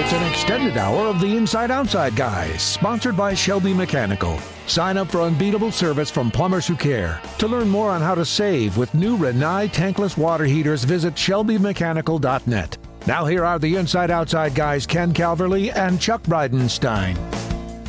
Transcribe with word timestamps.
It's 0.00 0.12
an 0.12 0.30
extended 0.30 0.76
hour 0.76 1.08
of 1.08 1.18
the 1.18 1.36
Inside 1.36 1.72
Outside 1.72 2.14
Guys, 2.14 2.62
sponsored 2.62 3.16
by 3.16 3.34
Shelby 3.34 3.74
Mechanical. 3.74 4.38
Sign 4.68 4.96
up 4.96 5.08
for 5.08 5.22
unbeatable 5.22 5.72
service 5.72 6.08
from 6.08 6.30
plumbers 6.30 6.68
who 6.68 6.76
care. 6.76 7.20
To 7.38 7.48
learn 7.48 7.68
more 7.68 7.90
on 7.90 8.00
how 8.00 8.14
to 8.14 8.24
save 8.24 8.76
with 8.76 8.94
new 8.94 9.18
Rinnai 9.18 9.68
tankless 9.72 10.16
water 10.16 10.44
heaters, 10.44 10.84
visit 10.84 11.14
shelbymechanical.net. 11.14 12.78
Now 13.08 13.26
here 13.26 13.44
are 13.44 13.58
the 13.58 13.74
Inside 13.74 14.12
Outside 14.12 14.54
Guys, 14.54 14.86
Ken 14.86 15.12
Calverley 15.12 15.74
and 15.74 16.00
Chuck 16.00 16.22
Breidenstein. 16.22 17.37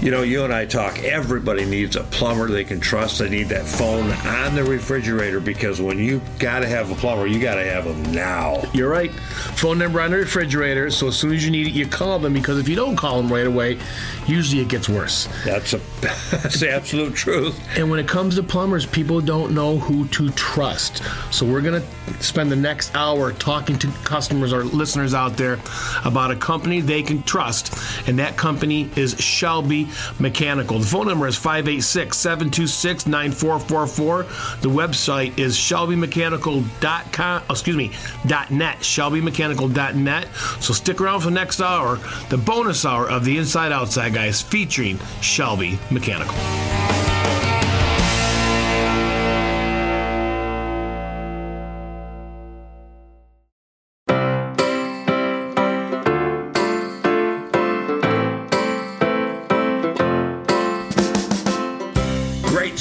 You 0.01 0.11
know, 0.11 0.21
you 0.21 0.45
and 0.45 0.53
I 0.53 0.65
talk, 0.65 0.99
everybody 0.99 1.65
needs 1.65 1.97
a 1.97 2.03
plumber 2.03 2.47
they 2.47 2.63
can 2.63 2.79
trust. 2.79 3.19
They 3.19 3.27
need 3.27 3.49
that 3.49 3.65
phone 3.65 4.09
on 4.11 4.55
the 4.55 4.63
refrigerator 4.63 5.41
because 5.41 5.81
when 5.81 5.99
you 5.99 6.21
got 6.39 6.59
to 6.59 6.69
have 6.69 6.89
a 6.89 6.95
plumber, 6.95 7.27
you 7.27 7.37
got 7.37 7.55
to 7.55 7.65
have 7.65 7.83
them 7.83 8.13
now. 8.13 8.63
You're 8.73 8.89
right. 8.89 9.11
Phone 9.11 9.77
number 9.77 9.99
on 9.99 10.11
the 10.11 10.17
refrigerator, 10.17 10.89
so 10.89 11.07
as 11.09 11.17
soon 11.17 11.33
as 11.33 11.43
you 11.43 11.51
need 11.51 11.67
it, 11.67 11.73
you 11.73 11.85
call 11.85 12.17
them 12.17 12.31
because 12.31 12.57
if 12.59 12.69
you 12.69 12.77
don't 12.77 12.95
call 12.95 13.21
them 13.21 13.29
right 13.29 13.45
away, 13.45 13.77
usually 14.25 14.61
it 14.61 14.69
gets 14.69 14.87
worse. 14.87 15.27
That's, 15.43 15.73
a, 15.73 15.81
that's 15.99 16.61
the 16.61 16.71
absolute 16.71 17.13
truth. 17.13 17.59
And 17.75 17.91
when 17.91 17.99
it 17.99 18.07
comes 18.07 18.35
to 18.35 18.43
plumbers, 18.43 18.85
people 18.85 19.19
don't 19.19 19.53
know 19.53 19.79
who 19.79 20.07
to 20.09 20.29
trust. 20.31 21.03
So 21.29 21.45
we're 21.45 21.61
going 21.61 21.81
to 21.81 22.23
spend 22.23 22.49
the 22.49 22.55
next 22.55 22.95
hour 22.95 23.33
talking 23.33 23.77
to 23.79 23.91
customers 24.05 24.53
or 24.53 24.63
listeners 24.63 25.13
out 25.13 25.35
there 25.35 25.59
about 26.05 26.31
a 26.31 26.37
company 26.37 26.79
they 26.79 27.03
can 27.03 27.21
trust, 27.23 27.77
and 28.07 28.17
that 28.19 28.37
company 28.37 28.89
is 28.95 29.19
Shelby 29.19 29.88
Mechanical. 30.19 30.79
The 30.79 30.85
phone 30.85 31.07
number 31.07 31.27
is 31.27 31.35
586 31.35 32.17
726 32.17 33.07
9444. 33.07 34.23
The 34.61 34.69
website 34.69 35.37
is 35.37 35.55
shelbymechanical.com, 35.57 37.43
excuse 37.49 37.75
me, 37.75 37.91
.net, 38.25 38.79
shelbymechanical.net. 38.79 40.27
So 40.59 40.73
stick 40.73 41.01
around 41.01 41.21
for 41.21 41.27
the 41.27 41.35
next 41.35 41.61
hour, 41.61 41.99
the 42.29 42.37
bonus 42.37 42.85
hour 42.85 43.09
of 43.09 43.25
the 43.25 43.37
Inside 43.37 43.71
Outside 43.71 44.13
Guys 44.13 44.41
featuring 44.41 44.99
Shelby 45.21 45.79
Mechanical. 45.91 46.35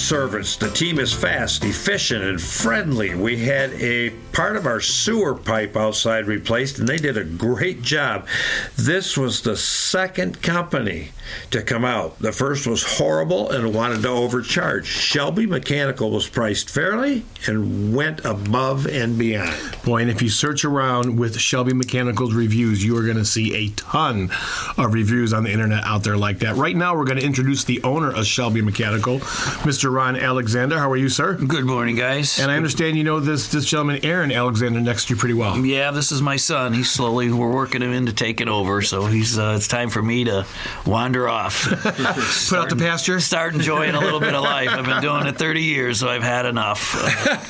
Service. 0.09 0.57
The 0.57 0.71
team 0.71 0.99
is 0.99 1.13
fast, 1.13 1.63
efficient, 1.65 2.25
and 2.25 2.41
friendly. 2.41 3.15
We 3.15 3.45
had 3.45 3.75
a 3.75 4.09
part 4.33 4.57
of 4.57 4.65
our 4.65 4.81
sewer 4.81 5.35
pipe 5.35 5.77
outside 5.77 6.27
replaced, 6.27 6.79
and 6.79 6.89
they 6.89 6.97
did 6.97 7.19
a 7.19 7.25
great 7.25 7.83
job. 7.83 8.27
This 8.75 9.19
was 9.19 9.43
the 9.43 9.55
second 9.55 10.41
company 10.41 11.11
to 11.51 11.63
come 11.63 11.85
out. 11.85 12.19
The 12.21 12.33
first 12.33 12.67
was 12.67 12.99
horrible 12.99 13.51
and 13.51 13.75
wanted 13.75 14.01
to 14.03 14.09
overcharge. 14.09 14.87
Shelby 14.87 15.47
Mechanical 15.47 16.11
was 16.11 16.27
priced 16.27 16.71
fairly 16.71 17.25
and 17.47 17.95
went 17.95 18.25
above 18.25 18.87
and 18.87 19.19
beyond. 19.19 19.55
Boy, 19.85 20.01
and 20.01 20.11
if 20.11 20.23
you 20.23 20.31
search 20.31 20.65
around 20.65 21.19
with 21.19 21.39
Shelby 21.39 21.75
Mechanical's 21.75 22.33
reviews, 22.33 22.83
you 22.83 22.97
are 22.97 23.05
going 23.05 23.19
to 23.19 23.27
see 23.27 23.55
a 23.55 23.69
ton 23.71 24.31
of 24.79 24.95
reviews 24.95 25.35
on 25.35 25.45
the 25.45 25.53
internet 25.53 25.85
out 25.85 26.03
there 26.03 26.17
like 26.17 26.39
that. 26.39 26.57
Right 26.57 26.77
now, 26.77 26.97
we're 26.97 27.05
going 27.05 27.19
to 27.19 27.27
introduce 27.27 27.65
the 27.65 27.83
owner 27.83 28.11
of 28.11 28.27
Shelby 28.27 28.63
Mechanical, 28.63 29.19
Mr. 29.19 29.93
Ron 29.99 30.15
Alexander. 30.15 30.79
How 30.79 30.93
are 30.93 30.97
you, 30.97 31.09
sir? 31.09 31.35
Good 31.35 31.65
morning, 31.65 31.97
guys. 31.97 32.39
And 32.39 32.53
I 32.53 32.57
understand 32.57 32.97
you 32.97 33.03
know 33.03 33.19
this 33.19 33.49
this 33.49 33.65
gentleman, 33.65 33.99
Aaron 34.05 34.31
Alexander, 34.31 34.79
next 34.79 35.07
to 35.09 35.15
you 35.15 35.19
pretty 35.19 35.35
well. 35.35 35.59
yeah, 35.67 35.91
this 35.91 36.13
is 36.13 36.23
my 36.23 36.37
son. 36.37 36.73
He's 36.73 36.89
slowly 36.89 37.33
we're 37.33 37.53
working 37.53 37.83
him 37.83 37.91
into 37.93 38.13
taking 38.13 38.47
over, 38.49 38.81
so 38.81 39.07
he's 39.07 39.37
uh, 39.37 39.55
it's 39.57 39.67
time 39.67 39.91
for 39.91 40.01
me 40.01 40.23
to 40.27 40.47
wander 40.87 41.29
off, 41.29 41.65
Put 41.83 42.59
out 42.59 42.69
the 42.69 42.77
pasture. 42.79 43.19
start 43.19 43.55
enjoying 43.55 43.97
a 43.97 44.01
little 44.01 44.21
bit 44.21 44.37
of 44.37 44.45
life. 44.45 44.69
I've 44.69 44.85
been 44.85 45.03
doing 45.03 45.27
it 45.27 45.37
30 45.37 45.63
years, 45.65 45.99
so 45.99 46.09
I've 46.09 46.23
had 46.23 46.47
enough. 46.47 46.95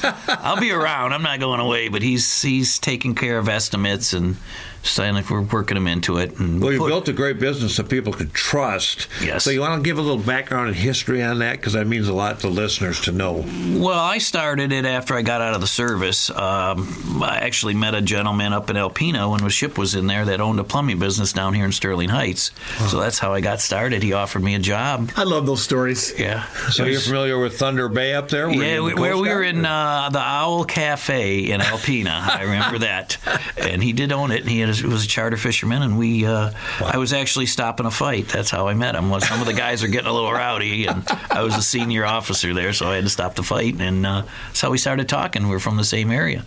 Uh, 0.03 0.15
I'll 0.41 0.59
be 0.59 0.71
around. 0.71 1.13
I'm 1.13 1.23
not 1.23 1.41
going 1.41 1.61
away, 1.61 1.89
but 1.89 2.01
he's 2.01 2.41
he's 2.41 2.79
taking 2.79 3.15
care 3.15 3.37
of 3.37 3.51
estimates 3.51 4.15
and 4.15 4.37
saying 4.83 5.15
like 5.15 5.29
we're 5.31 5.43
working 5.43 5.75
them 5.75 5.87
into 5.87 6.19
it. 6.19 6.39
And 6.39 6.61
Well, 6.63 6.73
you 6.73 6.79
put- 6.79 6.89
built 6.89 7.09
a 7.09 7.13
great 7.13 7.39
business 7.39 7.77
that 7.77 7.89
people 7.89 8.13
could 8.13 8.33
trust. 8.35 9.07
Yes. 9.23 9.45
So 9.45 9.51
you 9.51 9.61
want 9.61 9.83
to 9.83 9.83
give 9.89 9.99
a 9.99 10.03
little 10.03 10.19
background 10.23 10.69
and 10.69 10.77
history 10.77 11.23
on 11.23 11.39
that 11.41 11.57
because 11.57 11.73
that 11.75 11.87
means 11.87 12.09
a 12.09 12.13
lot 12.13 12.41
to 12.41 12.49
listeners 12.49 13.01
to 13.03 13.13
know. 13.13 13.45
Well, 13.77 13.99
I 13.99 14.19
started 14.19 14.73
it 14.73 14.85
after 14.85 15.15
I 15.15 15.23
got 15.23 15.41
out 15.41 15.55
of 15.55 15.61
the 15.61 15.67
service. 15.67 16.31
Um, 16.31 17.23
I 17.23 17.39
actually 17.43 17.75
met 17.75 17.95
a 17.95 18.01
gentleman 18.01 18.53
up 18.53 18.71
in 18.71 18.77
Alpena 18.77 19.31
when 19.31 19.43
the 19.43 19.51
ship 19.51 19.77
was 19.79 19.95
in 19.95 20.07
there 20.07 20.25
that 20.27 20.41
owned 20.41 20.61
a 20.61 20.65
plumbing 20.65 20.99
business 20.99 21.33
down 21.33 21.55
here 21.55 21.65
in 21.65 21.73
Sterling 21.73 22.09
Heights. 22.09 22.51
So 22.91 23.01
that's 23.01 23.19
how 23.19 23.33
I 23.35 23.41
got 23.41 23.61
started. 23.61 24.03
He 24.03 24.13
offered 24.13 24.43
me 24.43 24.55
a 24.55 24.59
job. 24.59 25.11
I 25.17 25.25
love 25.25 25.47
those 25.47 25.63
stories. 25.63 26.13
Yeah. 26.19 26.47
So 26.71 26.85
you're 26.85 27.01
familiar 27.01 27.39
with 27.39 27.59
Thunder 27.59 27.89
Bay 27.89 28.15
up 28.15 28.29
there? 28.29 28.47
Were 28.49 28.55
Yeah, 28.55 28.81
we, 28.81 28.95
the 28.95 29.01
where 29.01 29.17
we 29.17 29.29
were 29.29 29.43
Guard, 29.43 29.47
in 29.57 29.67
uh, 29.67 30.09
the 30.11 30.19
Owl 30.21 30.65
Cafe 30.65 31.51
in 31.51 31.61
Alpena. 31.61 32.11
I 32.37 32.43
remember 32.43 32.79
that. 32.79 33.17
And 33.59 33.83
he 33.83 33.93
did 33.93 34.13
own 34.13 34.31
it, 34.31 34.41
and 34.43 34.49
he 34.51 34.61
had, 34.69 34.83
was 34.85 35.05
a 35.05 35.09
charter 35.09 35.37
fisherman, 35.37 35.83
and 35.83 35.99
we. 35.99 36.25
Uh, 36.27 36.53
I 36.81 36.97
was 36.99 37.13
actually 37.13 37.47
stopping 37.47 37.87
a 37.87 37.91
fight. 37.91 38.29
That's 38.29 38.51
how 38.51 38.69
I 38.69 38.75
met 38.75 38.95
him. 38.95 39.11
Was 39.11 39.27
some 39.27 39.41
of 39.41 39.47
the 39.47 39.53
guys 39.53 39.83
are 39.83 39.89
getting 39.89 40.09
a 40.09 40.13
little 40.13 40.33
rowdy, 40.33 40.87
and 40.87 41.05
I 41.31 41.43
was 41.43 41.57
a 41.57 41.63
senior 41.63 42.05
officer 42.05 42.55
there, 42.55 42.73
so 42.73 42.89
I 42.91 42.97
had 42.97 43.05
to 43.05 43.11
stop 43.11 43.35
the 43.35 43.43
fight, 43.43 43.81
and 43.81 44.07
uh, 44.07 44.23
that's 44.47 44.61
how 44.61 44.71
we 44.71 44.79
started 44.79 45.09
talking. 45.09 45.49
We 45.49 45.57
are 45.57 45.61
from 45.61 45.77
the 45.77 45.85
same 45.85 46.11
area, 46.11 46.45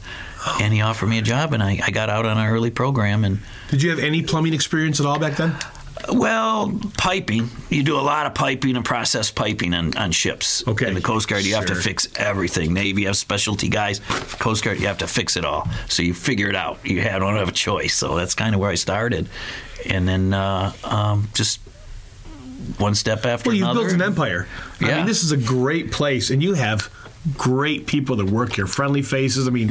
and 0.61 0.73
he 0.73 0.81
offered 0.81 1.07
me 1.07 1.17
a 1.17 1.21
job, 1.21 1.53
and 1.53 1.61
I, 1.61 1.79
I 1.85 1.91
got 1.91 2.09
out 2.09 2.25
on 2.25 2.37
an 2.37 2.47
early 2.47 2.71
program, 2.71 3.23
and 3.23 3.39
Did 3.69 3.81
you 3.83 3.89
have 3.89 3.99
any 3.99 4.21
plumbing 4.21 4.53
experience 4.53 4.99
at 4.99 5.05
all 5.05 5.19
back 5.19 5.37
then? 5.37 5.55
Well, 6.09 6.71
piping. 6.97 7.49
You 7.69 7.83
do 7.83 7.97
a 7.97 8.01
lot 8.01 8.25
of 8.25 8.33
piping 8.33 8.75
and 8.75 8.85
process 8.85 9.31
piping 9.31 9.73
on, 9.73 9.95
on 9.97 10.11
ships. 10.11 10.67
Okay. 10.67 10.87
In 10.87 10.93
the 10.93 11.01
Coast 11.01 11.27
Guard, 11.27 11.43
you 11.43 11.55
have 11.55 11.65
to 11.67 11.75
fix 11.75 12.07
everything. 12.15 12.73
Navy, 12.73 13.01
you 13.01 13.07
have 13.07 13.17
specialty 13.17 13.69
guys. 13.69 13.99
Coast 14.39 14.63
Guard, 14.63 14.79
you 14.79 14.87
have 14.87 14.99
to 14.99 15.07
fix 15.07 15.37
it 15.37 15.45
all. 15.45 15.67
So 15.89 16.03
you 16.03 16.13
figure 16.13 16.49
it 16.49 16.55
out. 16.55 16.85
You 16.85 17.01
have, 17.01 17.21
don't 17.21 17.35
have 17.35 17.49
a 17.49 17.53
choice. 17.53 17.93
So 17.93 18.15
that's 18.15 18.35
kind 18.35 18.55
of 18.55 18.61
where 18.61 18.69
I 18.69 18.75
started. 18.75 19.29
And 19.89 20.07
then 20.07 20.33
uh, 20.33 20.73
um, 20.83 21.27
just 21.33 21.59
one 22.77 22.95
step 22.95 23.25
after 23.25 23.51
another. 23.51 23.65
Well, 23.65 23.73
you 23.73 23.89
built 23.89 23.93
an 23.93 24.01
empire. 24.01 24.47
I 24.79 24.97
mean, 24.97 25.05
this 25.05 25.23
is 25.23 25.31
a 25.31 25.37
great 25.37 25.91
place, 25.91 26.29
and 26.29 26.41
you 26.41 26.53
have 26.53 26.89
great 27.37 27.87
people 27.87 28.15
that 28.17 28.25
work 28.25 28.53
here, 28.53 28.67
friendly 28.67 29.01
faces. 29.01 29.47
I 29.47 29.51
mean, 29.51 29.69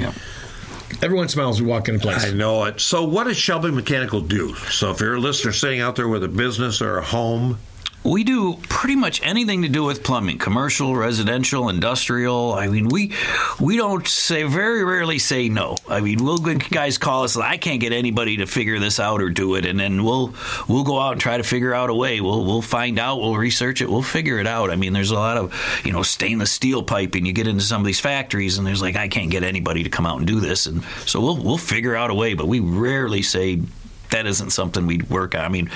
everyone 1.02 1.28
smiles 1.28 1.60
when 1.60 1.68
you 1.68 1.72
walk 1.72 1.88
into 1.88 2.00
place. 2.00 2.24
I 2.24 2.30
know 2.32 2.64
it. 2.64 2.80
So, 2.80 3.04
what 3.04 3.24
does 3.24 3.36
Shelby 3.36 3.70
Mechanical 3.70 4.20
do? 4.20 4.54
So, 4.54 4.90
if 4.90 5.00
you're 5.00 5.14
a 5.14 5.20
listener 5.20 5.52
sitting 5.52 5.80
out 5.80 5.96
there 5.96 6.08
with 6.08 6.24
a 6.24 6.28
business 6.28 6.80
or 6.82 6.98
a 6.98 7.02
home, 7.02 7.58
We 8.02 8.24
do 8.24 8.56
pretty 8.68 8.96
much 8.96 9.20
anything 9.22 9.60
to 9.62 9.68
do 9.68 9.84
with 9.84 10.02
plumbing, 10.02 10.38
commercial, 10.38 10.96
residential, 10.96 11.68
industrial. 11.68 12.54
I 12.54 12.66
mean, 12.66 12.88
we 12.88 13.12
we 13.60 13.76
don't 13.76 14.08
say 14.08 14.44
very 14.44 14.82
rarely 14.84 15.18
say 15.18 15.50
no. 15.50 15.76
I 15.86 16.00
mean, 16.00 16.24
we'll 16.24 16.38
guys 16.38 16.96
call 16.96 17.24
us. 17.24 17.36
I 17.36 17.58
can't 17.58 17.78
get 17.78 17.92
anybody 17.92 18.38
to 18.38 18.46
figure 18.46 18.78
this 18.78 18.98
out 18.98 19.20
or 19.20 19.28
do 19.28 19.54
it, 19.54 19.66
and 19.66 19.78
then 19.78 20.02
we'll 20.02 20.34
we'll 20.66 20.84
go 20.84 20.98
out 20.98 21.12
and 21.12 21.20
try 21.20 21.36
to 21.36 21.42
figure 21.42 21.74
out 21.74 21.90
a 21.90 21.94
way. 21.94 22.22
We'll 22.22 22.46
we'll 22.46 22.62
find 22.62 22.98
out. 22.98 23.20
We'll 23.20 23.36
research 23.36 23.82
it. 23.82 23.90
We'll 23.90 24.02
figure 24.02 24.38
it 24.38 24.46
out. 24.46 24.70
I 24.70 24.76
mean, 24.76 24.94
there's 24.94 25.10
a 25.10 25.16
lot 25.16 25.36
of 25.36 25.54
you 25.84 25.92
know 25.92 26.02
stainless 26.02 26.50
steel 26.50 26.82
piping. 26.82 27.26
You 27.26 27.34
get 27.34 27.46
into 27.46 27.62
some 27.62 27.82
of 27.82 27.86
these 27.86 28.00
factories, 28.00 28.56
and 28.56 28.66
there's 28.66 28.80
like 28.80 28.96
I 28.96 29.08
can't 29.08 29.30
get 29.30 29.42
anybody 29.42 29.82
to 29.82 29.90
come 29.90 30.06
out 30.06 30.16
and 30.16 30.26
do 30.26 30.40
this, 30.40 30.64
and 30.64 30.82
so 31.04 31.20
we'll 31.20 31.36
we'll 31.36 31.58
figure 31.58 31.94
out 31.94 32.08
a 32.08 32.14
way. 32.14 32.32
But 32.32 32.48
we 32.48 32.60
rarely 32.60 33.20
say 33.20 33.60
that 34.10 34.26
isn't 34.26 34.50
something 34.50 34.86
we'd 34.86 35.08
work 35.10 35.34
on. 35.34 35.42
I 35.42 35.48
mean, 35.48 35.70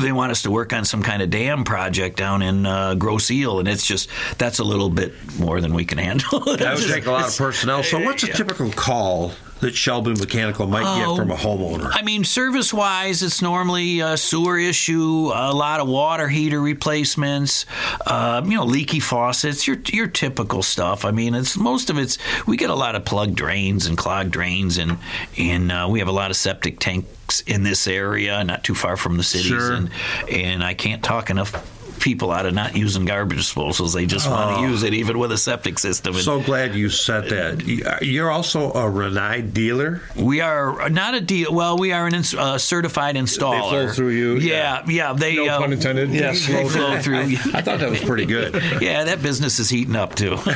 they 0.00 0.12
want 0.12 0.32
us 0.32 0.42
to 0.42 0.50
work 0.50 0.72
on 0.72 0.84
some 0.84 1.02
kind 1.02 1.22
of 1.22 1.30
dam 1.30 1.64
project 1.64 2.16
down 2.16 2.42
in 2.42 2.66
uh, 2.66 2.94
Grosse 2.94 3.30
Ile, 3.30 3.58
and 3.58 3.68
it's 3.68 3.86
just 3.86 4.08
that's 4.38 4.58
a 4.58 4.64
little 4.64 4.90
bit 4.90 5.12
more 5.38 5.60
than 5.60 5.74
we 5.74 5.84
can 5.84 5.98
handle. 5.98 6.40
that 6.56 6.76
would 6.76 6.88
take 6.88 7.06
a 7.06 7.10
lot 7.10 7.28
of 7.28 7.36
personnel. 7.36 7.82
So, 7.82 7.98
what's 8.00 8.22
a 8.22 8.32
typical 8.32 8.70
call 8.72 9.32
that 9.62 9.74
Shelby 9.74 10.10
Mechanical 10.10 10.66
might 10.66 10.84
Oh, 10.84 11.14
get 11.16 11.16
from 11.22 11.30
a 11.30 11.36
homeowner? 11.36 11.90
I 11.94 12.02
mean, 12.02 12.24
service 12.24 12.74
wise, 12.74 13.22
it's 13.22 13.40
normally 13.40 14.00
a 14.00 14.16
sewer 14.16 14.58
issue, 14.58 15.30
a 15.32 15.52
lot 15.54 15.80
of 15.80 15.88
water 15.88 16.28
heater 16.28 16.60
replacements, 16.60 17.64
uh, 18.06 18.42
you 18.44 18.56
know, 18.56 18.64
leaky 18.64 19.00
faucets, 19.00 19.66
your 19.66 19.78
your 19.92 20.08
typical 20.08 20.62
stuff. 20.62 21.04
I 21.04 21.10
mean, 21.12 21.34
it's 21.34 21.56
most 21.56 21.90
of 21.90 21.96
it's 21.98 22.18
we 22.46 22.56
get 22.56 22.70
a 22.70 22.74
lot 22.74 22.94
of 22.94 23.04
plugged 23.04 23.36
drains 23.36 23.86
and 23.86 23.96
clogged 23.96 24.32
drains, 24.32 24.78
and 24.78 24.98
and 25.38 25.72
uh, 25.72 25.86
we 25.90 26.00
have 26.00 26.08
a 26.08 26.12
lot 26.12 26.30
of 26.30 26.36
septic 26.36 26.78
tanks 26.78 27.40
in 27.46 27.62
this 27.62 27.86
area, 27.86 28.42
not 28.44 28.64
too 28.64 28.74
far 28.74 28.96
from 28.96 29.16
the 29.16 29.22
cities, 29.22 29.46
Sure. 29.46 29.72
and 29.72 29.90
and 30.30 30.62
I 30.64 30.74
can't 30.74 31.02
talk 31.02 31.30
enough 31.30 31.52
people 32.00 32.30
out 32.30 32.46
of 32.46 32.54
not 32.54 32.76
using 32.76 33.04
garbage 33.04 33.38
disposals. 33.38 33.94
They 33.94 34.06
just 34.06 34.28
want 34.28 34.58
to 34.58 34.62
use 34.62 34.82
it, 34.82 34.94
even 34.94 35.18
with 35.18 35.32
a 35.32 35.38
septic 35.38 35.78
system. 35.78 36.14
And 36.14 36.24
so 36.24 36.40
glad 36.40 36.74
you 36.74 36.90
said 36.90 37.28
that. 37.30 38.02
You're 38.02 38.30
also 38.30 38.70
a 38.70 38.84
Rinnai 38.84 39.52
dealer. 39.52 40.02
We 40.16 40.40
are 40.40 40.88
not 40.88 41.14
a 41.14 41.20
deal. 41.20 41.52
Well, 41.52 41.78
we 41.78 41.92
are 41.92 42.06
an 42.06 42.14
ins- 42.14 42.34
uh, 42.34 42.58
certified 42.58 43.16
installer. 43.16 43.68
flow 43.68 43.88
through 43.88 44.10
you? 44.10 44.36
Yeah, 44.36 44.84
yeah. 44.86 45.12
they 45.12 45.36
No 45.36 45.48
uh, 45.48 45.58
pun 45.58 45.72
intended. 45.72 46.10
Yes, 46.10 46.46
They 46.46 46.68
flow 46.68 47.00
through. 47.00 47.16
I 47.54 47.62
thought 47.62 47.80
that 47.80 47.90
was 47.90 48.00
pretty 48.00 48.26
good. 48.26 48.54
yeah, 48.80 49.04
that 49.04 49.22
business 49.22 49.58
is 49.58 49.68
heating 49.68 49.96
up 49.96 50.14
too. 50.14 50.36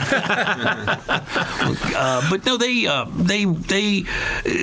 uh, 1.96 2.28
but 2.30 2.44
no, 2.44 2.56
they 2.56 2.86
uh, 2.86 3.06
they 3.16 3.44
they 3.44 4.04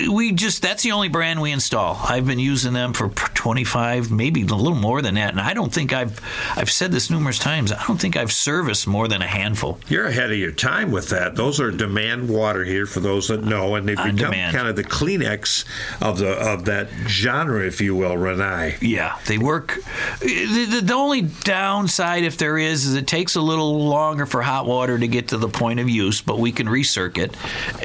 we 0.10 0.31
just 0.31 0.62
that's 0.62 0.84
the 0.84 0.92
only 0.92 1.10
brand 1.10 1.42
we 1.42 1.52
install. 1.52 2.00
I've 2.04 2.25
been 2.25 2.40
using 2.40 2.74
them 2.74 2.94
for 2.94 3.10
25, 3.44 4.10
maybe 4.10 4.42
a 4.44 4.45
little 4.45 4.74
more 4.74 5.01
than 5.01 5.16
that. 5.16 5.31
And 5.31 5.42
I 5.42 5.54
don't 5.54 5.72
think 5.74 5.92
I've 5.92 6.18
I've 6.56 6.72
said 6.72 6.94
this 6.94 7.10
numerous 7.10 7.38
times. 7.38 7.74
I 7.74 7.86
don't 7.86 8.00
think 8.00 8.16
I've 8.16 8.31
serviced 8.31 8.88
more 8.88 9.10
than 9.10 9.22
a 9.22 9.28
handful. 9.28 9.80
You're 9.90 10.06
ahead 10.06 10.31
of 10.31 10.38
your 10.38 10.54
time 10.54 10.92
with 10.92 11.10
that. 11.10 11.36
Those 11.36 11.60
are 11.60 11.69
demand 11.69 12.30
water 12.30 12.63
here 12.63 12.86
for 12.86 13.01
those 13.01 13.28
that 13.28 13.44
know, 13.44 13.75
and 13.75 13.86
they've 13.86 14.00
On 14.00 14.16
become 14.16 14.31
demand. 14.31 14.56
kind 14.56 14.69
of 14.69 14.78
the 14.78 14.86
Kleenex 14.86 15.66
of 16.01 16.19
the 16.19 16.30
of 16.30 16.63
that 16.66 16.88
genre, 17.06 17.68
if 17.68 17.81
you 17.81 17.95
will, 17.98 18.13
Rinnai. 18.16 18.78
Yeah, 18.81 19.19
they 19.28 19.38
work. 19.38 19.78
The, 20.22 20.66
the, 20.69 20.81
the 20.81 20.94
only 20.94 21.24
downside, 21.24 22.24
if 22.24 22.38
there 22.38 22.57
is, 22.57 22.86
is 22.86 22.96
it 22.96 23.07
takes 23.07 23.36
a 23.36 23.42
little 23.42 23.86
longer 23.89 24.25
for 24.25 24.42
hot 24.42 24.66
water 24.66 24.98
to 24.98 25.07
get 25.10 25.28
to 25.30 25.38
the 25.38 25.50
point 25.50 25.81
of 25.81 25.89
use, 25.89 26.22
but 26.22 26.39
we 26.39 26.54
can 26.54 26.68
recircuit, 26.68 27.34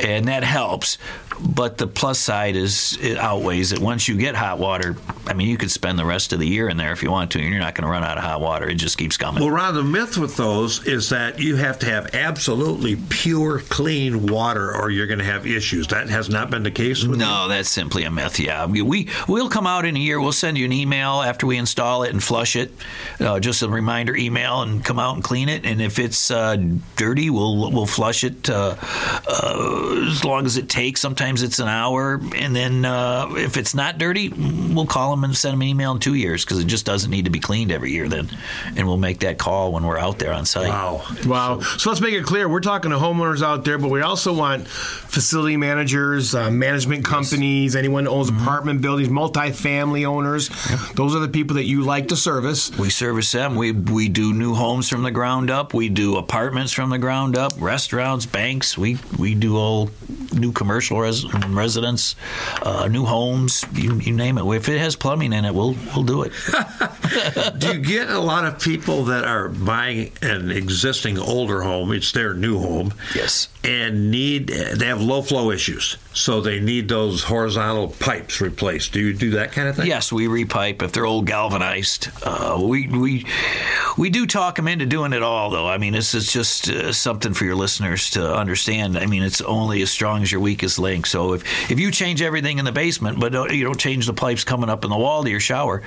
and 0.06 0.28
that 0.28 0.44
helps. 0.44 0.98
But 1.40 1.78
the 1.78 1.86
plus 1.86 2.18
side 2.18 2.56
is 2.56 2.98
it 3.00 3.16
outweighs 3.16 3.70
it. 3.70 3.78
Once 3.78 4.08
you 4.08 4.16
get 4.16 4.34
hot 4.34 4.58
water, 4.58 4.96
I 5.24 5.34
mean, 5.34 5.47
you 5.48 5.56
could 5.56 5.70
spend 5.70 5.98
the 5.98 6.04
rest 6.04 6.32
of 6.32 6.38
the 6.38 6.46
year 6.46 6.68
in 6.68 6.76
there 6.76 6.92
if 6.92 7.02
you 7.02 7.10
want 7.10 7.30
to, 7.32 7.40
and 7.40 7.48
you're 7.48 7.58
not 7.58 7.74
going 7.74 7.84
to 7.84 7.90
run 7.90 8.04
out 8.04 8.18
of 8.18 8.24
hot 8.24 8.40
water. 8.40 8.68
It 8.68 8.76
just 8.76 8.98
keeps 8.98 9.16
coming. 9.16 9.42
Well, 9.42 9.50
Ron, 9.50 9.74
the 9.74 9.82
myth 9.82 10.16
with 10.16 10.36
those 10.36 10.86
is 10.86 11.08
that 11.10 11.38
you 11.38 11.56
have 11.56 11.78
to 11.80 11.86
have 11.86 12.14
absolutely 12.14 12.96
pure, 13.08 13.60
clean 13.60 14.26
water, 14.26 14.74
or 14.74 14.90
you're 14.90 15.06
going 15.06 15.18
to 15.18 15.24
have 15.24 15.46
issues. 15.46 15.88
That 15.88 16.08
has 16.08 16.28
not 16.28 16.50
been 16.50 16.62
the 16.62 16.70
case. 16.70 17.04
With 17.04 17.18
No, 17.18 17.48
that's 17.48 17.68
simply 17.68 18.04
a 18.04 18.10
myth. 18.10 18.38
Yeah, 18.38 18.66
we, 18.66 18.82
we 18.82 19.08
we'll 19.26 19.48
come 19.48 19.66
out 19.66 19.84
in 19.84 19.96
a 19.96 20.00
year. 20.00 20.20
We'll 20.20 20.32
send 20.32 20.58
you 20.58 20.64
an 20.64 20.72
email 20.72 21.22
after 21.22 21.46
we 21.46 21.56
install 21.56 22.02
it 22.02 22.12
and 22.12 22.22
flush 22.22 22.56
it, 22.56 22.72
uh, 23.20 23.40
just 23.40 23.62
a 23.62 23.68
reminder 23.68 24.16
email, 24.16 24.62
and 24.62 24.84
come 24.84 24.98
out 24.98 25.14
and 25.14 25.24
clean 25.24 25.48
it. 25.48 25.64
And 25.64 25.80
if 25.80 25.98
it's 25.98 26.30
uh, 26.30 26.56
dirty, 26.96 27.30
we'll 27.30 27.70
we'll 27.70 27.86
flush 27.86 28.24
it 28.24 28.48
uh, 28.50 28.76
uh, 28.80 30.04
as 30.08 30.24
long 30.24 30.46
as 30.46 30.56
it 30.56 30.68
takes. 30.68 31.00
Sometimes 31.00 31.42
it's 31.42 31.58
an 31.58 31.68
hour, 31.68 32.20
and 32.36 32.54
then 32.54 32.84
uh, 32.84 33.28
if 33.36 33.56
it's 33.56 33.74
not 33.74 33.98
dirty, 33.98 34.28
we'll 34.28 34.86
call 34.86 35.10
them 35.10 35.24
and 35.24 35.36
send 35.38 35.54
them 35.54 35.62
an 35.62 35.68
email 35.68 35.92
in 35.92 35.98
two 35.98 36.14
years 36.14 36.44
because 36.44 36.58
it 36.58 36.66
just 36.66 36.84
doesn't 36.86 37.10
need 37.10 37.24
to 37.24 37.30
be 37.30 37.40
cleaned 37.40 37.72
every 37.72 37.92
year. 37.92 38.08
Then, 38.08 38.28
and 38.76 38.86
we'll 38.86 38.96
make 38.96 39.20
that 39.20 39.38
call 39.38 39.72
when 39.72 39.84
we're 39.84 39.98
out 39.98 40.18
there 40.18 40.32
on 40.32 40.44
site. 40.46 40.68
Wow. 40.68 41.02
Wow. 41.26 41.60
So 41.60 41.90
let's 41.90 42.00
make 42.00 42.14
it 42.14 42.24
clear. 42.24 42.48
We're 42.48 42.60
talking 42.60 42.90
to 42.90 42.96
homeowners 42.96 43.42
out 43.42 43.64
there, 43.64 43.78
but 43.78 43.88
we 43.90 44.00
also 44.02 44.32
want 44.32 44.66
facility 44.68 45.56
managers, 45.56 46.34
uh, 46.34 46.50
management 46.50 47.04
companies, 47.04 47.76
anyone 47.76 48.06
who 48.06 48.10
owns 48.10 48.28
apartment 48.28 48.80
buildings, 48.82 49.08
multifamily 49.08 50.04
owners. 50.04 50.48
Those 50.94 51.14
are 51.14 51.20
the 51.20 51.28
people 51.28 51.56
that 51.56 51.64
you 51.64 51.82
like 51.82 52.08
to 52.08 52.16
service. 52.16 52.76
We 52.78 52.90
service 52.90 53.30
them. 53.32 53.54
We 53.56 53.72
we 53.72 54.08
do 54.08 54.32
new 54.32 54.54
homes 54.54 54.88
from 54.88 55.02
the 55.02 55.10
ground 55.10 55.50
up. 55.50 55.74
We 55.74 55.88
do 55.88 56.16
apartments 56.16 56.72
from 56.72 56.90
the 56.90 56.98
ground 56.98 57.36
up. 57.36 57.52
Restaurants, 57.58 58.26
banks. 58.26 58.76
We 58.76 58.98
we 59.18 59.34
do 59.34 59.56
all 59.56 59.90
new 60.32 60.52
commercial 60.52 61.00
res- 61.00 61.24
residents, 61.48 62.16
uh, 62.62 62.88
new 62.88 63.04
homes. 63.04 63.64
You, 63.74 63.94
you 63.96 64.12
name 64.12 64.38
it. 64.38 64.44
If 64.56 64.68
it 64.68 64.78
has 64.78 64.96
plumbing 64.96 65.27
in 65.32 65.44
it, 65.44 65.54
we'll 65.54 65.76
we'll 65.94 66.04
do 66.04 66.22
it. 66.22 66.32
Do 67.58 67.68
you 67.68 67.78
get 67.78 68.10
a 68.10 68.18
lot 68.20 68.44
of 68.44 68.60
people 68.60 69.04
that 69.04 69.24
are 69.24 69.48
buying 69.48 70.12
an 70.22 70.50
existing 70.50 71.18
older 71.18 71.62
home? 71.62 71.92
It's 71.92 72.12
their 72.12 72.34
new 72.34 72.58
home. 72.58 72.94
Yes. 73.14 73.48
And 73.64 74.10
need 74.10 74.48
they 74.48 74.86
have 74.86 75.00
low 75.00 75.22
flow 75.22 75.50
issues, 75.50 75.96
so 76.18 76.40
they 76.40 76.58
need 76.58 76.88
those 76.88 77.22
horizontal 77.22 77.88
pipes 77.88 78.40
replaced. 78.40 78.92
Do 78.92 79.00
you 79.00 79.14
do 79.14 79.30
that 79.30 79.52
kind 79.52 79.68
of 79.68 79.76
thing? 79.76 79.86
Yes, 79.86 80.12
we 80.12 80.26
repipe 80.26 80.82
if 80.82 80.92
they're 80.92 81.06
old 81.06 81.26
galvanized. 81.26 82.08
Uh, 82.22 82.60
we 82.60 82.88
we 82.88 83.24
we 83.96 84.10
do 84.10 84.26
talk 84.26 84.56
them 84.56 84.66
into 84.66 84.84
doing 84.84 85.12
it 85.12 85.22
all, 85.22 85.50
though. 85.50 85.66
I 85.66 85.78
mean, 85.78 85.92
this 85.92 86.14
is 86.14 86.32
just 86.32 86.68
uh, 86.68 86.92
something 86.92 87.34
for 87.34 87.44
your 87.44 87.54
listeners 87.54 88.10
to 88.10 88.34
understand. 88.34 88.98
I 88.98 89.06
mean, 89.06 89.22
it's 89.22 89.40
only 89.40 89.80
as 89.82 89.90
strong 89.90 90.22
as 90.22 90.32
your 90.32 90.40
weakest 90.40 90.78
link. 90.78 91.06
So 91.06 91.34
if 91.34 91.70
if 91.70 91.78
you 91.78 91.90
change 91.90 92.20
everything 92.20 92.58
in 92.58 92.64
the 92.64 92.72
basement, 92.72 93.20
but 93.20 93.32
don't, 93.32 93.52
you 93.52 93.64
don't 93.64 93.78
change 93.78 94.06
the 94.06 94.14
pipes 94.14 94.42
coming 94.42 94.68
up 94.68 94.84
in 94.84 94.90
the 94.90 94.98
wall 94.98 95.22
to 95.22 95.30
your 95.30 95.40
shower, 95.40 95.82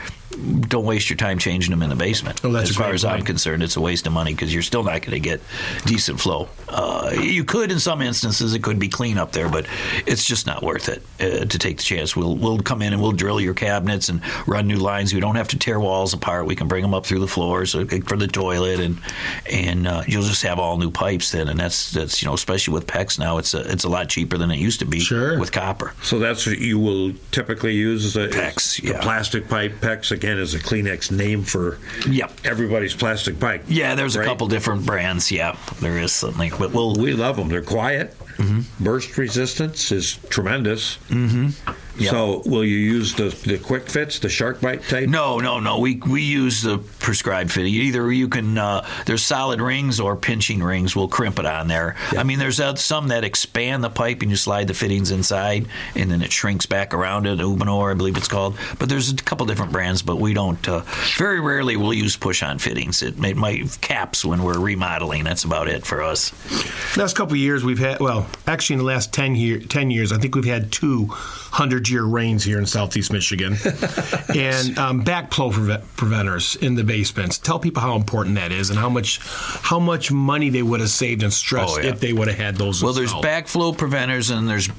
don't 0.68 0.86
waste 0.86 1.10
your 1.10 1.18
time 1.18 1.40
changing 1.40 1.72
them 1.72 1.84
in 1.84 1.90
the 1.90 1.96
basement. 1.96 2.40
Oh, 2.44 2.52
that's 2.52 2.70
as 2.70 2.76
far 2.76 2.88
great 2.88 2.96
as 2.96 3.06
I'm 3.06 3.24
concerned, 3.24 3.64
it's 3.64 3.76
a 3.76 3.82
waste 3.82 4.08
of 4.08 4.14
money 4.14 4.34
because 4.34 4.54
you're 4.54 4.64
still 4.64 4.84
not 4.84 5.02
going 5.02 5.12
to 5.12 5.20
get 5.20 5.42
decent 5.86 6.20
flow. 6.20 6.48
Uh, 6.70 7.12
you 7.22 7.44
could, 7.44 7.72
in 7.72 7.80
some 7.80 8.02
instances, 8.02 8.54
it 8.54 8.64
could 8.64 8.80
be 8.80 8.88
clean 8.88 9.18
up 9.18 9.32
there, 9.34 9.50
but 9.50 9.66
it's 10.06 10.21
just 10.26 10.46
not 10.48 10.64
worth 10.64 10.90
it 10.90 11.04
uh, 11.20 11.46
to 11.46 11.58
take 11.60 11.78
the 11.78 11.84
chance. 11.84 12.16
We'll 12.16 12.36
we'll 12.36 12.60
come 12.60 12.82
in 12.82 12.94
and 12.94 13.02
we'll 13.02 13.12
drill 13.12 13.40
your 13.40 13.54
cabinets 13.54 14.10
and 14.10 14.22
run 14.48 14.68
new 14.68 14.78
lines. 14.78 15.14
We 15.14 15.20
don't 15.20 15.36
have 15.36 15.48
to 15.50 15.58
tear 15.60 15.80
walls 15.80 16.14
apart. 16.14 16.46
We 16.46 16.56
can 16.56 16.68
bring 16.68 16.82
them 16.82 16.94
up 16.94 17.06
through 17.06 17.20
the 17.20 17.28
floors 17.28 17.76
uh, 17.76 17.86
for 18.06 18.18
the 18.18 18.28
toilet, 18.28 18.80
and 18.80 19.00
and 19.52 19.88
uh, 19.88 20.04
you'll 20.08 20.24
just 20.24 20.44
have 20.44 20.60
all 20.60 20.78
new 20.78 20.92
pipes 20.92 21.32
then. 21.32 21.48
And 21.48 21.60
that's 21.60 21.92
that's 21.92 22.22
you 22.22 22.28
know, 22.28 22.34
especially 22.34 22.74
with 22.74 22.88
PEX 22.88 23.20
now, 23.20 23.38
it's 23.38 23.54
a, 23.54 23.70
it's 23.72 23.84
a 23.84 23.90
lot 23.90 24.10
cheaper 24.10 24.38
than 24.38 24.52
it 24.52 24.58
used 24.60 24.80
to 24.80 24.86
be 24.86 25.00
Sure. 25.00 25.40
with 25.40 25.52
copper. 25.52 25.94
So 26.04 26.20
that's 26.20 26.46
what 26.46 26.60
you 26.60 26.80
will 26.80 27.14
typically 27.32 27.74
use 27.74 28.06
as 28.06 28.16
a 28.16 28.28
PEX, 28.28 28.82
the 28.82 28.90
yeah. 28.90 29.02
plastic 29.02 29.48
pipe. 29.48 29.74
PEX 29.82 30.12
again 30.12 30.38
is 30.38 30.54
a 30.54 30.60
Kleenex 30.60 31.12
name 31.12 31.44
for 31.44 31.80
Yep. 32.08 32.32
everybody's 32.44 32.96
plastic 32.96 33.40
pipe. 33.40 33.64
Yeah, 33.68 33.96
there's 33.96 34.16
a 34.16 34.24
couple 34.24 34.48
different 34.48 34.86
brands. 34.86 35.32
Yeah, 35.32 35.58
there 35.80 35.98
is 35.98 36.12
something, 36.12 36.52
but 36.60 36.72
we'll 36.72 36.96
We 36.96 37.14
love 37.14 37.38
them. 37.38 37.48
They're 37.50 37.62
quiet. 37.62 38.16
Mm-hmm. 38.42 38.84
Burst 38.84 39.18
resistance 39.18 39.92
is 39.92 40.18
tremendous. 40.30 40.98
Yep. 41.98 42.10
So, 42.10 42.42
will 42.46 42.64
you 42.64 42.78
use 42.78 43.14
the 43.14 43.30
the 43.48 43.58
quick 43.58 43.90
fits, 43.90 44.20
the 44.20 44.28
SharkBite 44.28 44.88
type? 44.88 45.10
No, 45.10 45.40
no, 45.40 45.60
no. 45.60 45.80
We 45.80 45.96
we 45.98 46.22
use 46.22 46.62
the 46.62 46.78
prescribed 46.78 47.52
fitting. 47.52 47.74
Either 47.74 48.12
you 48.12 48.30
can 48.30 48.58
uh, 48.58 48.88
there's 49.06 49.24
solid 49.24 49.62
rings 49.62 50.00
or 50.00 50.16
pinching 50.16 50.64
rings. 50.64 50.96
We'll 50.96 51.08
crimp 51.08 51.40
it 51.40 51.46
on 51.46 51.68
there. 51.68 51.96
I 52.12 52.24
mean, 52.24 52.40
there's 52.40 52.60
uh, 52.60 52.76
some 52.76 53.10
that 53.10 53.24
expand 53.24 53.84
the 53.84 53.90
pipe 53.90 54.22
and 54.22 54.32
you 54.32 54.38
slide 54.38 54.68
the 54.68 54.74
fittings 54.74 55.12
inside, 55.12 55.68
and 55.96 56.10
then 56.10 56.22
it 56.22 56.32
shrinks 56.32 56.66
back 56.66 56.94
around 56.94 57.28
it. 57.28 57.40
Uponor, 57.40 57.92
I 57.92 57.94
believe 57.94 58.18
it's 58.18 58.28
called. 58.28 58.58
But 58.80 58.90
there's 58.90 59.12
a 59.12 59.16
couple 59.16 59.46
different 59.46 59.72
brands, 59.72 60.02
but 60.02 60.18
we 60.18 60.34
don't. 60.34 60.68
Uh, 60.68 60.82
very 61.18 61.40
rarely 61.40 61.76
we'll 61.76 61.94
use 61.94 62.16
push-on 62.16 62.60
fittings. 62.60 63.02
It, 63.02 63.24
it 63.24 63.38
might 63.38 63.80
caps 63.82 64.24
when 64.24 64.44
we're 64.44 64.60
remodeling. 64.60 65.24
That's 65.24 65.44
about 65.44 65.68
it 65.68 65.86
for 65.86 66.02
us. 66.02 66.32
Last 66.98 67.16
couple 67.16 67.34
of 67.34 67.40
years, 67.40 67.64
we've 67.64 67.80
had, 67.80 68.00
well, 68.00 68.28
actually 68.48 68.76
in 68.76 68.80
the 68.80 68.86
last 68.86 69.14
10, 69.14 69.36
year, 69.36 69.60
10 69.60 69.92
years, 69.92 70.12
I 70.12 70.18
think 70.18 70.36
we've 70.36 70.46
had 70.46 70.72
two 70.72 71.10
100 71.52 71.90
year 71.90 72.04
rains 72.06 72.44
here 72.46 72.58
in 72.60 72.66
southeast 72.66 73.12
Michigan. 73.12 73.54
and 74.36 74.78
um, 74.78 75.04
backflow 75.04 75.52
preve- 75.52 75.84
preventers 75.98 76.56
in 76.56 76.76
the 76.76 76.84
basements. 76.84 77.38
Tell 77.38 77.60
people 77.60 77.82
how 77.82 77.96
important 77.98 78.36
that 78.36 78.52
is 78.54 78.70
and 78.70 78.80
how 78.80 78.90
much 78.90 79.20
how 79.24 79.78
much 79.80 80.12
money 80.12 80.50
they 80.50 80.64
would 80.64 80.80
have 80.80 80.90
saved 80.90 81.24
and 81.24 81.34
stress 81.34 81.72
Oh, 81.74 81.80
yeah. 81.80 81.90
if 81.90 82.00
they 82.00 82.14
would 82.14 82.30
have 82.30 82.38
had 82.38 82.56
those. 82.56 82.82
Well, 82.82 82.94
there's 82.94 83.12
installed. 83.12 83.26
backflow 83.26 83.78
preventers 83.78 84.30
and 84.30 84.48
there's 84.48 84.70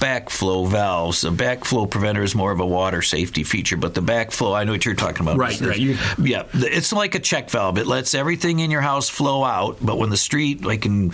backflow 0.00 0.66
valves. 0.68 1.24
A 1.24 1.30
backflow 1.30 1.88
preventer 1.90 2.22
is 2.22 2.34
more 2.34 2.52
of 2.52 2.60
a 2.60 2.66
water 2.66 3.02
safety 3.02 3.44
feature, 3.44 3.76
but 3.76 3.94
the 3.94 4.00
backflow, 4.02 4.54
I 4.54 4.64
know 4.64 4.72
what 4.72 4.84
you're 4.84 4.94
talking 4.94 5.22
about. 5.22 5.36
Right, 5.38 5.60
right. 5.60 5.78
You- 5.78 5.96
yeah, 6.22 6.44
it's 6.54 6.92
like 6.92 7.14
a 7.14 7.18
check 7.20 7.50
valve. 7.50 7.78
It 7.78 7.86
lets 7.86 8.14
everything 8.14 8.60
in 8.60 8.70
your 8.70 8.80
house 8.80 9.08
flow 9.08 9.44
out, 9.44 9.78
but 9.80 9.98
when 9.98 10.10
the 10.10 10.16
street, 10.16 10.64
like 10.64 10.84
in 10.86 11.10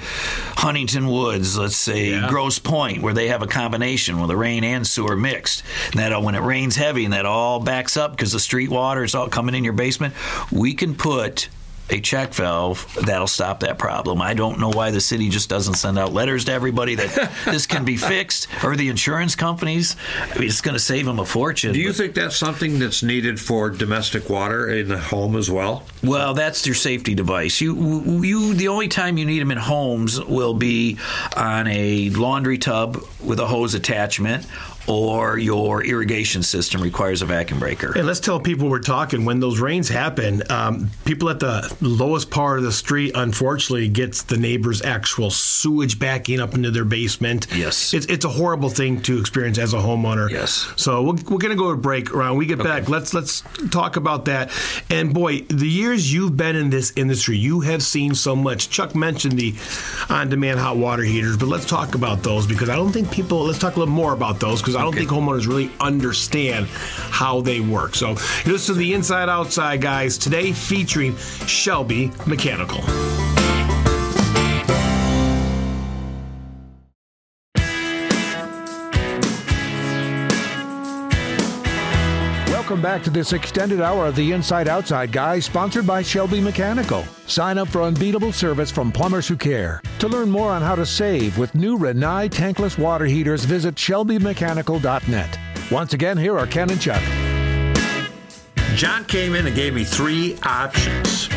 Huntington 0.56 1.06
Woods, 1.06 1.56
let's 1.58 1.76
say 1.76 2.10
Yeah. 2.10 2.28
Grosse 2.28 2.58
Pointe, 2.58 3.02
where 3.02 3.14
they 3.14 3.28
have 3.28 3.42
a 3.42 3.46
combination 3.46 4.18
where 4.18 4.26
the 4.28 4.36
rain 4.36 4.64
and 4.64 4.86
sewer 4.86 5.16
mixed, 5.16 5.62
and 5.92 6.00
that 6.00 6.22
when 6.22 6.34
it 6.34 6.40
rains 6.42 6.76
heavy 6.76 7.04
and 7.04 7.12
that 7.14 7.26
all 7.26 7.60
backs 7.60 7.96
up 7.96 8.12
because 8.12 8.32
the 8.32 8.40
street 8.40 8.70
water 8.70 9.04
is 9.04 9.14
all 9.14 9.28
coming 9.28 9.54
in 9.54 9.64
your 9.64 9.72
basement, 9.72 10.14
we 10.50 10.74
can 10.74 10.94
put 10.94 11.48
a 11.90 12.00
check 12.00 12.32
valve 12.34 12.86
that'll 13.04 13.26
stop 13.26 13.60
that 13.60 13.78
problem. 13.78 14.22
I 14.22 14.34
don't 14.34 14.58
know 14.58 14.70
why 14.70 14.90
the 14.90 15.00
city 15.00 15.28
just 15.28 15.48
doesn't 15.48 15.74
send 15.74 15.98
out 15.98 16.12
letters 16.12 16.44
to 16.46 16.52
everybody 16.52 16.94
that 16.94 17.32
this 17.44 17.66
can 17.66 17.84
be 17.84 17.96
fixed, 17.96 18.48
or 18.64 18.76
the 18.76 18.88
insurance 18.88 19.34
companies. 19.34 19.96
I 20.20 20.38
mean, 20.38 20.48
it's 20.48 20.60
going 20.60 20.74
to 20.74 20.80
save 20.80 21.06
them 21.06 21.18
a 21.18 21.24
fortune. 21.24 21.72
Do 21.72 21.80
you 21.80 21.88
but- 21.88 21.96
think 21.96 22.14
that's 22.14 22.36
something 22.36 22.78
that's 22.78 23.02
needed 23.02 23.40
for 23.40 23.70
domestic 23.70 24.28
water 24.30 24.68
in 24.70 24.88
the 24.88 24.98
home 24.98 25.36
as 25.36 25.50
well? 25.50 25.84
Well, 26.02 26.34
that's 26.34 26.64
your 26.66 26.74
safety 26.74 27.14
device. 27.14 27.60
You, 27.60 28.22
you, 28.22 28.54
the 28.54 28.68
only 28.68 28.88
time 28.88 29.18
you 29.18 29.26
need 29.26 29.40
them 29.40 29.50
in 29.50 29.58
homes 29.58 30.20
will 30.22 30.54
be 30.54 30.98
on 31.36 31.66
a 31.66 32.10
laundry 32.10 32.58
tub 32.58 33.02
with 33.22 33.38
a 33.40 33.46
hose 33.46 33.74
attachment, 33.74 34.46
or 34.90 35.38
your 35.38 35.84
irrigation 35.84 36.42
system 36.42 36.80
requires 36.82 37.22
a 37.22 37.26
vacuum 37.26 37.60
breaker. 37.60 37.96
And 37.96 38.06
let's 38.06 38.20
tell 38.20 38.40
people 38.40 38.68
we're 38.68 38.80
talking 38.80 39.24
when 39.24 39.38
those 39.38 39.60
rains 39.60 39.88
happen. 39.88 40.42
Um, 40.50 40.90
people 41.04 41.30
at 41.30 41.38
the 41.38 41.74
lowest 41.80 42.30
part 42.30 42.58
of 42.58 42.64
the 42.64 42.72
street, 42.72 43.12
unfortunately, 43.14 43.88
gets 43.88 44.22
the 44.22 44.36
neighbor's 44.36 44.82
actual 44.82 45.30
sewage 45.30 45.98
backing 45.98 46.40
up 46.40 46.54
into 46.54 46.70
their 46.70 46.84
basement. 46.84 47.46
Yes. 47.54 47.94
it's, 47.94 48.06
it's 48.06 48.24
a 48.24 48.28
horrible 48.28 48.68
thing 48.68 49.00
to 49.02 49.20
experience 49.20 49.58
as 49.58 49.74
a 49.74 49.78
homeowner. 49.78 50.28
Yes. 50.28 50.72
So 50.76 51.02
we're, 51.02 51.12
we're 51.12 51.38
going 51.38 51.50
to 51.50 51.56
go 51.56 51.70
to 51.70 51.76
break. 51.76 52.12
Around 52.12 52.38
we 52.38 52.46
get 52.46 52.58
back, 52.58 52.88
let's 52.88 53.14
let's 53.14 53.44
talk 53.70 53.96
about 53.96 54.24
that. 54.24 54.50
And 54.90 55.14
boy, 55.14 55.42
the 55.42 55.68
years 55.68 56.12
you've 56.12 56.36
been 56.36 56.56
in 56.56 56.70
this 56.70 56.92
industry, 56.96 57.36
you 57.36 57.60
have 57.60 57.82
seen 57.82 58.14
so 58.14 58.34
much. 58.34 58.70
Chuck 58.70 58.94
mentioned 58.94 59.38
the 59.38 59.54
on-demand 60.08 60.58
hot 60.58 60.76
water 60.76 61.02
heaters, 61.02 61.36
but 61.36 61.48
let's 61.48 61.66
talk 61.66 61.94
about 61.94 62.22
those 62.22 62.46
because 62.46 62.68
I 62.68 62.76
don't 62.76 62.90
think 62.90 63.12
people. 63.12 63.44
Let's 63.44 63.58
talk 63.58 63.76
a 63.76 63.78
little 63.78 63.94
more 63.94 64.12
about 64.12 64.40
those 64.40 64.60
because 64.60 64.79
I 64.80 64.84
don't 64.84 64.94
think 64.94 65.10
homeowners 65.10 65.46
really 65.46 65.70
understand 65.78 66.66
how 66.68 67.42
they 67.42 67.60
work. 67.60 67.94
So 67.94 68.14
this 68.44 68.70
is 68.70 68.76
the 68.78 68.94
Inside 68.94 69.28
Outside 69.28 69.82
guys 69.82 70.16
today, 70.16 70.52
featuring 70.52 71.14
Shelby 71.46 72.10
Mechanical. 72.26 72.80
Welcome 82.70 82.82
back 82.84 83.02
to 83.02 83.10
this 83.10 83.32
extended 83.32 83.80
hour 83.80 84.06
of 84.06 84.14
the 84.14 84.30
Inside 84.30 84.68
Outside 84.68 85.10
Guy, 85.10 85.40
sponsored 85.40 85.88
by 85.88 86.02
Shelby 86.02 86.40
Mechanical. 86.40 87.02
Sign 87.26 87.58
up 87.58 87.66
for 87.66 87.82
unbeatable 87.82 88.30
service 88.30 88.70
from 88.70 88.92
plumbers 88.92 89.26
who 89.26 89.36
care. 89.36 89.82
To 89.98 90.06
learn 90.06 90.30
more 90.30 90.52
on 90.52 90.62
how 90.62 90.76
to 90.76 90.86
save 90.86 91.36
with 91.36 91.52
new 91.56 91.76
Rinnai 91.76 92.30
tankless 92.30 92.78
water 92.78 93.06
heaters, 93.06 93.44
visit 93.44 93.74
shelbymechanical.net. 93.74 95.38
Once 95.72 95.94
again, 95.94 96.16
here 96.16 96.38
are 96.38 96.46
Ken 96.46 96.70
and 96.70 96.80
Chuck. 96.80 97.02
John 98.76 99.04
came 99.06 99.34
in 99.34 99.48
and 99.48 99.56
gave 99.56 99.74
me 99.74 99.82
three 99.82 100.38
options. 100.44 101.28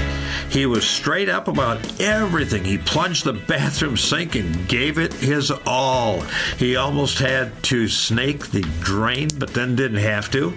He 0.52 0.68
was 0.68 0.88
straight 0.88 1.30
up 1.30 1.48
about 1.48 2.00
everything. 2.00 2.64
He 2.64 2.78
plunged 2.78 3.24
the 3.24 3.34
bathroom 3.34 3.98
sink 3.98 4.36
and 4.36 4.68
gave 4.68 5.00
it 5.00 5.14
his 5.14 5.50
all. 5.66 6.22
He 6.60 6.76
almost 6.76 7.18
had 7.18 7.64
to 7.64 7.88
snake 7.88 8.52
the 8.52 8.62
drain, 8.82 9.30
but 9.40 9.56
then 9.56 9.76
didn't 9.76 9.98
have 9.98 10.30
to. 10.30 10.54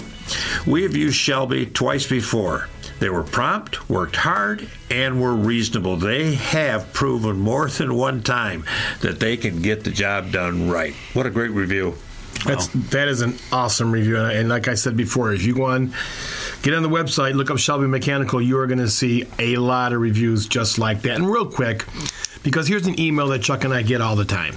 We 0.67 0.83
have 0.83 0.97
used 0.97 1.17
Shelby 1.17 1.67
twice 1.67 2.07
before. 2.07 2.69
They 2.99 3.11
were 3.11 3.23
prompt, 3.23 3.91
worked 3.91 4.17
hard, 4.17 4.69
and 4.91 5.21
were 5.21 5.35
reasonable. 5.35 5.97
They 5.97 6.35
have 6.35 6.93
proven 6.93 7.39
more 7.39 7.69
than 7.69 7.95
one 7.95 8.23
time 8.23 8.65
that 9.03 9.21
they 9.21 9.37
can 9.37 9.61
get 9.61 9.85
the 9.85 9.91
job 9.91 10.33
done 10.33 10.71
right. 10.71 10.95
What 11.13 11.27
a 11.27 11.31
great 11.31 11.51
review. 11.51 11.95
That's 12.45 12.69
that 12.91 13.09
is 13.09 13.23
an 13.23 13.37
awesome 13.51 13.91
review, 13.91 14.19
and 14.19 14.49
like 14.49 14.69
I 14.69 14.75
said 14.75 14.97
before, 14.97 15.33
if 15.33 15.43
you 15.43 15.55
go 15.55 15.65
on, 15.65 15.93
get 16.63 16.75
on 16.75 16.83
the 16.83 16.89
website, 16.89 17.35
look 17.35 17.51
up 17.51 17.59
Shelby 17.59 17.87
Mechanical, 17.87 18.41
you 18.41 18.59
are 18.59 18.67
going 18.67 18.79
to 18.79 18.91
see 18.91 19.25
a 19.39 19.57
lot 19.57 19.93
of 19.93 20.01
reviews 20.01 20.47
just 20.47 20.79
like 20.79 21.03
that. 21.03 21.17
And 21.17 21.29
real 21.29 21.47
quick, 21.47 21.85
because 22.43 22.69
here's 22.69 22.87
an 22.87 23.01
email 23.01 23.29
that 23.29 23.43
Chuck 23.43 23.65
and 23.65 23.73
I 23.73 23.83
get 23.83 24.01
all 24.01 24.17
the 24.17 24.25
time. 24.25 24.55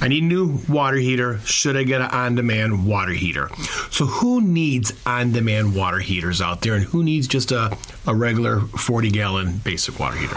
I 0.00 0.08
need 0.08 0.22
a 0.22 0.26
new 0.26 0.58
water 0.68 0.96
heater. 0.96 1.38
Should 1.40 1.76
I 1.76 1.82
get 1.84 2.00
an 2.00 2.10
on 2.10 2.34
demand 2.34 2.86
water 2.86 3.12
heater? 3.12 3.50
So, 3.90 4.06
who 4.06 4.40
needs 4.40 4.92
on 5.06 5.32
demand 5.32 5.74
water 5.74 5.98
heaters 5.98 6.40
out 6.40 6.60
there, 6.62 6.74
and 6.74 6.84
who 6.84 7.02
needs 7.02 7.26
just 7.26 7.52
a, 7.52 7.76
a 8.06 8.14
regular 8.14 8.60
40 8.60 9.10
gallon 9.10 9.58
basic 9.58 9.98
water 9.98 10.16
heater? 10.16 10.36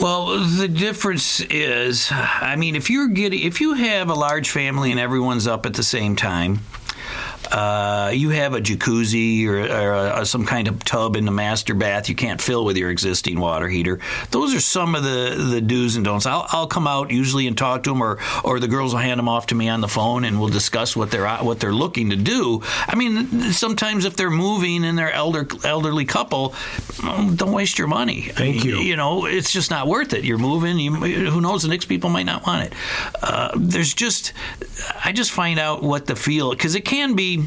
Well, 0.00 0.38
the 0.38 0.68
difference 0.68 1.40
is, 1.40 2.08
I 2.12 2.56
mean, 2.56 2.76
if 2.76 2.90
you're 2.90 3.08
getting, 3.08 3.42
if 3.42 3.60
you 3.60 3.74
have 3.74 4.10
a 4.10 4.14
large 4.14 4.50
family 4.50 4.90
and 4.90 5.00
everyone's 5.00 5.46
up 5.46 5.66
at 5.66 5.74
the 5.74 5.82
same 5.82 6.16
time, 6.16 6.60
uh, 7.50 8.10
you 8.14 8.30
have 8.30 8.54
a 8.54 8.60
jacuzzi 8.60 9.46
or, 9.46 9.60
or 9.60 10.20
a, 10.20 10.26
some 10.26 10.44
kind 10.44 10.68
of 10.68 10.84
tub 10.84 11.16
in 11.16 11.24
the 11.24 11.30
master 11.30 11.74
bath 11.74 12.08
you 12.08 12.14
can't 12.14 12.40
fill 12.40 12.64
with 12.64 12.76
your 12.76 12.90
existing 12.90 13.40
water 13.40 13.68
heater. 13.68 14.00
Those 14.30 14.54
are 14.54 14.60
some 14.60 14.94
of 14.94 15.02
the, 15.02 15.48
the 15.50 15.60
do's 15.60 15.96
and 15.96 16.04
don'ts. 16.04 16.26
I'll, 16.26 16.46
I'll 16.48 16.66
come 16.66 16.86
out 16.86 17.10
usually 17.10 17.46
and 17.46 17.56
talk 17.56 17.84
to 17.84 17.90
them, 17.90 18.02
or 18.02 18.18
or 18.44 18.60
the 18.60 18.68
girls 18.68 18.92
will 18.92 19.00
hand 19.00 19.18
them 19.18 19.28
off 19.28 19.46
to 19.48 19.54
me 19.54 19.68
on 19.68 19.80
the 19.80 19.88
phone, 19.88 20.24
and 20.24 20.38
we'll 20.38 20.48
discuss 20.48 20.96
what 20.96 21.10
they're 21.10 21.28
what 21.38 21.60
they're 21.60 21.72
looking 21.72 22.10
to 22.10 22.16
do. 22.16 22.62
I 22.86 22.96
mean, 22.96 23.52
sometimes 23.52 24.04
if 24.04 24.16
they're 24.16 24.30
moving 24.30 24.84
and 24.84 24.98
they're 24.98 25.12
elder 25.12 25.46
elderly 25.64 26.04
couple, 26.04 26.54
don't 27.00 27.52
waste 27.52 27.78
your 27.78 27.88
money. 27.88 28.22
Thank 28.22 28.38
I 28.38 28.58
mean, 28.58 28.66
you. 28.66 28.78
You 28.78 28.96
know, 28.96 29.26
it's 29.26 29.52
just 29.52 29.70
not 29.70 29.86
worth 29.86 30.12
it. 30.12 30.24
You're 30.24 30.38
moving. 30.38 30.78
You, 30.78 30.92
who 31.30 31.40
knows? 31.40 31.62
The 31.62 31.68
next 31.68 31.86
people 31.86 32.10
might 32.10 32.26
not 32.26 32.46
want 32.46 32.66
it. 32.66 32.72
Uh, 33.22 33.52
there's 33.56 33.94
just, 33.94 34.32
I 35.04 35.12
just 35.12 35.30
find 35.30 35.58
out 35.58 35.82
what 35.82 36.06
the 36.06 36.16
feel 36.16 36.50
because 36.50 36.74
it 36.74 36.84
can 36.84 37.14
be 37.14 37.37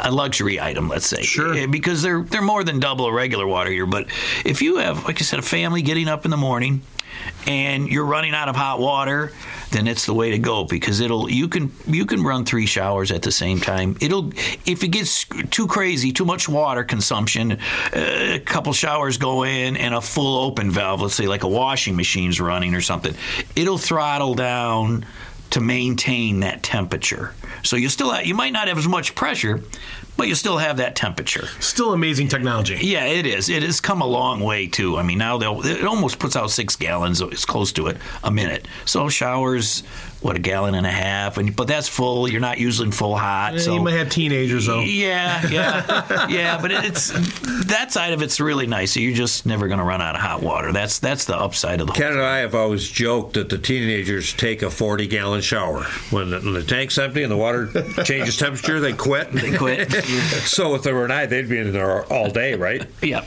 a 0.00 0.10
luxury 0.10 0.60
item, 0.60 0.88
let's 0.88 1.06
say. 1.06 1.22
Sure. 1.22 1.54
Eh, 1.54 1.66
Because 1.66 2.02
they're 2.02 2.22
they're 2.22 2.42
more 2.42 2.64
than 2.64 2.80
double 2.80 3.06
a 3.06 3.12
regular 3.12 3.46
water 3.46 3.70
heater. 3.70 3.86
But 3.86 4.06
if 4.44 4.62
you 4.62 4.76
have, 4.78 5.04
like 5.04 5.20
I 5.20 5.24
said, 5.24 5.38
a 5.38 5.42
family 5.42 5.82
getting 5.82 6.08
up 6.08 6.24
in 6.24 6.30
the 6.30 6.36
morning 6.36 6.82
and 7.46 7.88
you're 7.88 8.04
running 8.06 8.32
out 8.34 8.48
of 8.48 8.56
hot 8.56 8.80
water, 8.80 9.32
then 9.70 9.86
it's 9.86 10.06
the 10.06 10.14
way 10.14 10.30
to 10.32 10.38
go 10.38 10.64
because 10.64 11.00
it'll 11.00 11.30
you 11.30 11.46
can 11.48 11.70
you 11.86 12.04
can 12.04 12.22
run 12.24 12.44
three 12.44 12.66
showers 12.66 13.12
at 13.12 13.22
the 13.22 13.30
same 13.30 13.60
time. 13.60 13.96
It'll 14.00 14.30
if 14.66 14.82
it 14.82 14.88
gets 14.88 15.24
too 15.50 15.66
crazy, 15.66 16.10
too 16.12 16.24
much 16.24 16.48
water 16.48 16.82
consumption, 16.84 17.52
uh, 17.52 17.56
a 17.94 18.40
couple 18.40 18.72
showers 18.72 19.18
go 19.18 19.44
in 19.44 19.76
and 19.76 19.94
a 19.94 20.00
full 20.00 20.42
open 20.42 20.70
valve, 20.70 21.00
let's 21.02 21.14
say 21.14 21.26
like 21.28 21.44
a 21.44 21.48
washing 21.48 21.96
machine's 21.96 22.40
running 22.40 22.74
or 22.74 22.80
something, 22.80 23.14
it'll 23.54 23.78
throttle 23.78 24.34
down 24.34 25.04
to 25.52 25.60
maintain 25.60 26.40
that 26.40 26.62
temperature. 26.62 27.34
So 27.62 27.76
you 27.76 27.88
still 27.88 28.10
have, 28.10 28.26
you 28.26 28.34
might 28.34 28.52
not 28.52 28.68
have 28.68 28.78
as 28.78 28.88
much 28.88 29.14
pressure, 29.14 29.62
but 30.16 30.28
you 30.28 30.34
still 30.34 30.58
have 30.58 30.76
that 30.76 30.94
temperature. 30.96 31.46
Still 31.60 31.92
amazing 31.92 32.28
technology. 32.28 32.78
Yeah, 32.80 33.06
it 33.06 33.26
is. 33.26 33.48
It 33.48 33.62
has 33.62 33.80
come 33.80 34.00
a 34.02 34.06
long 34.06 34.40
way 34.40 34.66
too. 34.66 34.96
I 34.98 35.02
mean, 35.02 35.18
now 35.18 35.38
they'll 35.38 35.64
it 35.66 35.84
almost 35.84 36.18
puts 36.18 36.36
out 36.36 36.50
six 36.50 36.76
gallons. 36.76 37.20
It's 37.20 37.44
close 37.44 37.72
to 37.72 37.86
it 37.88 37.96
a 38.22 38.30
minute. 38.30 38.68
So 38.84 39.08
showers, 39.08 39.82
what 40.20 40.36
a 40.36 40.38
gallon 40.38 40.74
and 40.76 40.86
a 40.86 40.90
half, 40.90 41.36
and 41.38 41.54
but 41.56 41.66
that's 41.66 41.88
full. 41.88 42.28
You're 42.28 42.40
not 42.40 42.58
using 42.58 42.92
full 42.92 43.16
hot. 43.16 43.54
Eh, 43.54 43.58
So 43.58 43.74
you 43.74 43.80
might 43.82 43.94
have 43.94 44.08
teenagers 44.10 44.66
though. 44.66 44.80
yeah, 44.80 45.44
yeah, 45.48 46.26
yeah. 46.28 46.60
But 46.62 46.70
it's 46.72 47.10
that 47.66 47.90
side 47.90 48.12
of 48.12 48.22
it's 48.22 48.38
really 48.38 48.66
nice. 48.68 48.92
So 48.94 49.00
you're 49.00 49.16
just 49.16 49.46
never 49.46 49.66
going 49.66 49.78
to 49.80 49.84
run 49.84 50.00
out 50.00 50.14
of 50.14 50.20
hot 50.20 50.42
water. 50.42 50.72
That's 50.72 50.98
that's 51.00 51.24
the 51.24 51.36
upside 51.36 51.80
of 51.80 51.86
the 51.88 51.92
whole. 51.94 52.00
Ken 52.00 52.12
and 52.12 52.22
I 52.22 52.38
have 52.38 52.54
always 52.54 52.88
joked 52.88 53.34
that 53.34 53.48
the 53.48 53.58
teenagers 53.58 54.32
take 54.34 54.62
a 54.62 54.70
40 54.70 55.06
gallon 55.08 55.40
shower. 55.40 55.84
When 56.10 56.30
the, 56.30 56.38
when 56.40 56.52
the 56.54 56.62
tank's 56.62 56.98
empty 56.98 57.22
and 57.24 57.32
the 57.32 57.36
water 57.36 57.66
changes 58.04 58.36
temperature, 58.36 58.78
they 58.78 58.92
quit. 58.92 59.32
They 59.32 59.56
quit. 59.56 59.88
So 60.52 60.74
if 60.74 60.82
they 60.82 60.92
were 60.92 61.04
an 61.04 61.10
I, 61.10 61.26
they'd 61.26 61.48
be 61.48 61.58
in 61.58 61.72
there 61.72 62.04
all 62.12 62.30
day, 62.30 62.54
right? 62.54 62.86
Yeah, 63.02 63.24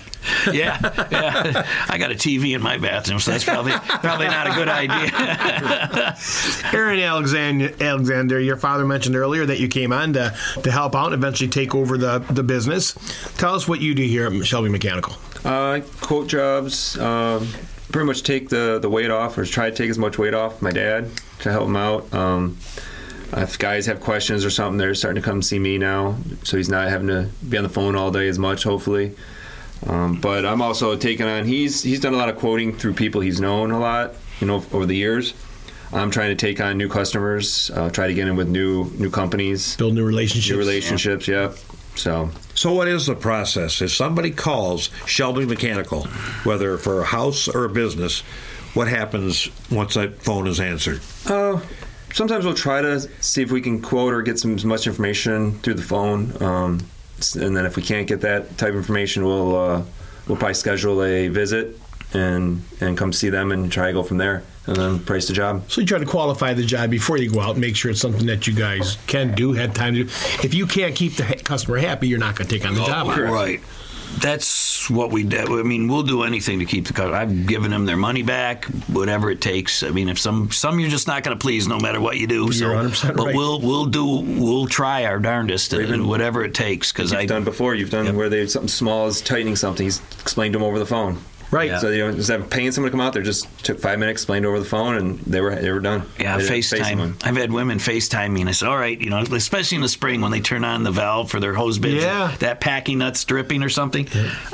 yeah, 0.51 0.79
yeah. 1.11 1.67
I 1.87 1.97
got 1.97 2.11
a 2.11 2.15
TV 2.15 2.55
in 2.55 2.61
my 2.61 2.77
bathroom, 2.77 3.19
so 3.19 3.31
that's 3.31 3.43
probably 3.43 3.73
probably 3.73 4.27
not 4.27 4.47
a 4.47 4.53
good 4.55 4.69
idea. 4.69 6.17
Aaron 6.73 6.99
Alexander, 6.99 7.71
Alexander, 7.79 8.39
your 8.39 8.57
father 8.57 8.85
mentioned 8.85 9.15
earlier 9.15 9.45
that 9.45 9.59
you 9.59 9.67
came 9.67 9.93
on 9.93 10.13
to, 10.13 10.35
to 10.63 10.71
help 10.71 10.95
out 10.95 11.07
and 11.07 11.15
eventually 11.15 11.49
take 11.49 11.75
over 11.75 11.97
the, 11.97 12.19
the 12.31 12.41
business. 12.43 12.93
Tell 13.37 13.53
us 13.53 13.67
what 13.67 13.81
you 13.81 13.93
do 13.93 14.03
here 14.03 14.25
at 14.27 14.45
Shelby 14.45 14.69
Mechanical. 14.69 15.15
Uh, 15.43 15.81
quote 16.01 16.27
jobs. 16.27 16.97
Um, 16.97 17.47
pretty 17.91 18.07
much 18.07 18.23
take 18.23 18.49
the, 18.49 18.79
the 18.81 18.89
weight 18.89 19.11
off, 19.11 19.37
or 19.37 19.45
try 19.45 19.69
to 19.69 19.75
take 19.75 19.89
as 19.89 19.97
much 19.97 20.17
weight 20.17 20.33
off 20.33 20.61
my 20.61 20.71
dad 20.71 21.09
to 21.39 21.51
help 21.51 21.67
him 21.67 21.75
out. 21.75 22.11
Um, 22.13 22.57
if 23.33 23.57
guys 23.59 23.85
have 23.87 23.99
questions 24.01 24.45
or 24.45 24.49
something, 24.49 24.77
they're 24.77 24.95
starting 24.95 25.21
to 25.21 25.25
come 25.27 25.41
see 25.41 25.59
me 25.59 25.77
now, 25.77 26.15
so 26.43 26.57
he's 26.57 26.69
not 26.69 26.87
having 26.89 27.07
to 27.07 27.29
be 27.47 27.57
on 27.57 27.63
the 27.63 27.69
phone 27.69 27.95
all 27.95 28.11
day 28.11 28.27
as 28.27 28.37
much. 28.39 28.63
Hopefully, 28.63 29.13
um, 29.87 30.19
but 30.21 30.45
I'm 30.45 30.61
also 30.61 30.95
taking 30.95 31.25
on. 31.25 31.45
He's 31.45 31.81
he's 31.83 31.99
done 31.99 32.13
a 32.13 32.17
lot 32.17 32.29
of 32.29 32.37
quoting 32.37 32.75
through 32.77 32.93
people 32.93 33.21
he's 33.21 33.39
known 33.41 33.71
a 33.71 33.79
lot, 33.79 34.13
you 34.39 34.47
know, 34.47 34.63
over 34.71 34.85
the 34.85 34.95
years. 34.95 35.33
I'm 35.93 36.11
trying 36.11 36.35
to 36.35 36.35
take 36.35 36.59
on 36.59 36.77
new 36.77 36.89
customers, 36.89 37.69
uh, 37.71 37.89
try 37.89 38.07
to 38.07 38.13
get 38.13 38.27
in 38.27 38.35
with 38.35 38.47
new 38.49 38.85
new 38.97 39.09
companies, 39.11 39.75
Build 39.77 39.93
new 39.93 40.03
relationships. 40.05 40.51
new 40.51 40.57
relationships. 40.57 41.27
Yeah. 41.27 41.53
So 41.95 42.29
So 42.55 42.73
what 42.73 42.87
is 42.87 43.05
the 43.05 43.15
process? 43.15 43.81
If 43.81 43.91
somebody 43.91 44.31
calls 44.31 44.89
Shelby 45.05 45.45
Mechanical, 45.45 46.03
whether 46.43 46.77
for 46.77 47.01
a 47.01 47.05
house 47.05 47.47
or 47.47 47.63
a 47.65 47.69
business, 47.69 48.21
what 48.73 48.87
happens 48.89 49.49
once 49.71 49.93
that 49.93 50.21
phone 50.21 50.47
is 50.47 50.59
answered? 50.59 50.99
Uh, 51.27 51.61
sometimes 52.15 52.45
we'll 52.45 52.55
try 52.55 52.81
to 52.81 53.01
see 53.21 53.41
if 53.41 53.51
we 53.51 53.61
can 53.61 53.81
quote 53.81 54.13
or 54.13 54.21
get 54.21 54.39
some 54.39 54.55
as 54.55 54.65
much 54.65 54.87
information 54.87 55.59
through 55.59 55.75
the 55.75 55.83
phone, 55.83 56.41
um, 56.41 56.79
and 57.35 57.55
then 57.55 57.65
if 57.65 57.75
we 57.75 57.83
can't 57.83 58.07
get 58.07 58.21
that 58.21 58.57
type 58.57 58.69
of 58.69 58.77
information, 58.77 59.25
we'll 59.25 59.55
uh, 59.55 59.83
we'll 60.27 60.37
probably 60.37 60.53
schedule 60.53 61.03
a 61.03 61.27
visit 61.27 61.79
and 62.13 62.63
and 62.81 62.97
come 62.97 63.11
see 63.11 63.29
them 63.29 63.51
and 63.51 63.71
try 63.71 63.87
to 63.87 63.93
go 63.93 64.01
from 64.01 64.17
there, 64.17 64.43
and 64.65 64.75
then 64.77 64.99
price 64.99 65.27
the 65.27 65.33
job. 65.33 65.69
So 65.69 65.81
you 65.81 65.87
try 65.87 65.99
to 65.99 66.05
qualify 66.05 66.53
the 66.53 66.65
job 66.65 66.89
before 66.89 67.17
you 67.17 67.29
go 67.29 67.41
out 67.41 67.51
and 67.51 67.61
make 67.61 67.75
sure 67.75 67.91
it's 67.91 68.01
something 68.01 68.25
that 68.27 68.47
you 68.47 68.53
guys 68.53 68.97
can 69.07 69.35
do, 69.35 69.53
had 69.53 69.75
time 69.75 69.93
to 69.95 70.05
do. 70.05 70.09
If 70.43 70.53
you 70.53 70.65
can't 70.65 70.95
keep 70.95 71.15
the 71.15 71.23
customer 71.43 71.77
happy, 71.77 72.07
you're 72.07 72.19
not 72.19 72.35
going 72.35 72.47
to 72.47 72.57
take 72.57 72.65
on 72.67 72.75
the 72.75 72.85
job. 72.85 73.07
Right. 73.07 73.61
That's 74.21 74.89
what 74.89 75.11
we 75.11 75.23
do. 75.23 75.59
I 75.59 75.63
mean, 75.63 75.87
we'll 75.87 76.03
do 76.03 76.23
anything 76.23 76.59
to 76.59 76.65
keep 76.65 76.87
the 76.87 76.93
customer. 76.93 77.15
I've 77.17 77.47
given 77.47 77.71
them 77.71 77.85
their 77.85 77.97
money 77.97 78.23
back, 78.23 78.65
whatever 78.87 79.29
it 79.29 79.41
takes. 79.41 79.83
I 79.83 79.89
mean, 79.89 80.09
if 80.09 80.19
some 80.19 80.51
some 80.51 80.79
you're 80.79 80.89
just 80.89 81.07
not 81.07 81.23
going 81.23 81.37
to 81.37 81.41
please, 81.41 81.67
no 81.67 81.79
matter 81.79 81.99
what 81.99 82.17
you 82.17 82.27
do. 82.27 82.51
So, 82.51 82.65
You're 82.71 82.75
100% 82.83 83.15
but 83.17 83.25
right. 83.27 83.35
we'll 83.35 83.59
we'll 83.61 83.85
do 83.85 84.05
we'll 84.05 84.67
try 84.67 85.05
our 85.05 85.19
darndest, 85.19 85.73
and 85.73 86.07
whatever 86.07 86.43
it 86.43 86.53
takes. 86.53 86.91
Because 86.91 87.11
You've 87.11 87.21
I 87.21 87.25
done 87.25 87.43
before. 87.43 87.75
You've 87.75 87.89
done 87.89 88.05
Yep. 88.05 88.15
where 88.15 88.29
they 88.29 88.45
something 88.47 88.67
small 88.69 89.07
is 89.07 89.21
tightening 89.21 89.55
something. 89.55 89.85
He's 89.85 90.01
explained 90.21 90.53
to 90.53 90.59
them 90.59 90.65
over 90.67 90.79
the 90.79 90.85
phone. 90.85 91.17
Right. 91.51 91.69
Yeah. 91.69 91.79
So 91.79 91.89
you 91.89 91.99
know, 92.03 92.09
instead 92.09 92.39
of 92.39 92.49
paying 92.49 92.71
someone 92.71 92.91
to 92.91 92.97
come 92.97 93.01
out 93.05 93.13
there, 93.13 93.21
just 93.23 93.47
took 93.63 93.79
five 93.79 93.99
minutes, 93.99 94.15
explained 94.21 94.45
over 94.45 94.59
the 94.59 94.65
phone, 94.65 94.95
and 94.97 95.19
they 95.19 95.41
were 95.41 95.55
they 95.55 95.71
were 95.71 95.79
done. 95.79 96.03
Yeah, 96.19 96.33
They 96.37 96.43
didn't 96.43 96.49
face 96.49 96.73
FaceTime. 96.73 97.23
I've 97.25 97.37
had 97.37 97.51
women 97.51 97.77
FaceTime 97.77 98.31
me, 98.31 98.41
and 98.41 98.49
I 98.49 98.53
said, 98.53 98.67
"All 98.69 98.77
right, 98.77 98.99
you 98.99 99.09
know, 99.09 99.19
especially 99.19 99.75
in 99.75 99.81
the 99.81 99.89
spring 99.89 100.21
when 100.21 100.31
they 100.31 100.39
turn 100.41 100.63
on 100.65 100.83
the 100.83 100.91
valve 100.91 101.29
for 101.31 101.39
their 101.39 101.53
hose 101.53 101.77
bits, 101.79 102.03
Yeah. 102.03 102.35
that 102.39 102.59
packing 102.61 102.97
nuts 102.99 103.23
dripping 103.25 103.63
or 103.63 103.69
something." 103.69 104.07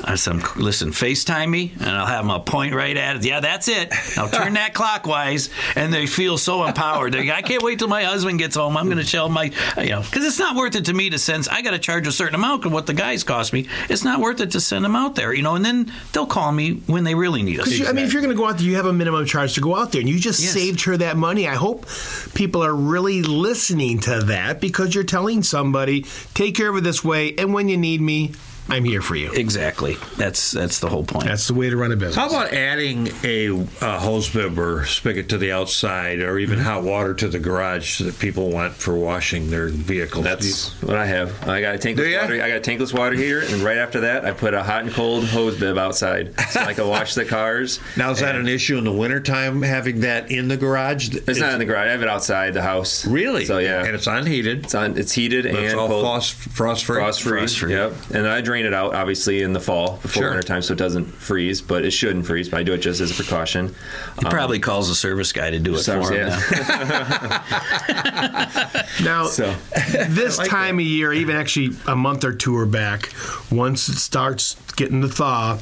I 0.03 0.15
said, 0.15 0.41
"Listen, 0.57 0.91
FaceTime 0.91 1.49
me, 1.49 1.71
and 1.79 1.89
I'll 1.89 2.05
have 2.05 2.23
them 2.25 2.31
a 2.31 2.39
point 2.39 2.73
right 2.75 2.95
at 2.97 3.15
it. 3.17 3.25
Yeah, 3.25 3.39
that's 3.39 3.67
it. 3.67 3.93
Now 4.17 4.27
turn 4.27 4.53
that 4.53 4.73
clockwise." 4.75 5.49
And 5.75 5.93
they 5.93 6.05
feel 6.05 6.37
so 6.37 6.65
empowered. 6.65 7.13
They, 7.13 7.31
I 7.31 7.41
can't 7.41 7.63
wait 7.63 7.79
till 7.79 7.87
my 7.87 8.03
husband 8.03 8.39
gets 8.39 8.55
home. 8.55 8.75
I'm 8.77 8.85
going 8.85 8.97
to 9.03 9.09
tell 9.09 9.29
my, 9.29 9.51
you 9.77 9.89
know, 9.89 10.01
because 10.01 10.25
it's 10.25 10.39
not 10.39 10.55
worth 10.55 10.75
it 10.75 10.85
to 10.85 10.93
me 10.93 11.09
to 11.09 11.17
send. 11.17 11.47
I 11.49 11.61
got 11.61 11.71
to 11.71 11.79
charge 11.79 12.07
a 12.07 12.11
certain 12.11 12.35
amount 12.35 12.65
of 12.65 12.71
what 12.71 12.85
the 12.85 12.93
guys 12.93 13.23
cost 13.23 13.53
me. 13.53 13.67
It's 13.89 14.03
not 14.03 14.19
worth 14.19 14.41
it 14.41 14.51
to 14.51 14.59
send 14.61 14.83
them 14.85 14.95
out 14.95 15.15
there, 15.15 15.33
you 15.33 15.41
know. 15.43 15.55
And 15.55 15.63
then 15.65 15.91
they'll 16.13 16.25
call 16.25 16.51
me 16.51 16.80
when 16.87 17.03
they 17.03 17.15
really 17.15 17.43
need 17.43 17.59
us. 17.59 17.69
you- 17.71 17.87
I 17.87 17.91
mean, 17.93 18.05
if 18.05 18.13
you're 18.13 18.21
going 18.21 18.33
to 18.35 18.37
go 18.37 18.47
out 18.47 18.57
there, 18.57 18.67
you 18.67 18.75
have 18.75 18.85
a 18.85 18.93
minimum 18.93 19.25
charge 19.25 19.53
to 19.55 19.61
go 19.61 19.75
out 19.75 19.91
there, 19.91 20.01
and 20.01 20.09
you 20.09 20.19
just 20.19 20.41
Yes. 20.41 20.51
saved 20.51 20.81
her 20.83 20.97
that 20.97 21.17
money. 21.17 21.47
I 21.47 21.55
hope 21.55 21.85
people 22.33 22.63
are 22.63 22.75
really 22.75 23.21
listening 23.21 23.99
to 24.01 24.19
that 24.21 24.59
because 24.61 24.93
you're 24.95 25.03
telling 25.03 25.43
somebody, 25.43 26.05
take 26.33 26.55
care 26.55 26.69
of 26.69 26.77
it 26.77 26.83
this 26.83 27.03
way, 27.03 27.33
and 27.37 27.53
when 27.53 27.69
you 27.69 27.77
need 27.77 28.01
me, 28.01 28.31
I'm 28.69 28.83
here 28.85 29.01
for 29.01 29.15
you. 29.15 29.31
Exactly. 29.33 29.97
That's 30.17 30.51
that's 30.51 30.79
the 30.79 30.87
whole 30.87 31.03
point. 31.03 31.25
That's 31.25 31.47
the 31.47 31.53
way 31.53 31.69
to 31.69 31.75
run 31.77 31.91
a 31.91 31.95
business. 31.95 32.15
How 32.15 32.27
about 32.29 32.53
adding 32.53 33.09
a, 33.23 33.49
uh 33.81 33.99
hose 33.99 34.29
bib 34.29 34.57
or 34.57 34.85
spigot 34.85 35.29
to 35.29 35.37
the 35.37 35.51
outside, 35.51 36.19
or 36.19 36.39
even 36.39 36.59
Mm-hmm. 36.59 36.67
hot 36.67 36.83
water 36.83 37.13
to 37.15 37.27
the 37.27 37.39
garage 37.39 37.99
that 37.99 38.19
people 38.19 38.49
want 38.51 38.73
for 38.73 38.95
washing 38.95 39.49
their 39.49 39.67
vehicles? 39.69 40.23
That's 40.23 40.81
what 40.83 40.95
I 40.95 41.05
have. 41.05 41.47
I 41.47 41.59
got 41.61 41.75
a 41.75 41.77
tankless 41.77 42.21
water. 42.21 42.35
I 42.35 42.47
got 42.49 42.57
a 42.57 42.61
tankless 42.61 42.93
water 42.97 43.15
heater, 43.15 43.39
and 43.41 43.61
right 43.61 43.77
after 43.77 44.01
that, 44.01 44.25
I 44.25 44.31
put 44.31 44.53
a 44.53 44.63
hot 44.63 44.83
and 44.83 44.91
cold 44.93 45.25
hose 45.25 45.59
bib 45.59 45.77
outside, 45.77 46.39
so 46.51 46.61
I 46.61 46.73
can 46.73 46.87
wash 46.87 47.15
the 47.15 47.25
cars. 47.25 47.79
now 47.97 48.11
is 48.11 48.19
that 48.19 48.35
an 48.35 48.47
issue 48.47 48.77
in 48.77 48.83
the 48.83 48.91
wintertime 48.91 49.61
having 49.61 50.01
that 50.01 50.29
in 50.31 50.47
the 50.47 50.57
garage? 50.57 51.09
It's 51.15 51.39
not 51.39 51.53
in 51.53 51.59
the 51.59 51.65
garage. 51.65 51.87
I 51.87 51.91
have 51.91 52.01
it 52.03 52.07
outside 52.09 52.53
the 52.53 52.61
house. 52.61 53.05
really. 53.05 53.45
So 53.45 53.57
yeah, 53.57 53.83
and 53.85 53.95
it's 53.95 54.07
unheated. 54.07 54.65
it's 54.65 54.75
on. 54.75 54.97
It's 54.97 55.11
heated 55.13 55.45
but 55.45 55.55
and 55.55 55.65
it's 55.65 55.73
all 55.73 55.87
cold. 55.87 56.03
frost, 56.05 56.33
frost 56.33 56.85
free. 56.85 56.97
Frost 56.97 57.21
free. 57.21 57.39
Frost-free. 57.39 57.73
Yep. 57.73 57.93
And 58.13 58.27
I 58.27 58.41
drain 58.51 58.65
it 58.65 58.73
out 58.73 58.93
obviously 58.93 59.43
in 59.43 59.53
the 59.53 59.61
fall 59.61 59.97
before 60.01 60.23
Sure. 60.23 60.29
winter 60.31 60.45
time, 60.45 60.61
so 60.61 60.73
it 60.73 60.77
doesn't 60.77 61.05
freeze. 61.05 61.61
But 61.61 61.85
it 61.85 61.91
shouldn't 61.91 62.25
freeze. 62.25 62.49
But 62.49 62.59
I 62.59 62.63
do 62.63 62.73
it 62.73 62.79
just 62.79 62.99
as 62.99 63.09
a 63.11 63.13
precaution. 63.13 63.73
he 64.19 64.25
um, 64.25 64.31
probably 64.31 64.59
calls 64.59 64.89
a 64.89 64.95
service 64.95 65.31
guy 65.31 65.49
to 65.51 65.57
do 65.59 65.73
it 65.75 65.79
Service, 65.79 66.09
for 66.09 66.13
him. 66.15 66.27
yeah. 66.27 67.43
now. 67.87 68.81
Now, 69.03 69.25
So- 69.27 69.55
this 70.09 70.37
time 70.37 70.79
of 70.79 70.85
year, 70.85 71.13
even 71.13 71.35
actually 71.37 71.69
a 71.87 71.95
month 71.95 72.23
or 72.25 72.33
two 72.33 72.55
or 72.57 72.65
back, 72.65 73.13
once 73.49 73.87
it 73.87 73.95
starts 73.97 74.55
getting 74.75 75.01
to 75.01 75.07
thaw, 75.07 75.57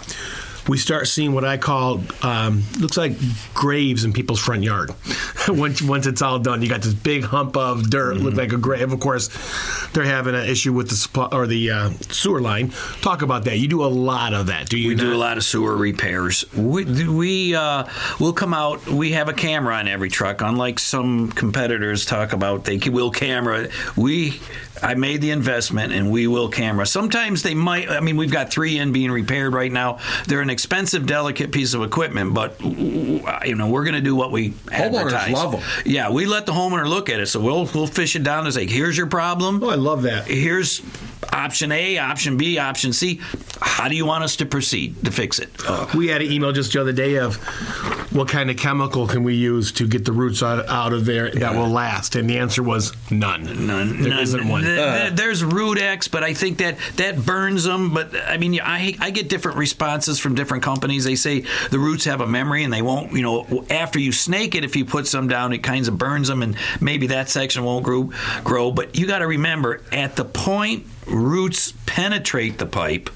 we 0.67 0.77
start 0.77 1.07
seeing 1.07 1.33
what 1.33 1.45
I 1.45 1.57
call 1.57 2.01
um, 2.21 2.63
looks 2.79 2.97
like 2.97 3.13
graves 3.53 4.03
in 4.03 4.13
people's 4.13 4.39
front 4.39 4.63
yard. 4.63 4.91
once 5.47 5.81
once 5.81 6.05
it's 6.05 6.21
all 6.21 6.39
done, 6.39 6.61
you 6.61 6.69
got 6.69 6.81
this 6.81 6.93
big 6.93 7.23
hump 7.23 7.57
of 7.57 7.89
dirt, 7.89 8.17
look 8.17 8.35
like 8.35 8.53
a 8.53 8.57
grave. 8.57 8.91
Of 8.91 8.99
course, 8.99 9.29
they're 9.93 10.03
having 10.03 10.35
an 10.35 10.47
issue 10.47 10.73
with 10.73 10.89
the 10.89 10.95
supply, 10.95 11.29
or 11.31 11.47
the 11.47 11.71
uh, 11.71 11.89
sewer 12.09 12.41
line. 12.41 12.69
Talk 13.01 13.21
about 13.21 13.45
that. 13.45 13.57
You 13.57 13.67
do 13.67 13.83
a 13.83 13.87
lot 13.87 14.33
of 14.33 14.47
that, 14.47 14.69
do 14.69 14.77
you? 14.77 14.89
We 14.89 14.95
do 14.95 15.13
a 15.13 15.15
lot 15.15 15.37
of 15.37 15.43
sewer 15.43 15.75
repairs. 15.75 16.45
We, 16.53 16.85
we 17.07 17.55
uh, 17.55 17.85
will 18.19 18.33
come 18.33 18.53
out. 18.53 18.85
We 18.87 19.11
have 19.13 19.29
a 19.29 19.33
camera 19.33 19.75
on 19.75 19.87
every 19.87 20.09
truck. 20.09 20.41
Unlike 20.41 20.79
some 20.79 21.31
competitors 21.31 22.05
talk 22.05 22.33
about, 22.33 22.65
they 22.65 22.77
will 22.89 23.11
camera. 23.11 23.69
We, 23.95 24.39
I 24.81 24.95
made 24.95 25.21
the 25.21 25.31
investment, 25.31 25.93
and 25.93 26.11
we 26.11 26.27
will 26.27 26.49
camera. 26.49 26.85
Sometimes 26.85 27.43
they 27.43 27.53
might. 27.53 27.89
I 27.89 27.99
mean, 27.99 28.17
we've 28.17 28.31
got 28.31 28.51
three 28.51 28.77
in 28.77 28.91
being 28.91 29.11
repaired 29.11 29.53
right 29.53 29.71
now. 29.71 29.99
They're 30.27 30.41
an 30.49 30.53
expensive, 30.53 31.05
delicate 31.05 31.51
piece 31.51 31.75
of 31.75 31.83
equipment, 31.83 32.33
but 32.33 32.59
uh, 32.61 33.39
you 33.45 33.53
know 33.55 33.69
we're 33.69 33.83
going 33.83 33.93
to 33.93 34.01
do 34.01 34.15
what 34.15 34.31
we 34.31 34.49
Homeowners 34.49 35.13
advertise. 35.13 35.31
love 35.33 35.53
'em. 35.55 35.61
Yeah, 35.85 36.09
we 36.09 36.25
let 36.25 36.45
the 36.47 36.51
homeowner 36.53 36.87
look 36.87 37.09
at 37.09 37.19
it. 37.19 37.27
So 37.27 37.39
we'll 37.39 37.65
we'll 37.73 37.85
fish 37.87 38.15
it 38.15 38.23
down 38.23 38.45
and 38.45 38.53
say, 38.53 38.65
here's 38.65 38.97
your 38.97 39.07
problem 39.07 39.63
Oh, 39.63 39.69
I 39.69 39.75
love 39.75 40.01
that. 40.03 40.25
here's 40.25 40.81
option 41.31 41.71
A, 41.71 41.97
option 41.97 42.37
B, 42.37 42.57
option 42.57 42.93
C. 42.93 43.19
How 43.61 43.87
do 43.89 43.95
you 43.95 44.05
want 44.05 44.23
us 44.23 44.35
to 44.37 44.45
proceed 44.45 45.03
to 45.05 45.11
fix 45.11 45.39
it? 45.39 45.49
Uh, 45.67 45.87
we 45.95 46.07
had 46.07 46.21
an 46.21 46.31
email 46.31 46.51
just 46.51 46.73
the 46.73 46.81
other 46.81 46.93
day 46.93 47.17
of 47.17 47.35
what 48.11 48.27
kind 48.27 48.49
of 48.49 48.57
chemical 48.57 49.07
can 49.07 49.23
we 49.23 49.35
use 49.35 49.71
to 49.73 49.87
get 49.87 50.05
the 50.05 50.11
roots 50.11 50.41
out, 50.41 50.67
out 50.67 50.93
of 50.93 51.05
there 51.05 51.29
that 51.31 51.55
will 51.55 51.69
last, 51.69 52.15
and 52.15 52.29
the 52.29 52.37
answer 52.37 52.63
was 52.63 52.93
none. 53.11 53.43
None. 53.67 54.01
There 54.01 54.09
none. 54.09 54.19
isn't 54.19 54.47
one. 54.47 54.63
Th- 54.63 54.77
th- 54.77 55.11
uh. 55.11 55.15
There's 55.15 55.43
RootX, 55.43 56.09
but 56.09 56.23
I 56.23 56.33
think 56.33 56.59
that 56.59 56.77
that 56.95 57.25
burns 57.25 57.63
them. 57.63 57.93
But 57.93 58.15
I 58.15 58.37
mean, 58.37 58.59
I 58.61 58.95
I 58.99 59.11
get 59.11 59.29
different 59.29 59.57
responses 59.57 60.19
from 60.19 60.35
different 60.35 60.63
companies. 60.63 61.03
They 61.03 61.15
say 61.15 61.45
the 61.69 61.79
roots 61.79 62.05
have 62.05 62.21
a 62.21 62.27
memory 62.27 62.63
and 62.63 62.73
they 62.73 62.81
won't. 62.81 63.11
You 63.13 63.21
know, 63.21 63.65
after 63.69 63.99
you 63.99 64.11
snake 64.11 64.55
it, 64.55 64.63
if 64.63 64.75
you 64.75 64.85
put 64.85 65.07
some 65.07 65.27
down, 65.27 65.53
it 65.53 65.59
kinds 65.59 65.87
of 65.87 65.97
burns 65.97 66.27
them, 66.27 66.41
and 66.41 66.55
maybe 66.81 67.07
that 67.07 67.29
section 67.29 67.63
won't 67.63 67.83
grow. 67.83 68.11
Grow. 68.43 68.71
But 68.71 68.97
you 68.97 69.07
got 69.07 69.19
to 69.19 69.27
remember, 69.27 69.81
at 69.91 70.15
the 70.15 70.25
point 70.25 70.85
roots 71.09 71.73
penetrate 71.85 72.57
the 72.57 72.65
pipe. 72.65 73.09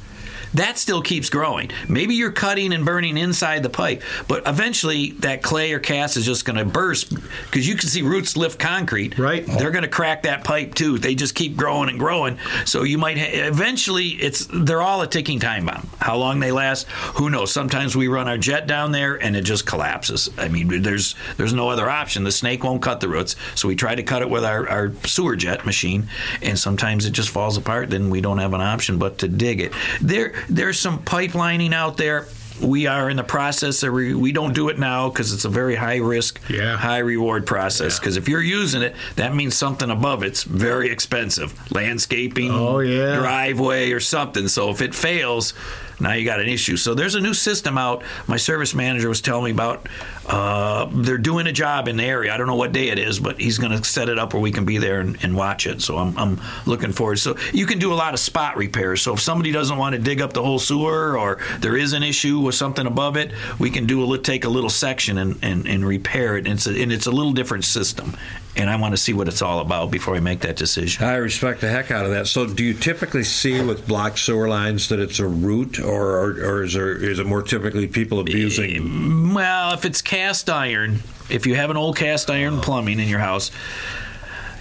That 0.53 0.77
still 0.77 1.01
keeps 1.01 1.29
growing. 1.29 1.71
Maybe 1.87 2.15
you're 2.15 2.31
cutting 2.31 2.73
and 2.73 2.85
burning 2.85 3.17
inside 3.17 3.63
the 3.63 3.69
pipe, 3.69 4.03
but 4.27 4.43
eventually 4.47 5.11
that 5.19 5.41
clay 5.41 5.73
or 5.73 5.79
cast 5.79 6.17
is 6.17 6.25
just 6.25 6.45
going 6.45 6.57
to 6.57 6.65
burst 6.65 7.13
because 7.45 7.67
you 7.67 7.75
can 7.75 7.89
see 7.89 8.01
roots 8.01 8.37
lift 8.37 8.59
concrete. 8.59 9.17
Right. 9.17 9.45
They're 9.45 9.71
going 9.71 9.83
to 9.83 9.89
crack 9.89 10.23
that 10.23 10.43
pipe 10.43 10.75
too. 10.75 10.99
They 10.99 11.15
just 11.15 11.35
keep 11.35 11.55
growing 11.55 11.89
and 11.89 11.99
growing. 11.99 12.37
So 12.65 12.83
you 12.83 12.97
might 12.97 13.17
ha- 13.17 13.47
eventually 13.47 14.09
it's 14.09 14.47
they're 14.53 14.81
all 14.81 15.01
a 15.01 15.07
ticking 15.07 15.39
time 15.39 15.65
bomb. 15.65 15.87
How 15.99 16.17
long 16.17 16.39
they 16.39 16.51
last, 16.51 16.87
who 16.87 17.29
knows? 17.29 17.51
Sometimes 17.51 17.95
we 17.95 18.07
run 18.07 18.27
our 18.27 18.37
jet 18.37 18.67
down 18.67 18.91
there 18.91 19.15
and 19.21 19.35
it 19.35 19.43
just 19.43 19.65
collapses. 19.65 20.29
I 20.37 20.47
mean, 20.49 20.81
there's 20.81 21.15
there's 21.37 21.53
no 21.53 21.69
other 21.69 21.89
option. 21.89 22.23
The 22.23 22.31
snake 22.31 22.63
won't 22.63 22.81
cut 22.81 22.99
the 22.99 23.09
roots, 23.09 23.35
so 23.55 23.67
we 23.67 23.75
try 23.75 23.95
to 23.95 24.03
cut 24.03 24.21
it 24.21 24.29
with 24.29 24.43
our, 24.43 24.69
our 24.69 24.93
sewer 25.05 25.35
jet 25.35 25.65
machine, 25.65 26.07
and 26.41 26.57
sometimes 26.57 27.05
it 27.05 27.11
just 27.11 27.29
falls 27.29 27.57
apart. 27.57 27.89
Then 27.89 28.09
we 28.09 28.21
don't 28.21 28.37
have 28.37 28.53
an 28.53 28.61
option 28.61 28.97
but 28.97 29.17
to 29.19 29.27
dig 29.27 29.61
it. 29.61 29.73
There 30.01 30.33
there's 30.49 30.79
some 30.79 30.99
pipelining 30.99 31.73
out 31.73 31.97
there. 31.97 32.27
We 32.61 32.85
are 32.85 33.09
in 33.09 33.17
the 33.17 33.23
process. 33.23 33.81
Of 33.81 33.93
re- 33.93 34.13
we 34.13 34.31
don't 34.31 34.53
do 34.53 34.69
it 34.69 34.77
now 34.77 35.09
because 35.09 35.33
it's 35.33 35.43
a 35.45 35.49
very 35.49 35.75
high 35.75 35.97
risk, 35.97 36.39
Yeah. 36.49 36.77
high 36.77 36.99
reward 36.99 37.47
process. 37.47 37.97
Because 37.99 38.15
if 38.15 38.29
you're 38.29 38.43
using 38.43 38.83
it, 38.83 38.95
that 39.15 39.33
means 39.35 39.55
something 39.55 39.89
above 39.89 40.21
it's 40.23 40.43
very 40.43 40.89
expensive. 40.91 41.53
Landscaping, 41.71 42.51
Oh, 42.51 42.79
yeah. 42.79 43.15
driveway, 43.17 43.91
or 43.91 43.99
something. 43.99 44.47
So 44.47 44.69
if 44.69 44.81
it 44.81 44.93
fails, 44.93 45.53
now 45.99 46.13
you 46.13 46.25
got 46.25 46.39
an 46.39 46.47
issue. 46.47 46.77
So 46.77 46.93
there's 46.93 47.15
a 47.15 47.21
new 47.21 47.33
system 47.33 47.77
out. 47.77 48.03
My 48.27 48.37
service 48.37 48.73
manager 48.73 49.09
was 49.09 49.21
telling 49.21 49.45
me 49.45 49.51
about. 49.51 49.87
Uh, 50.25 50.89
they're 50.93 51.17
doing 51.17 51.47
a 51.47 51.51
job 51.51 51.87
in 51.87 51.97
the 51.97 52.03
area. 52.03 52.33
I 52.33 52.37
don't 52.37 52.47
know 52.47 52.55
what 52.55 52.71
day 52.71 52.89
it 52.89 52.97
is, 52.97 53.19
but 53.19 53.39
he's 53.39 53.57
going 53.57 53.71
to 53.77 53.83
set 53.83 54.07
it 54.07 54.17
up 54.17 54.33
where 54.33 54.41
we 54.41 54.51
can 54.51 54.63
be 54.63 54.77
there 54.77 55.01
and, 55.01 55.17
and 55.23 55.35
watch 55.35 55.67
it. 55.67 55.81
So 55.81 55.97
I'm, 55.97 56.17
I'm 56.17 56.41
looking 56.65 56.93
forward. 56.93 57.17
So 57.17 57.35
you 57.51 57.65
can 57.65 57.79
do 57.79 57.91
a 57.91 57.95
lot 57.95 58.13
of 58.13 58.19
spot 58.19 58.55
repairs. 58.55 59.01
So 59.01 59.13
if 59.13 59.19
somebody 59.19 59.51
doesn't 59.51 59.77
want 59.77 59.95
to 59.95 60.01
dig 60.01 60.21
up 60.21 60.33
the 60.33 60.43
whole 60.43 60.59
sewer 60.59 61.17
or 61.17 61.39
there 61.59 61.75
is 61.75 61.93
an 61.93 62.03
issue 62.03 62.39
with 62.39 62.55
something 62.55 62.87
above 62.87 63.17
it, 63.17 63.31
we 63.59 63.69
can 63.69 63.85
do 63.85 64.13
a 64.13 64.17
take 64.17 64.45
a 64.45 64.49
little 64.49 64.69
section 64.69 65.17
and, 65.17 65.37
and, 65.41 65.67
and 65.67 65.85
repair 65.85 66.37
it. 66.37 66.47
And 66.47 66.55
it's 66.55 66.67
a, 66.67 66.81
and 66.81 66.91
it's 66.91 67.05
a 67.05 67.11
little 67.11 67.33
different 67.33 67.65
system. 67.65 68.15
And 68.55 68.69
I 68.69 68.75
want 68.75 68.93
to 68.93 68.97
see 68.97 69.13
what 69.13 69.27
it's 69.27 69.41
all 69.41 69.59
about 69.59 69.89
before 69.89 70.15
I 70.15 70.19
make 70.19 70.41
that 70.41 70.55
decision. 70.55 71.03
I 71.03 71.15
respect 71.15 71.61
the 71.61 71.69
heck 71.69 71.89
out 71.89 72.05
of 72.05 72.11
that. 72.11 72.27
So, 72.27 72.45
do 72.45 72.63
you 72.63 72.75
typically 72.75 73.23
see 73.23 73.61
with 73.61 73.87
blocked 73.87 74.19
sewer 74.19 74.47
lines 74.47 74.89
that 74.89 74.99
it's 74.99 75.17
a 75.19 75.27
root, 75.27 75.79
or, 75.79 76.19
or, 76.19 76.29
or 76.31 76.63
is 76.63 76.73
there 76.73 76.95
is 76.95 77.17
it 77.17 77.25
more 77.25 77.41
typically 77.41 77.87
people 77.87 78.19
abusing? 78.19 79.31
Eh, 79.31 79.33
well, 79.33 79.73
if 79.73 79.85
it's 79.85 80.03
cast 80.03 80.51
iron, 80.51 80.99
if 81.31 81.47
you 81.47 81.55
have 81.55 81.71
an 81.71 81.77
old 81.77 81.97
cast 81.97 82.29
iron 82.29 82.61
plumbing 82.61 82.99
in 82.99 83.07
your 83.07 83.19
house, 83.19 83.49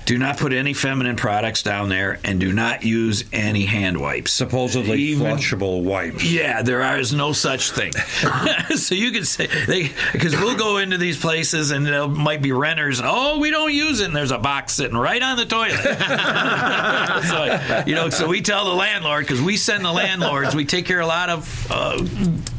do 0.05 0.19
not 0.19 0.39
put 0.39 0.53
any 0.53 0.75
feminine 0.75 1.17
products 1.17 1.63
down 1.63 1.89
there 1.89 2.19
and 2.25 2.41
do 2.41 2.53
not 2.53 2.83
use 2.83 3.25
any 3.33 3.65
hand 3.67 4.01
wipes. 4.01 4.33
Supposedly 4.33 4.99
Even- 5.01 5.37
flushable 5.37 5.83
wipes. 5.83 6.25
Yeah, 6.25 6.63
there 6.63 6.83
is 6.99 7.13
no 7.13 7.33
such 7.33 7.71
thing. 7.71 7.93
so 8.77 8.95
you 8.95 9.11
could 9.13 9.27
say 9.27 9.49
they 9.67 9.91
because 10.13 10.35
we'll 10.37 10.57
go 10.57 10.79
into 10.79 10.99
these 10.99 11.19
places 11.19 11.71
and 11.71 11.87
there 11.87 12.09
might 12.09 12.43
be 12.43 12.53
renters. 12.53 13.01
Oh, 13.03 13.39
we 13.39 13.51
don't 13.51 13.73
use 13.73 14.01
it. 14.01 14.07
And 14.07 14.17
there's 14.17 14.31
a 14.33 14.39
box 14.39 14.73
sitting 14.75 14.97
right 14.97 15.23
on 15.23 15.37
the 15.37 15.47
toilet. 15.47 15.73
so, 17.29 17.85
you 17.87 17.95
know, 17.95 18.11
so 18.11 18.27
we 18.29 18.41
tell 18.41 18.65
the 18.65 18.75
landlord 18.75 19.25
because 19.27 19.41
we 19.41 19.57
send 19.57 19.85
the 19.85 19.93
landlords. 19.93 20.55
We 20.55 20.65
take 20.65 20.87
care 20.87 21.01
of 21.01 21.05
a 21.05 21.09
lot 21.09 21.31
of. 21.31 21.67
Uh, 21.71 22.07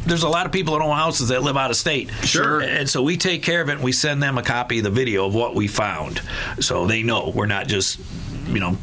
there's 0.05 0.23
a 0.23 0.29
lot 0.29 0.45
of 0.45 0.51
people 0.51 0.77
that 0.77 0.83
own 0.83 0.95
houses 0.95 1.29
that 1.29 1.43
live 1.43 1.55
out 1.55 1.71
of 1.71 1.77
state. 1.77 2.09
Sure. 2.23 2.59
And 2.61 2.89
so 2.89 3.01
we 3.01 3.15
take 3.17 3.41
care 3.41 3.61
of 3.61 3.69
it. 3.69 3.73
and 3.73 3.83
We 3.83 3.91
send 3.93 4.21
them 4.21 4.37
a 4.37 4.43
copy 4.43 4.79
of 4.79 4.83
the 4.83 4.89
video 4.89 5.25
of 5.25 5.33
what 5.33 5.55
we 5.55 5.67
found, 5.67 6.21
so 6.59 6.85
they 6.85 7.03
know 7.03 7.31
we're 7.33 7.45
not 7.47 7.67
just, 7.67 7.99
you 8.47 8.59
know 8.59 8.77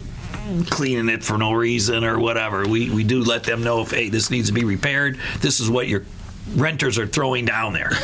cleaning 0.68 1.08
it 1.08 1.22
for 1.22 1.38
no 1.38 1.52
reason 1.52 2.02
or 2.02 2.18
whatever. 2.18 2.66
We 2.66 2.90
we 2.90 3.04
do 3.04 3.22
let 3.22 3.44
them 3.44 3.62
know 3.62 3.82
if 3.82 3.92
hey 3.92 4.08
this 4.08 4.30
needs 4.32 4.48
to 4.48 4.52
be 4.52 4.64
repaired. 4.64 5.16
This 5.40 5.60
is 5.60 5.70
what 5.70 5.86
your 5.86 6.02
renters 6.56 6.98
are 6.98 7.06
throwing 7.06 7.44
down 7.44 7.72
there. 7.72 7.90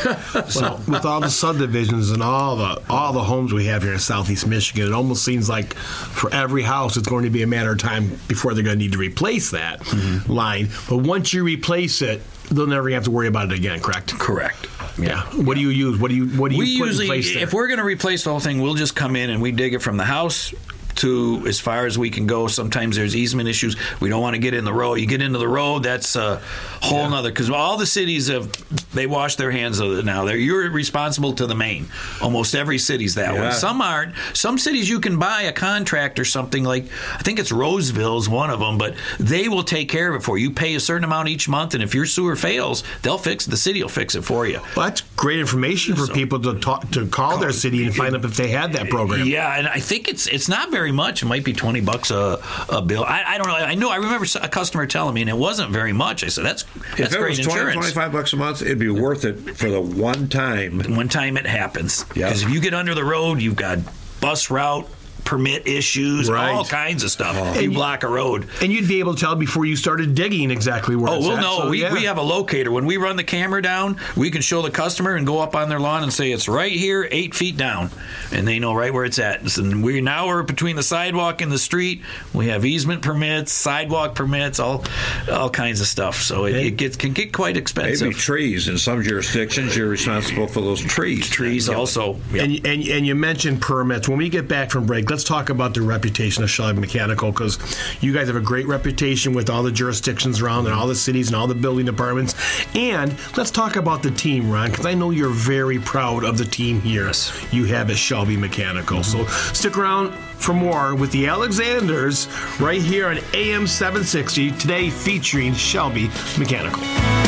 So 0.49 0.79
with 0.87 1.03
all 1.03 1.19
the 1.19 1.29
subdivisions 1.29 2.11
and 2.11 2.23
all 2.23 2.55
the 2.55 2.81
all 2.89 3.11
the 3.11 3.23
homes 3.23 3.51
we 3.51 3.65
have 3.65 3.83
here 3.83 3.91
in 3.93 3.99
Southeast 3.99 4.47
Michigan, 4.47 4.87
it 4.87 4.93
almost 4.93 5.25
seems 5.25 5.49
like 5.49 5.73
for 5.73 6.33
every 6.33 6.61
house, 6.61 6.95
it's 6.95 7.07
going 7.09 7.25
to 7.25 7.29
be 7.29 7.41
a 7.43 7.47
matter 7.47 7.71
of 7.73 7.79
time 7.79 8.17
before 8.29 8.53
they're 8.53 8.63
going 8.63 8.77
to 8.77 8.83
need 8.83 8.93
to 8.93 8.97
replace 8.97 9.51
that 9.51 9.79
Mm-hmm. 9.81 10.31
line. 10.31 10.69
But 10.87 10.97
once 10.99 11.33
you 11.33 11.43
replace 11.43 12.01
it, 12.01 12.21
they'll 12.49 12.67
never 12.67 12.89
have 12.89 13.03
to 13.05 13.11
worry 13.11 13.27
about 13.27 13.51
it 13.51 13.57
again. 13.57 13.79
Correct? 13.79 14.17
Correct. 14.17 14.67
Yeah. 14.97 15.23
What 15.35 15.55
do 15.55 15.61
you 15.61 15.69
use? 15.69 15.99
What 15.99 16.09
do 16.09 16.15
you 16.15 16.27
what 16.39 16.49
do 16.49 16.55
you 16.55 16.59
we 16.59 16.79
put 16.79 16.87
usually, 16.87 17.05
in 17.05 17.09
place 17.09 17.33
there? 17.33 17.43
if 17.43 17.53
we're 17.53 17.67
going 17.67 17.79
to 17.79 17.85
replace 17.85 18.23
the 18.23 18.31
whole 18.31 18.39
thing, 18.39 18.61
we'll 18.61 18.73
just 18.73 18.95
come 18.95 19.15
in 19.15 19.29
and 19.29 19.41
we 19.41 19.51
dig 19.51 19.73
it 19.73 19.79
from 19.81 19.97
the 19.97 20.05
house 20.05 20.53
to 20.97 21.43
as 21.47 21.59
far 21.59 21.85
as 21.85 21.97
we 21.97 22.09
can 22.09 22.27
go. 22.27 22.47
Sometimes 22.47 22.95
there's 22.95 23.15
easement 23.15 23.47
issues. 23.47 23.75
We 23.99 24.09
don't 24.09 24.21
want 24.21 24.35
to 24.35 24.41
get 24.41 24.53
in 24.53 24.65
the 24.65 24.73
road. 24.73 24.95
You 24.95 25.07
get 25.07 25.21
into 25.21 25.39
the 25.39 25.47
road, 25.47 25.83
that's 25.83 26.15
a 26.15 26.41
whole 26.81 27.03
yeah. 27.03 27.09
nother. 27.09 27.29
Because 27.29 27.49
all 27.49 27.77
the 27.77 27.85
cities 27.85 28.27
have 28.27 28.51
they 28.93 29.07
wash 29.07 29.35
their 29.35 29.51
hands 29.51 29.79
of 29.79 29.97
it 29.97 30.05
now. 30.05 30.25
They're, 30.25 30.37
you're 30.37 30.69
responsible 30.71 31.33
to 31.33 31.45
the 31.45 31.55
main. 31.55 31.87
Almost 32.21 32.55
every 32.55 32.77
city's 32.77 33.15
that 33.15 33.35
yeah. 33.35 33.41
way. 33.41 33.51
Some 33.51 33.81
aren't. 33.81 34.15
Some 34.33 34.57
cities 34.57 34.89
you 34.89 34.99
can 34.99 35.19
buy 35.19 35.43
a 35.43 35.51
contract 35.51 36.19
or 36.19 36.25
something 36.25 36.63
like 36.63 36.85
I 37.13 37.23
think 37.23 37.39
it's 37.39 37.51
Roseville's 37.51 38.27
one 38.29 38.49
of 38.49 38.59
them, 38.59 38.77
but 38.77 38.95
they 39.19 39.47
will 39.47 39.63
take 39.63 39.89
care 39.89 40.13
of 40.13 40.21
it 40.21 40.25
for 40.25 40.37
you. 40.37 40.47
You 40.47 40.53
pay 40.53 40.75
a 40.75 40.79
certain 40.79 41.03
amount 41.03 41.27
each 41.27 41.49
month, 41.49 41.73
and 41.73 41.83
if 41.83 41.93
your 41.93 42.05
sewer 42.05 42.37
fails, 42.37 42.83
they'll 43.01 43.17
fix. 43.17 43.45
The 43.45 43.57
city 43.57 43.81
will 43.81 43.89
fix 43.89 44.15
it 44.15 44.21
for 44.21 44.47
you. 44.47 44.61
Well, 44.75 44.87
that's 44.87 45.01
great 45.17 45.39
information 45.39 45.95
for 45.95 46.05
so, 46.05 46.13
people 46.13 46.39
to 46.39 46.57
talk 46.59 46.89
to 46.91 47.05
call, 47.07 47.31
call 47.31 47.39
their 47.39 47.51
city 47.51 47.83
and 47.85 47.93
find 47.93 48.15
out 48.15 48.23
if 48.23 48.37
they 48.37 48.47
had 48.47 48.73
that 48.73 48.89
program. 48.89 49.27
Yeah, 49.27 49.57
and 49.57 49.67
I 49.67 49.79
think 49.79 50.07
it's 50.07 50.27
it's 50.27 50.47
not 50.47 50.71
very 50.71 50.86
much. 50.91 51.23
It 51.23 51.25
might 51.25 51.43
be 51.43 51.53
twenty 51.53 51.81
bucks 51.81 52.11
a, 52.11 52.39
a 52.69 52.81
bill. 52.81 53.03
I, 53.03 53.23
I 53.25 53.37
don't 53.37 53.47
know. 53.47 53.55
I 53.55 53.75
know. 53.75 53.89
I 53.89 53.97
remember 53.97 54.25
a 54.41 54.49
customer 54.49 54.85
telling 54.87 55.13
me, 55.13 55.21
and 55.21 55.29
it 55.29 55.37
wasn't 55.37 55.71
very 55.71 55.93
much. 55.93 56.23
I 56.23 56.27
said, 56.27 56.45
"That's 56.45 56.63
that's 56.97 57.13
if 57.13 57.19
great 57.19 57.39
it 57.39 57.45
was 57.45 57.47
20, 57.47 57.59
insurance." 57.59 57.75
25 57.93 58.11
bucks 58.11 58.33
a 58.33 58.37
month, 58.37 58.61
it'd 58.61 58.79
be 58.79 58.89
worth 58.89 59.25
it 59.25 59.57
for 59.57 59.69
the 59.69 59.81
one 59.81 60.27
time. 60.29 60.79
One 60.95 61.09
time 61.09 61.37
it 61.37 61.45
happens. 61.45 62.03
Because 62.05 62.43
if 62.43 62.49
you 62.49 62.59
get 62.59 62.73
under 62.73 62.93
the 62.95 63.03
road, 63.03 63.41
you've 63.41 63.55
got 63.55 63.79
bus 64.19 64.49
route, 64.49 64.87
permit 65.27 65.67
issues, 65.67 66.29
right. 66.29 66.53
all 66.53 66.63
kinds 66.63 67.03
of 67.03 67.11
stuff. 67.11 67.35
Oh. 67.37 67.59
You 67.59 67.71
block 67.71 68.03
a 68.03 68.07
road, 68.07 68.47
and 68.61 68.71
you'd 68.71 68.87
be 68.87 68.99
able 68.99 69.13
to 69.13 69.19
tell 69.19 69.35
before 69.35 69.65
you 69.65 69.75
started 69.75 70.15
digging 70.15 70.51
exactly 70.51 70.95
where. 70.95 71.11
Oh, 71.11 71.19
well, 71.19 71.31
at. 71.33 71.41
no, 71.41 71.59
so, 71.59 71.69
we, 71.69 71.81
yeah. 71.81 71.93
we 71.93 72.05
have 72.05 72.17
a 72.17 72.21
locator. 72.21 72.71
When 72.71 72.85
we 72.85 72.95
run 72.95 73.17
the 73.17 73.25
camera 73.25 73.61
down, 73.61 73.97
we 74.15 74.31
can 74.31 74.41
show 74.41 74.61
the 74.61 74.71
customer 74.71 75.15
and 75.15 75.27
go 75.27 75.39
up 75.39 75.53
on 75.53 75.67
their 75.67 75.81
lawn 75.81 76.03
and 76.03 76.13
say 76.13 76.31
it's 76.31 76.47
right 76.47 76.71
here, 76.71 77.09
eight 77.11 77.35
feet 77.35 77.57
down, 77.57 77.89
and 78.31 78.47
they 78.47 78.57
know 78.57 78.73
right 78.73 78.93
where 78.93 79.03
it's 79.03 79.19
at. 79.19 79.57
And 79.57 79.83
we 79.83 79.99
now 79.99 80.27
we're 80.27 80.43
between 80.43 80.77
the 80.77 80.83
sidewalk 80.83 81.41
and 81.41 81.51
the 81.51 81.57
street. 81.57 82.03
We 82.33 82.47
have 82.47 82.63
easement 82.63 83.01
permits, 83.01 83.51
sidewalk 83.51 84.15
permits, 84.15 84.61
all 84.61 84.85
all 85.29 85.49
kinds 85.49 85.81
of 85.81 85.87
stuff. 85.87 86.21
So 86.21 86.45
it, 86.45 86.55
it 86.55 86.77
gets 86.77 86.95
can 86.95 87.11
get 87.11 87.33
quite 87.33 87.57
expensive. 87.57 88.07
Maybe 88.07 88.15
trees 88.15 88.69
in 88.69 88.77
some 88.77 89.03
jurisdictions, 89.03 89.75
you're 89.75 89.89
responsible 89.89 90.47
for 90.47 90.61
those 90.61 90.81
trees. 90.81 91.29
Trees 91.29 91.67
also. 91.67 92.13
Yep. 92.31 92.43
And, 92.43 92.65
and 92.65 92.87
and 92.87 93.05
you 93.05 93.13
mentioned 93.13 93.61
permits. 93.61 94.07
When 94.07 94.19
we 94.19 94.29
get 94.29 94.47
back 94.47 94.71
from 94.71 94.85
break, 94.85 95.09
let's 95.09 95.16
talk 95.23 95.49
about 95.49 95.73
the 95.73 95.81
reputation 95.81 96.43
of 96.43 96.49
Shelby 96.49 96.79
Mechanical 96.79 97.31
because 97.31 97.57
you 98.01 98.13
guys 98.13 98.27
have 98.27 98.35
a 98.35 98.41
great 98.41 98.67
reputation 98.67 99.33
with 99.33 99.49
all 99.49 99.63
the 99.63 99.71
jurisdictions 99.71 100.41
around 100.41 100.65
and 100.65 100.75
all 100.75 100.87
the 100.87 100.95
cities 100.95 101.27
and 101.27 101.35
all 101.35 101.47
the 101.47 101.55
building 101.55 101.85
departments. 101.85 102.35
And 102.75 103.15
let's 103.37 103.51
talk 103.51 103.75
about 103.75 104.03
the 104.03 104.11
team, 104.11 104.51
Ron, 104.51 104.69
because 104.69 104.85
I 104.85 104.93
know 104.93 105.11
you're 105.11 105.29
very 105.29 105.79
proud 105.79 106.23
of 106.23 106.37
the 106.37 106.45
team 106.45 106.81
here 106.81 107.07
yes. 107.07 107.47
you 107.51 107.65
have 107.65 107.89
at 107.89 107.97
Shelby 107.97 108.37
Mechanical. 108.37 109.03
So 109.03 109.25
stick 109.53 109.77
around 109.77 110.13
for 110.13 110.53
more 110.53 110.95
with 110.95 111.11
the 111.11 111.27
Alexanders 111.27 112.27
right 112.59 112.81
here 112.81 113.07
on 113.07 113.19
AM 113.33 113.67
760, 113.67 114.51
today 114.51 114.89
featuring 114.89 115.53
Shelby 115.53 116.09
Mechanical. 116.37 117.26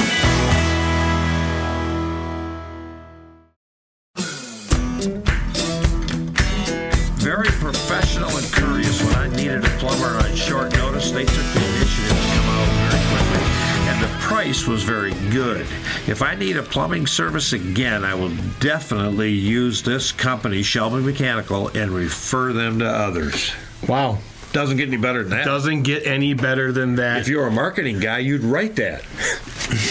Very 14.99 15.31
good. 15.31 15.62
If 16.07 16.21
I 16.21 16.35
need 16.35 16.57
a 16.57 16.63
plumbing 16.63 17.07
service 17.07 17.53
again, 17.53 18.03
I 18.03 18.13
will 18.15 18.35
definitely 18.59 19.31
use 19.31 19.81
this 19.81 20.12
company, 20.12 20.62
Shelby 20.62 21.01
Mechanical, 21.01 21.69
and 21.69 21.91
refer 21.91 22.51
them 22.51 22.79
to 22.79 22.85
others. 22.85 23.53
Wow. 23.88 24.17
Doesn't 24.51 24.77
get 24.77 24.88
any 24.88 24.97
better 24.97 25.21
than 25.21 25.29
that. 25.29 25.45
Doesn't 25.45 25.83
get 25.83 26.05
any 26.05 26.33
better 26.33 26.71
than 26.71 26.95
that. 26.95 27.21
If 27.21 27.27
you're 27.29 27.47
a 27.47 27.51
marketing 27.51 27.99
guy, 27.99 28.17
you'd 28.17 28.43
write 28.43 28.75
that. 28.77 29.03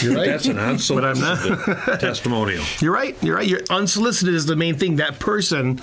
You're 0.02 0.16
right. 0.16 0.26
That's 0.26 0.46
an 0.46 0.58
unsolicited 0.58 1.76
testimonial. 2.00 2.64
You're 2.80 2.92
right. 2.92 3.16
You're 3.22 3.36
right. 3.36 3.46
You're 3.46 3.62
unsolicited 3.70 4.34
is 4.34 4.46
the 4.46 4.56
main 4.56 4.76
thing. 4.76 4.96
That 4.96 5.20
person, 5.20 5.80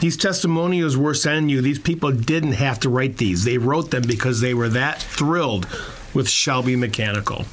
these 0.00 0.18
testimonials 0.18 0.96
we're 0.96 1.14
sending 1.14 1.48
you, 1.48 1.62
these 1.62 1.78
people 1.78 2.12
didn't 2.12 2.52
have 2.52 2.78
to 2.80 2.90
write 2.90 3.16
these. 3.16 3.44
They 3.44 3.56
wrote 3.56 3.90
them 3.90 4.02
because 4.06 4.40
they 4.40 4.52
were 4.52 4.68
that 4.68 5.00
thrilled 5.00 5.66
with 6.14 6.28
Shelby 6.28 6.76
Mechanical. 6.76 7.44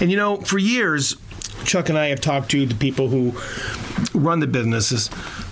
And 0.00 0.10
you 0.10 0.16
know, 0.16 0.36
for 0.38 0.58
years, 0.58 1.16
Chuck 1.64 1.88
and 1.88 1.98
I 1.98 2.06
have 2.06 2.20
talked 2.20 2.50
to 2.52 2.66
the 2.66 2.74
people 2.74 3.08
who 3.08 3.32
run 4.18 4.40
the 4.40 4.46
businesses, 4.46 5.10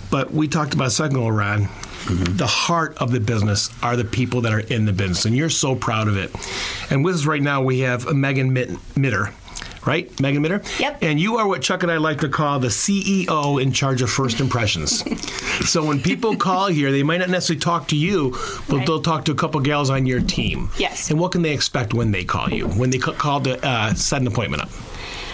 but 0.09 0.31
we 0.31 0.47
talked 0.47 0.73
about 0.73 0.87
a 0.87 0.91
second 0.91 1.19
Ron. 1.19 1.65
Mm-hmm. 2.09 2.37
The 2.37 2.47
heart 2.47 2.97
of 2.97 3.11
the 3.11 3.19
business 3.19 3.69
are 3.83 3.95
the 3.95 4.05
people 4.05 4.41
that 4.41 4.53
are 4.53 4.61
in 4.61 4.85
the 4.85 4.93
business, 4.93 5.25
and 5.25 5.35
you're 5.35 5.49
so 5.49 5.75
proud 5.75 6.07
of 6.07 6.17
it. 6.17 6.33
And 6.89 7.03
with 7.05 7.15
us 7.15 7.25
right 7.25 7.41
now, 7.41 7.61
we 7.61 7.79
have 7.79 8.11
Megan 8.13 8.53
Mitter 8.95 9.33
right, 9.85 10.19
Megan 10.19 10.41
Mitter? 10.41 10.61
Yep. 10.79 10.99
And 11.01 11.19
you 11.19 11.37
are 11.37 11.47
what 11.47 11.61
Chuck 11.61 11.83
and 11.83 11.91
I 11.91 11.97
like 11.97 12.19
to 12.19 12.29
call 12.29 12.59
the 12.59 12.67
CEO 12.67 13.61
in 13.61 13.71
charge 13.71 14.01
of 14.01 14.09
first 14.09 14.39
impressions. 14.39 15.03
so 15.69 15.85
when 15.85 16.01
people 16.01 16.35
call 16.35 16.67
here, 16.67 16.91
they 16.91 17.03
might 17.03 17.17
not 17.17 17.29
necessarily 17.29 17.59
talk 17.59 17.87
to 17.89 17.95
you, 17.95 18.31
but 18.67 18.77
right. 18.77 18.87
they'll 18.87 19.01
talk 19.01 19.25
to 19.25 19.31
a 19.31 19.35
couple 19.35 19.59
gals 19.61 19.89
on 19.89 20.05
your 20.05 20.21
team. 20.21 20.69
Yes. 20.77 21.09
And 21.09 21.19
what 21.19 21.31
can 21.31 21.41
they 21.41 21.53
expect 21.53 21.93
when 21.93 22.11
they 22.11 22.23
call 22.23 22.49
you? 22.49 22.67
When 22.67 22.89
they 22.89 22.97
call 22.97 23.41
to 23.41 23.65
uh, 23.65 23.93
set 23.93 24.21
an 24.21 24.27
appointment 24.27 24.63
up? 24.63 24.69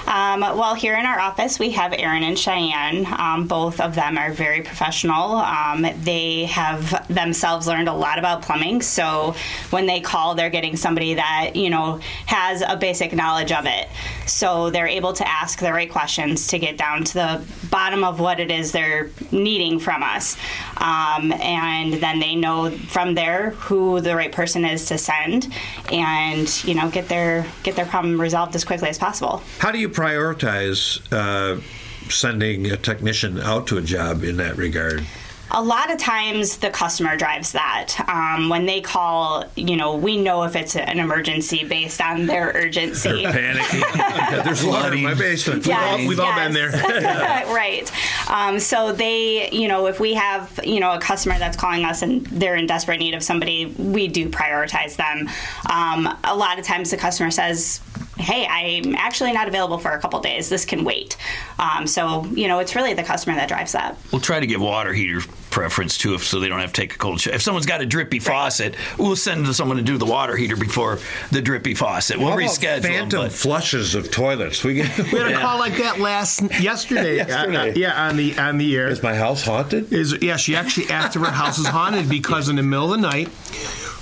Um, 0.08 0.42
well, 0.42 0.76
here 0.76 0.96
in 0.96 1.06
our 1.06 1.20
office, 1.20 1.58
we 1.58 1.72
have 1.72 1.94
Aaron 1.94 2.24
and 2.24 2.38
Cheyenne. 2.38 3.08
Um, 3.18 3.48
both 3.48 3.80
of 3.80 3.96
them 3.96 4.18
are 4.18 4.32
very 4.32 4.62
professional. 4.62 5.38
Um, 5.38 5.86
they 6.04 6.46
have 6.46 7.08
themselves 7.08 7.68
learned 7.68 7.90
a 7.90 7.94
lot 7.94 8.20
about 8.20 8.44
plumbing, 8.44 8.82
so 8.82 9.36
when 9.72 9.88
they 9.88 10.00
call, 10.00 10.36
they're 10.36 10.50
getting 10.52 10.76
somebody 10.76 11.16
that 11.16 11.56
you 11.56 11.70
know 11.70 12.00
has 12.28 12.62
a 12.62 12.76
basic 12.76 13.14
knowledge 13.14 13.52
of 13.52 13.66
it. 13.66 13.88
So 14.28 14.70
they're 14.70 14.88
able 14.88 15.14
to 15.14 15.28
ask 15.28 15.60
the 15.60 15.72
right 15.72 15.90
questions 15.90 16.48
to 16.48 16.60
get 16.60 16.78
down 16.78 17.04
to 17.06 17.14
the 17.14 17.46
bottom 17.72 18.04
of 18.04 18.20
what 18.20 18.40
it 18.40 18.52
is 18.52 18.72
they're 18.72 19.10
needing 19.32 19.80
from 19.80 20.04
us, 20.04 20.38
um, 20.78 21.32
and 21.34 21.94
then 21.94 22.20
they 22.20 22.36
know 22.36 22.70
from 22.70 23.16
there 23.16 23.52
who 23.52 24.02
the 24.02 24.16
right 24.16 24.32
person 24.32 24.66
is 24.66 24.86
to 24.86 25.00
send, 25.00 25.52
and 25.92 26.64
you 26.64 26.76
know 26.76 26.90
get 26.92 27.10
their 27.10 27.48
get 27.64 27.76
their 27.76 27.86
problem 27.86 28.22
resolved 28.22 28.56
as 28.56 28.64
quickly 28.64 28.90
as 28.90 29.00
possible. 29.00 29.42
How 29.58 29.72
do 29.72 29.80
you 29.80 29.90
prioritize 29.96 31.02
uh, 31.12 31.62
sending 32.10 32.72
a 32.72 32.78
technician 32.78 33.40
out 33.40 33.68
to 33.68 33.78
a 33.78 33.82
job 33.82 34.24
in 34.24 34.38
that 34.38 34.58
regard? 34.58 35.06
a 35.52 35.62
lot 35.62 35.92
of 35.92 35.98
times 35.98 36.58
the 36.58 36.70
customer 36.70 37.16
drives 37.16 37.52
that. 37.52 37.96
Um, 38.10 38.50
when 38.50 38.66
they 38.66 38.82
call, 38.82 39.46
you 39.56 39.78
know, 39.78 39.96
we 39.96 40.18
know 40.18 40.44
if 40.44 40.56
it's 40.56 40.76
an 40.76 41.00
emergency 41.00 41.64
based 41.64 42.02
on 42.02 42.26
their 42.26 42.52
urgency. 42.56 43.24
They're 43.24 43.32
panicking. 43.32 44.44
There's 44.44 44.66
water 44.66 44.96
in 44.96 45.04
my 45.04 45.14
basement. 45.14 45.66
Yes, 45.66 45.98
we've, 45.98 46.02
all, 46.02 46.10
we've 46.10 46.18
yes. 46.18 46.28
all 46.28 46.44
been 46.44 46.54
there. 46.54 47.46
right. 47.56 48.30
Um, 48.30 48.60
so 48.60 48.92
they, 48.92 49.50
you 49.52 49.68
know, 49.68 49.88
if 49.88 50.00
we 50.00 50.16
have, 50.16 50.60
you 50.64 50.80
know, 50.80 50.94
a 50.94 51.00
customer 51.00 51.38
that's 51.38 51.58
calling 51.58 51.86
us 51.86 52.02
and 52.02 52.26
they're 52.28 52.56
in 52.56 52.66
desperate 52.66 53.00
need 53.00 53.14
of 53.14 53.24
somebody, 53.24 53.68
we 53.78 54.08
do 54.08 54.30
prioritize 54.30 54.96
them. 54.96 55.30
Um, 55.70 56.18
a 56.24 56.36
lot 56.36 56.58
of 56.58 56.66
times 56.66 56.92
the 56.92 56.98
customer 56.98 57.32
says, 57.32 57.82
hey, 58.18 58.48
I'm 58.48 58.96
actually 58.96 59.34
not 59.34 59.48
available 59.48 59.78
for 59.78 59.92
a 59.92 60.00
couple 60.00 60.20
days. 60.22 60.50
This 60.50 60.66
can 60.66 60.84
wait. 60.84 61.18
Um, 61.60 61.86
so, 61.86 62.26
you 62.26 62.48
know, 62.48 62.60
it's 62.60 62.76
really 62.76 62.94
the 62.94 63.04
customer 63.04 63.36
that 63.36 63.48
drives 63.48 63.74
that. 63.74 63.98
We'll 64.12 64.22
try 64.22 64.40
to 64.40 64.48
give 64.48 64.62
water 64.62 64.94
heater 64.94 65.22
preference 65.52 65.98
too, 65.98 66.16
if, 66.16 66.24
so 66.24 66.40
they 66.40 66.50
don't 66.50 66.60
have 66.60 66.74
to 66.74 66.82
take 66.82 66.96
a 66.96 66.98
cold 66.98 67.20
shower. 67.20 67.34
If 67.34 67.42
someone's 67.42 67.66
got 67.66 67.82
a 67.82 67.86
drippy 67.86 68.20
right. 68.20 68.28
faucet, 68.28 68.76
we'll 68.98 69.16
send 69.16 69.48
someone 69.56 69.78
to 69.78 69.84
do 69.84 69.98
the 69.98 70.06
water 70.06 70.36
heater 70.36 70.56
before 70.58 71.00
the 71.32 71.42
drippy 71.42 71.74
faucet. 71.74 72.18
We'll 72.18 72.36
reschedule. 72.36 72.82
Phantom 72.82 73.22
them, 73.22 73.30
flushes 73.30 73.96
of 73.96 74.12
toilets. 74.12 74.64
We, 74.64 74.76
get, 74.76 74.98
we 74.98 75.20
had 75.20 75.32
a 75.32 75.38
call 75.40 75.60
like 75.60 75.78
that 75.78 76.00
last 76.00 76.42
yesterday. 76.60 77.18
yesterday. 77.18 77.26
Uh, 77.56 77.58
uh, 77.58 77.74
yeah, 77.76 78.10
on 78.10 78.18
the 78.18 78.38
on 78.38 78.58
the 78.58 78.76
air. 78.76 78.88
Is 78.88 79.02
my 79.02 79.16
house 79.16 79.44
haunted? 79.44 79.94
Is 79.94 80.18
yeah? 80.22 80.36
She 80.36 80.56
actually 80.56 80.90
asked 80.90 81.16
if 81.16 81.22
her 81.22 81.32
house 81.32 81.58
is 81.58 81.68
haunted 81.68 82.10
because 82.10 82.50
in 82.50 82.56
the 82.56 82.64
middle 82.64 82.92
of 82.94 83.02
the 83.02 83.08
night, 83.08 83.30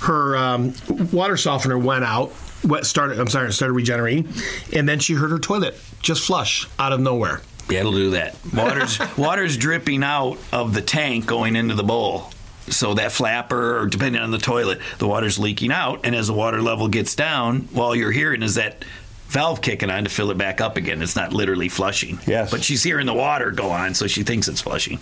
her 0.00 0.36
um, 0.36 0.74
water 1.12 1.36
softener 1.36 1.78
went 1.78 2.04
out 2.04 2.32
what 2.64 2.86
started 2.86 3.18
I'm 3.18 3.28
sorry, 3.28 3.52
started 3.52 3.74
regenerating, 3.74 4.28
and 4.72 4.88
then 4.88 4.98
she 4.98 5.14
heard 5.14 5.30
her 5.30 5.38
toilet 5.38 5.76
just 6.00 6.24
flush 6.26 6.68
out 6.78 6.92
of 6.92 7.00
nowhere. 7.00 7.42
Yeah, 7.68 7.80
it'll 7.80 7.92
do 7.92 8.10
that. 8.10 8.36
Water's 8.54 8.98
water's 9.16 9.56
dripping 9.56 10.02
out 10.02 10.38
of 10.52 10.74
the 10.74 10.82
tank 10.82 11.26
going 11.26 11.56
into 11.56 11.74
the 11.74 11.84
bowl. 11.84 12.30
So 12.68 12.94
that 12.94 13.12
flapper, 13.12 13.78
or 13.78 13.86
depending 13.86 14.22
on 14.22 14.30
the 14.30 14.38
toilet, 14.38 14.80
the 14.98 15.06
water's 15.06 15.38
leaking 15.38 15.70
out, 15.70 16.00
and 16.04 16.14
as 16.14 16.28
the 16.28 16.32
water 16.32 16.62
level 16.62 16.88
gets 16.88 17.14
down, 17.14 17.68
all 17.76 17.94
you're 17.94 18.10
hearing 18.10 18.42
is 18.42 18.54
that 18.54 18.84
valve 19.34 19.60
kicking 19.60 19.90
on 19.90 20.04
to 20.04 20.10
fill 20.10 20.30
it 20.30 20.38
back 20.38 20.60
up 20.60 20.76
again. 20.76 21.02
It's 21.02 21.16
not 21.16 21.32
literally 21.32 21.68
flushing. 21.68 22.20
Yes. 22.24 22.52
But 22.52 22.62
she's 22.62 22.84
hearing 22.84 23.06
the 23.06 23.14
water 23.14 23.50
go 23.50 23.70
on, 23.70 23.92
so 23.94 24.06
she 24.06 24.22
thinks 24.22 24.46
it's 24.46 24.60
flushing. 24.60 25.00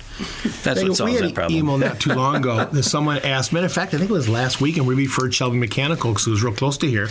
That's 0.64 0.80
Hey, 0.80 0.84
what 0.84 0.88
we 0.88 0.94
solves 0.94 1.12
had 1.12 1.22
that 1.22 1.28
an 1.28 1.34
problem. 1.34 1.58
email 1.58 1.76
not 1.78 2.00
too 2.00 2.14
long 2.14 2.36
ago 2.36 2.64
that 2.72 2.82
someone 2.84 3.18
asked. 3.18 3.52
Matter 3.52 3.66
of 3.66 3.72
fact, 3.74 3.92
I 3.92 3.98
think 3.98 4.08
it 4.10 4.14
was 4.14 4.30
last 4.30 4.60
week, 4.62 4.78
and 4.78 4.86
we 4.86 4.94
referred 4.94 5.34
Shelby 5.34 5.58
Mechanical 5.58 6.10
because 6.12 6.26
it 6.26 6.30
was 6.30 6.42
real 6.42 6.54
close 6.54 6.78
to 6.78 6.88
here. 6.88 7.08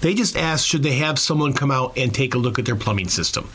They 0.00 0.14
just 0.14 0.36
asked, 0.38 0.66
should 0.66 0.82
they 0.82 0.94
have 0.96 1.18
someone 1.18 1.52
come 1.52 1.70
out 1.70 1.98
and 1.98 2.14
take 2.14 2.34
a 2.34 2.38
look 2.38 2.58
at 2.58 2.64
their 2.64 2.76
plumbing 2.76 3.08
system? 3.08 3.50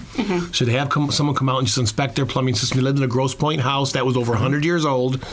Should 0.51 0.67
they 0.67 0.73
have 0.73 0.89
come, 0.89 1.11
someone 1.11 1.35
come 1.35 1.49
out 1.49 1.57
and 1.57 1.65
just 1.67 1.79
inspect 1.79 2.15
their 2.15 2.27
plumbing 2.27 2.53
system? 2.55 2.77
They 2.77 2.83
lived 2.83 2.99
in 2.99 3.03
a 3.03 3.07
Grosse 3.07 3.33
Pointe 3.33 3.61
house 3.61 3.93
that 3.93 4.05
was 4.05 4.15
over 4.15 4.33
100 4.33 4.63
years 4.63 4.85
old. 4.85 5.23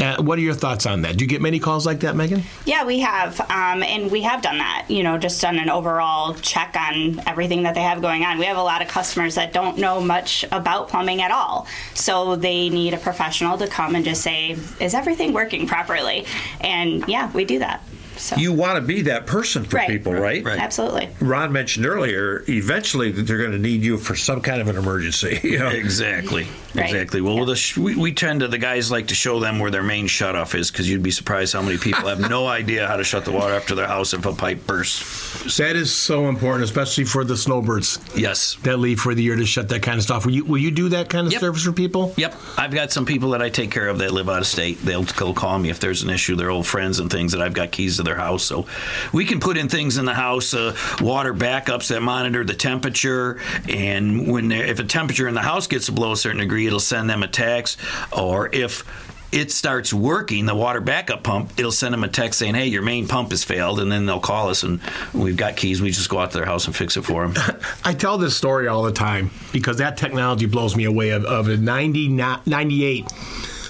Uh, 0.00 0.20
what 0.22 0.38
are 0.38 0.42
your 0.42 0.54
thoughts 0.54 0.86
on 0.86 1.02
that? 1.02 1.16
Do 1.16 1.24
you 1.24 1.28
get 1.28 1.42
many 1.42 1.58
calls 1.58 1.84
like 1.84 2.00
that, 2.00 2.16
Megan? 2.16 2.42
Yeah, 2.64 2.84
we 2.84 3.00
have, 3.00 3.38
um, 3.42 3.82
and 3.82 4.10
we 4.10 4.22
have 4.22 4.40
done 4.42 4.58
that. 4.58 4.86
You 4.88 5.02
know, 5.02 5.18
just 5.18 5.40
done 5.40 5.58
an 5.58 5.68
overall 5.68 6.34
check 6.34 6.74
on 6.78 6.91
everything 7.26 7.62
that 7.64 7.74
they 7.74 7.82
have 7.82 8.00
going 8.00 8.24
on. 8.24 8.38
We 8.38 8.44
have 8.46 8.56
a 8.56 8.62
lot 8.62 8.82
of 8.82 8.88
customers 8.88 9.34
that 9.36 9.52
don't 9.52 9.78
know 9.78 10.00
much 10.00 10.44
about 10.52 10.88
plumbing 10.88 11.20
at 11.22 11.30
all, 11.30 11.66
so 11.94 12.36
they 12.36 12.68
need 12.68 12.94
a 12.94 12.98
professional 12.98 13.58
to 13.58 13.66
come 13.66 13.94
and 13.94 14.04
just 14.04 14.22
say, 14.22 14.56
"Is 14.80 14.94
everything 14.94 15.32
working 15.32 15.66
properly?" 15.66 16.26
And 16.60 17.04
yeah, 17.08 17.30
we 17.32 17.44
do 17.44 17.58
that. 17.60 17.82
So 18.16 18.36
You 18.36 18.52
want 18.52 18.76
to 18.76 18.82
be 18.82 19.02
that 19.02 19.26
person 19.26 19.64
for 19.64 19.76
Right. 19.76 19.88
people, 19.88 20.12
right? 20.12 20.44
Right. 20.44 20.58
absolutely. 20.58 21.08
Ron 21.20 21.50
mentioned 21.50 21.86
earlier, 21.86 22.44
eventually 22.46 23.10
they're 23.10 23.38
going 23.38 23.52
to 23.52 23.58
need 23.58 23.82
you 23.82 23.96
for 23.98 24.14
some 24.14 24.40
kind 24.42 24.60
of 24.60 24.68
an 24.68 24.76
emergency. 24.76 25.40
You 25.52 25.58
know? 25.58 25.68
Exactly. 25.68 26.46
Right. 26.74 26.86
Exactly. 26.86 27.20
Well, 27.20 27.36
Yeah. 27.38 27.44
the 27.44 27.56
sh- 27.56 27.76
we, 27.76 27.96
we 27.96 28.12
tend 28.12 28.40
to, 28.40 28.48
the 28.48 28.58
guys 28.58 28.90
like 28.90 29.08
to 29.08 29.14
show 29.14 29.40
them 29.40 29.58
where 29.58 29.70
their 29.70 29.82
main 29.82 30.06
shutoff 30.08 30.54
is 30.54 30.70
because 30.70 30.88
you'd 30.88 31.02
be 31.02 31.10
surprised 31.10 31.52
how 31.52 31.60
many 31.62 31.76
people 31.78 32.08
have 32.08 32.18
no 32.20 32.46
idea 32.60 32.86
how 32.88 32.96
to 32.96 33.04
shut 33.04 33.24
the 33.24 33.30
water 33.32 33.52
after 33.54 33.74
their 33.74 33.86
house 33.86 34.14
if 34.14 34.24
a 34.24 34.32
pipe 34.32 34.66
bursts. 34.66 35.56
That 35.58 35.76
is 35.76 35.92
so 35.92 36.28
important, 36.28 36.64
especially 36.64 37.04
for 37.04 37.24
the 37.24 37.36
snowbirds 37.36 37.98
Yes. 38.16 38.56
that 38.62 38.78
leave 38.78 39.00
for 39.00 39.14
the 39.14 39.22
year 39.22 39.36
to 39.36 39.44
shut 39.46 39.68
that 39.70 39.82
kind 39.82 39.98
of 39.98 40.04
stuff. 40.04 40.24
Will 40.24 40.32
you, 40.32 40.44
will 40.44 40.58
you 40.58 40.70
do 40.70 40.88
that 40.90 41.08
kind 41.10 41.26
of 41.26 41.32
Yep. 41.32 41.40
service 41.40 41.62
for 41.64 41.72
people? 41.72 42.14
Yep, 42.16 42.34
I've 42.56 42.72
got 42.72 42.90
some 42.92 43.04
people 43.04 43.30
that 43.30 43.42
I 43.42 43.48
take 43.50 43.70
care 43.70 43.88
of 43.88 43.98
that 43.98 44.12
live 44.12 44.28
out 44.28 44.38
of 44.40 44.46
state. 44.46 44.78
They'll, 44.84 45.02
they'll 45.02 45.34
call 45.34 45.58
me 45.58 45.68
if 45.70 45.78
there's 45.80 46.02
an 46.02 46.10
issue. 46.10 46.36
They're 46.36 46.50
old 46.50 46.66
friends 46.66 46.98
and 47.00 47.10
things 47.10 47.32
that 47.32 47.42
I've 47.42 47.54
got 47.54 47.70
keys 47.72 47.96
to 47.98 48.02
their 48.02 48.16
house, 48.16 48.44
so 48.44 48.66
we 49.12 49.24
can 49.24 49.40
put 49.40 49.56
in 49.58 49.68
things 49.68 49.98
in 49.98 50.04
the 50.04 50.14
house, 50.14 50.54
uh, 50.54 50.74
water 51.00 51.34
backups 51.34 51.88
that 51.88 52.00
monitor 52.02 52.44
the 52.44 52.54
temperature, 52.54 53.38
and 53.68 54.26
when 54.30 54.50
if 54.52 54.78
a 54.78 54.84
temperature 54.84 55.28
in 55.28 55.34
the 55.34 55.40
house 55.42 55.66
gets 55.66 55.88
below 55.90 56.12
a 56.12 56.16
certain 56.16 56.38
degree, 56.40 56.61
it'll 56.66 56.80
send 56.80 57.08
them 57.08 57.22
a 57.22 57.28
text, 57.28 57.78
or 58.12 58.48
if 58.52 58.84
it 59.32 59.50
starts 59.50 59.94
working, 59.94 60.44
the 60.44 60.54
water 60.54 60.80
backup 60.80 61.22
pump, 61.22 61.52
it'll 61.58 61.72
send 61.72 61.94
them 61.94 62.04
a 62.04 62.08
text 62.08 62.38
saying, 62.38 62.54
"Hey, 62.54 62.66
your 62.66 62.82
main 62.82 63.08
pump 63.08 63.30
has 63.30 63.42
failed," 63.42 63.80
and 63.80 63.90
then 63.90 64.04
they'll 64.04 64.20
call 64.20 64.50
us, 64.50 64.62
and 64.62 64.78
we've 65.14 65.38
got 65.38 65.56
keys. 65.56 65.80
We 65.80 65.90
just 65.90 66.10
go 66.10 66.18
out 66.18 66.32
to 66.32 66.36
their 66.36 66.46
house 66.46 66.66
and 66.66 66.76
fix 66.76 66.96
it 66.98 67.02
for 67.02 67.26
them. 67.26 67.58
I 67.84 67.94
tell 67.94 68.18
this 68.18 68.36
story 68.36 68.68
all 68.68 68.82
the 68.82 68.92
time 68.92 69.30
because 69.52 69.78
that 69.78 69.96
technology 69.96 70.46
blows 70.46 70.76
me 70.76 70.84
away. 70.84 71.10
Of, 71.10 71.24
of 71.24 71.48
a 71.48 71.56
90, 71.56 72.08
98, 72.08 73.10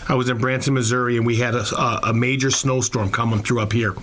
I 0.08 0.14
was 0.16 0.28
in 0.28 0.38
Branson, 0.38 0.74
Missouri, 0.74 1.16
and 1.16 1.24
we 1.24 1.36
had 1.36 1.54
a, 1.54 2.08
a 2.08 2.12
major 2.12 2.50
snowstorm 2.50 3.10
coming 3.10 3.42
through 3.42 3.60
up 3.60 3.72
here. 3.72 3.94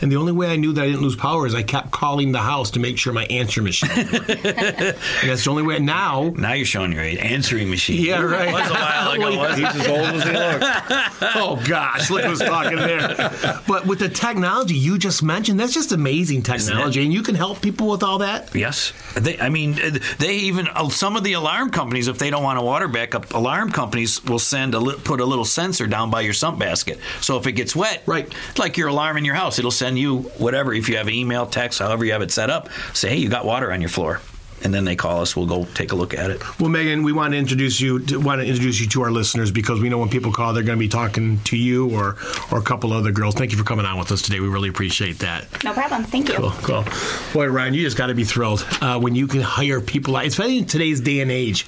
And 0.00 0.12
the 0.12 0.16
only 0.16 0.32
way 0.32 0.48
I 0.52 0.56
knew 0.56 0.72
that 0.72 0.82
I 0.82 0.86
didn't 0.86 1.02
lose 1.02 1.16
power 1.16 1.46
is 1.46 1.54
I 1.54 1.62
kept 1.62 1.90
calling 1.90 2.32
the 2.32 2.38
house 2.40 2.70
to 2.72 2.80
make 2.80 2.98
sure 2.98 3.12
my 3.12 3.24
answer 3.26 3.62
machine. 3.62 3.90
and 3.98 4.08
that's 4.08 5.44
the 5.44 5.50
only 5.50 5.62
way. 5.62 5.78
Now, 5.78 6.32
now 6.36 6.52
you're 6.52 6.66
showing 6.66 6.92
your 6.92 7.02
age. 7.02 7.18
Answering 7.18 7.68
machine. 7.70 8.04
Yeah, 8.04 8.20
right. 8.20 8.48
It 8.48 8.52
was 8.52 8.70
a 8.70 8.74
while 8.74 9.10
ago. 9.12 9.22
Well, 9.30 9.38
wasn't? 9.48 9.66
He's 9.68 9.80
as 9.80 9.88
old 9.88 10.06
as 10.06 10.22
he 10.24 10.30
looks. 10.32 11.18
oh 11.36 11.62
gosh, 11.66 12.10
look 12.10 12.24
who's 12.24 12.38
talking 12.38 12.76
there. 12.76 13.60
But 13.66 13.86
with 13.86 13.98
the 13.98 14.08
technology 14.08 14.74
you 14.74 14.98
just 14.98 15.22
mentioned, 15.22 15.58
that's 15.58 15.74
just 15.74 15.92
amazing 15.92 16.42
technology, 16.42 17.02
and 17.02 17.12
you 17.12 17.22
can 17.22 17.34
help 17.34 17.60
people 17.60 17.88
with 17.88 18.02
all 18.02 18.18
that. 18.18 18.54
Yes, 18.54 18.92
they, 19.16 19.38
I 19.38 19.48
mean, 19.48 19.80
uh, 19.80 19.98
they 20.18 20.34
even 20.36 20.68
uh, 20.68 20.88
some 20.90 21.16
of 21.16 21.24
the 21.24 21.32
alarm 21.34 21.70
companies, 21.70 22.08
if 22.08 22.18
they 22.18 22.30
don't 22.30 22.42
want 22.42 22.58
a 22.58 22.62
water 22.62 22.88
backup, 22.88 23.32
alarm 23.34 23.72
companies 23.72 24.22
will 24.24 24.38
send 24.38 24.74
a 24.74 24.80
put 24.80 25.20
a 25.20 25.24
little 25.24 25.44
sensor 25.44 25.86
down 25.86 26.10
by 26.10 26.20
your 26.20 26.34
sump 26.34 26.58
basket. 26.58 26.98
So 27.20 27.36
if 27.38 27.46
it 27.46 27.52
gets 27.52 27.74
wet, 27.74 28.02
Right. 28.06 28.32
like 28.58 28.76
your 28.76 28.88
alarm 28.88 29.16
in 29.16 29.24
your 29.24 29.34
house, 29.34 29.58
it'll 29.58 29.70
send 29.70 29.87
you 29.96 30.20
whatever. 30.38 30.72
If 30.72 30.88
you 30.88 30.96
have 30.96 31.08
email, 31.08 31.46
text, 31.46 31.78
however 31.78 32.04
you 32.04 32.12
have 32.12 32.22
it 32.22 32.30
set 32.30 32.50
up, 32.50 32.68
say, 32.94 33.10
hey, 33.10 33.16
you 33.16 33.28
got 33.28 33.44
water 33.44 33.72
on 33.72 33.80
your 33.80 33.90
floor, 33.90 34.20
and 34.64 34.72
then 34.74 34.84
they 34.84 34.96
call 34.96 35.20
us. 35.20 35.36
We'll 35.36 35.46
go 35.46 35.64
take 35.74 35.92
a 35.92 35.96
look 35.96 36.14
at 36.14 36.30
it. 36.30 36.42
Well, 36.60 36.68
Megan, 36.70 37.02
we 37.02 37.12
want 37.12 37.32
to 37.32 37.38
introduce 37.38 37.80
you 37.80 37.98
to, 38.00 38.18
want 38.20 38.40
to 38.40 38.46
introduce 38.46 38.80
you 38.80 38.86
to 38.88 39.02
our 39.02 39.10
listeners 39.10 39.50
because 39.50 39.80
we 39.80 39.88
know 39.88 39.98
when 39.98 40.08
people 40.08 40.32
call, 40.32 40.52
they're 40.52 40.62
going 40.62 40.78
to 40.78 40.80
be 40.84 40.88
talking 40.88 41.40
to 41.44 41.56
you 41.56 41.90
or 41.94 42.16
or 42.50 42.58
a 42.58 42.62
couple 42.62 42.92
other 42.92 43.12
girls. 43.12 43.34
Thank 43.34 43.52
you 43.52 43.58
for 43.58 43.64
coming 43.64 43.86
on 43.86 43.98
with 43.98 44.10
us 44.12 44.22
today. 44.22 44.40
We 44.40 44.48
really 44.48 44.68
appreciate 44.68 45.18
that. 45.20 45.46
No 45.64 45.72
problem. 45.72 46.04
Thank 46.04 46.28
you. 46.28 46.34
Cool, 46.34 46.50
cool. 46.62 46.84
Boy, 47.32 47.46
Ryan, 47.46 47.74
you 47.74 47.82
just 47.82 47.96
got 47.96 48.06
to 48.08 48.14
be 48.14 48.24
thrilled 48.24 48.66
uh, 48.80 48.98
when 49.00 49.14
you 49.14 49.26
can 49.26 49.40
hire 49.40 49.80
people, 49.80 50.14
like- 50.14 50.26
especially 50.28 50.58
in 50.58 50.64
today's 50.66 51.00
day 51.00 51.20
and 51.20 51.30
age. 51.30 51.64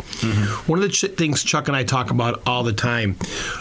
One 0.66 0.78
of 0.78 0.82
the 0.82 0.88
ch- 0.88 1.10
things 1.16 1.42
Chuck 1.44 1.68
and 1.68 1.76
I 1.76 1.84
talk 1.84 2.10
about 2.10 2.42
all 2.46 2.62
the 2.62 2.72
time 2.72 3.14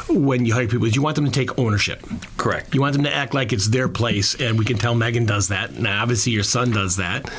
when 0.09 0.45
you 0.45 0.53
hire 0.53 0.67
people 0.67 0.85
is 0.85 0.95
you 0.95 1.01
want 1.01 1.15
them 1.15 1.25
to 1.25 1.31
take 1.31 1.57
ownership. 1.59 2.03
Correct. 2.37 2.73
You 2.75 2.81
want 2.81 2.93
them 2.93 3.03
to 3.03 3.13
act 3.13 3.33
like 3.33 3.53
it's 3.53 3.67
their 3.67 3.87
place, 3.89 4.35
and 4.35 4.57
we 4.57 4.65
can 4.65 4.77
tell 4.77 4.95
Megan 4.95 5.25
does 5.25 5.49
that. 5.49 5.73
Now, 5.73 6.01
obviously, 6.01 6.31
your 6.33 6.43
son 6.43 6.71
does 6.71 6.97
that. 6.97 7.29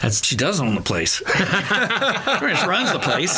That's 0.00 0.24
She 0.24 0.36
does 0.36 0.60
own 0.60 0.74
the 0.74 0.80
place. 0.80 1.16
she 1.26 2.66
runs 2.66 2.92
the 2.92 3.00
place. 3.00 3.36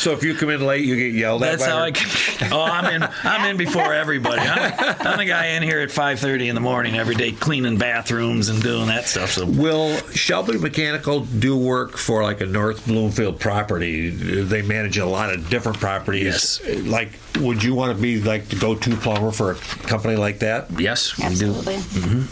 So 0.00 0.12
if 0.12 0.22
you 0.22 0.34
come 0.34 0.50
in 0.50 0.64
late, 0.64 0.84
you 0.84 0.96
get 0.96 1.14
yelled 1.14 1.42
at. 1.42 1.58
That's 1.58 1.64
how 1.64 1.78
her? 1.78 1.84
I. 1.84 1.90
Can, 1.92 2.52
oh, 2.52 2.62
I'm 2.62 3.02
in. 3.02 3.08
I'm 3.24 3.50
in 3.50 3.56
before 3.56 3.92
everybody. 3.92 4.40
I'm, 4.40 4.96
I'm 5.00 5.18
the 5.18 5.24
guy 5.24 5.46
in 5.48 5.62
here 5.62 5.80
at 5.80 5.90
5:30 5.90 6.48
in 6.48 6.54
the 6.54 6.60
morning 6.60 6.96
every 6.96 7.14
day, 7.14 7.32
cleaning 7.32 7.78
bathrooms 7.78 8.48
and 8.48 8.62
doing 8.62 8.86
that 8.86 9.06
stuff. 9.06 9.30
So 9.32 9.46
Will 9.46 9.96
Shelby 10.10 10.58
Mechanical 10.58 11.20
do 11.20 11.56
work 11.56 11.96
for 11.96 12.22
like 12.22 12.40
a 12.40 12.46
North 12.46 12.86
Bloomfield 12.86 13.38
property? 13.40 14.10
They 14.10 14.62
manage 14.62 14.98
a 14.98 15.06
lot 15.06 15.32
of 15.32 15.48
different 15.50 15.78
properties. 15.78 16.60
Yes. 16.64 16.86
Like, 16.86 17.10
would 17.38 17.62
you 17.62 17.74
want 17.74 17.96
to 17.96 18.00
be 18.00 18.20
like 18.22 18.48
the 18.48 18.56
go-to 18.56 18.96
plumber 18.96 19.30
for 19.30 19.52
a 19.52 19.54
company 19.54 20.16
like 20.16 20.38
that? 20.40 20.70
yes, 20.78 21.16
we 21.16 21.24
do. 21.34 21.50
Absolutely. 21.50 21.74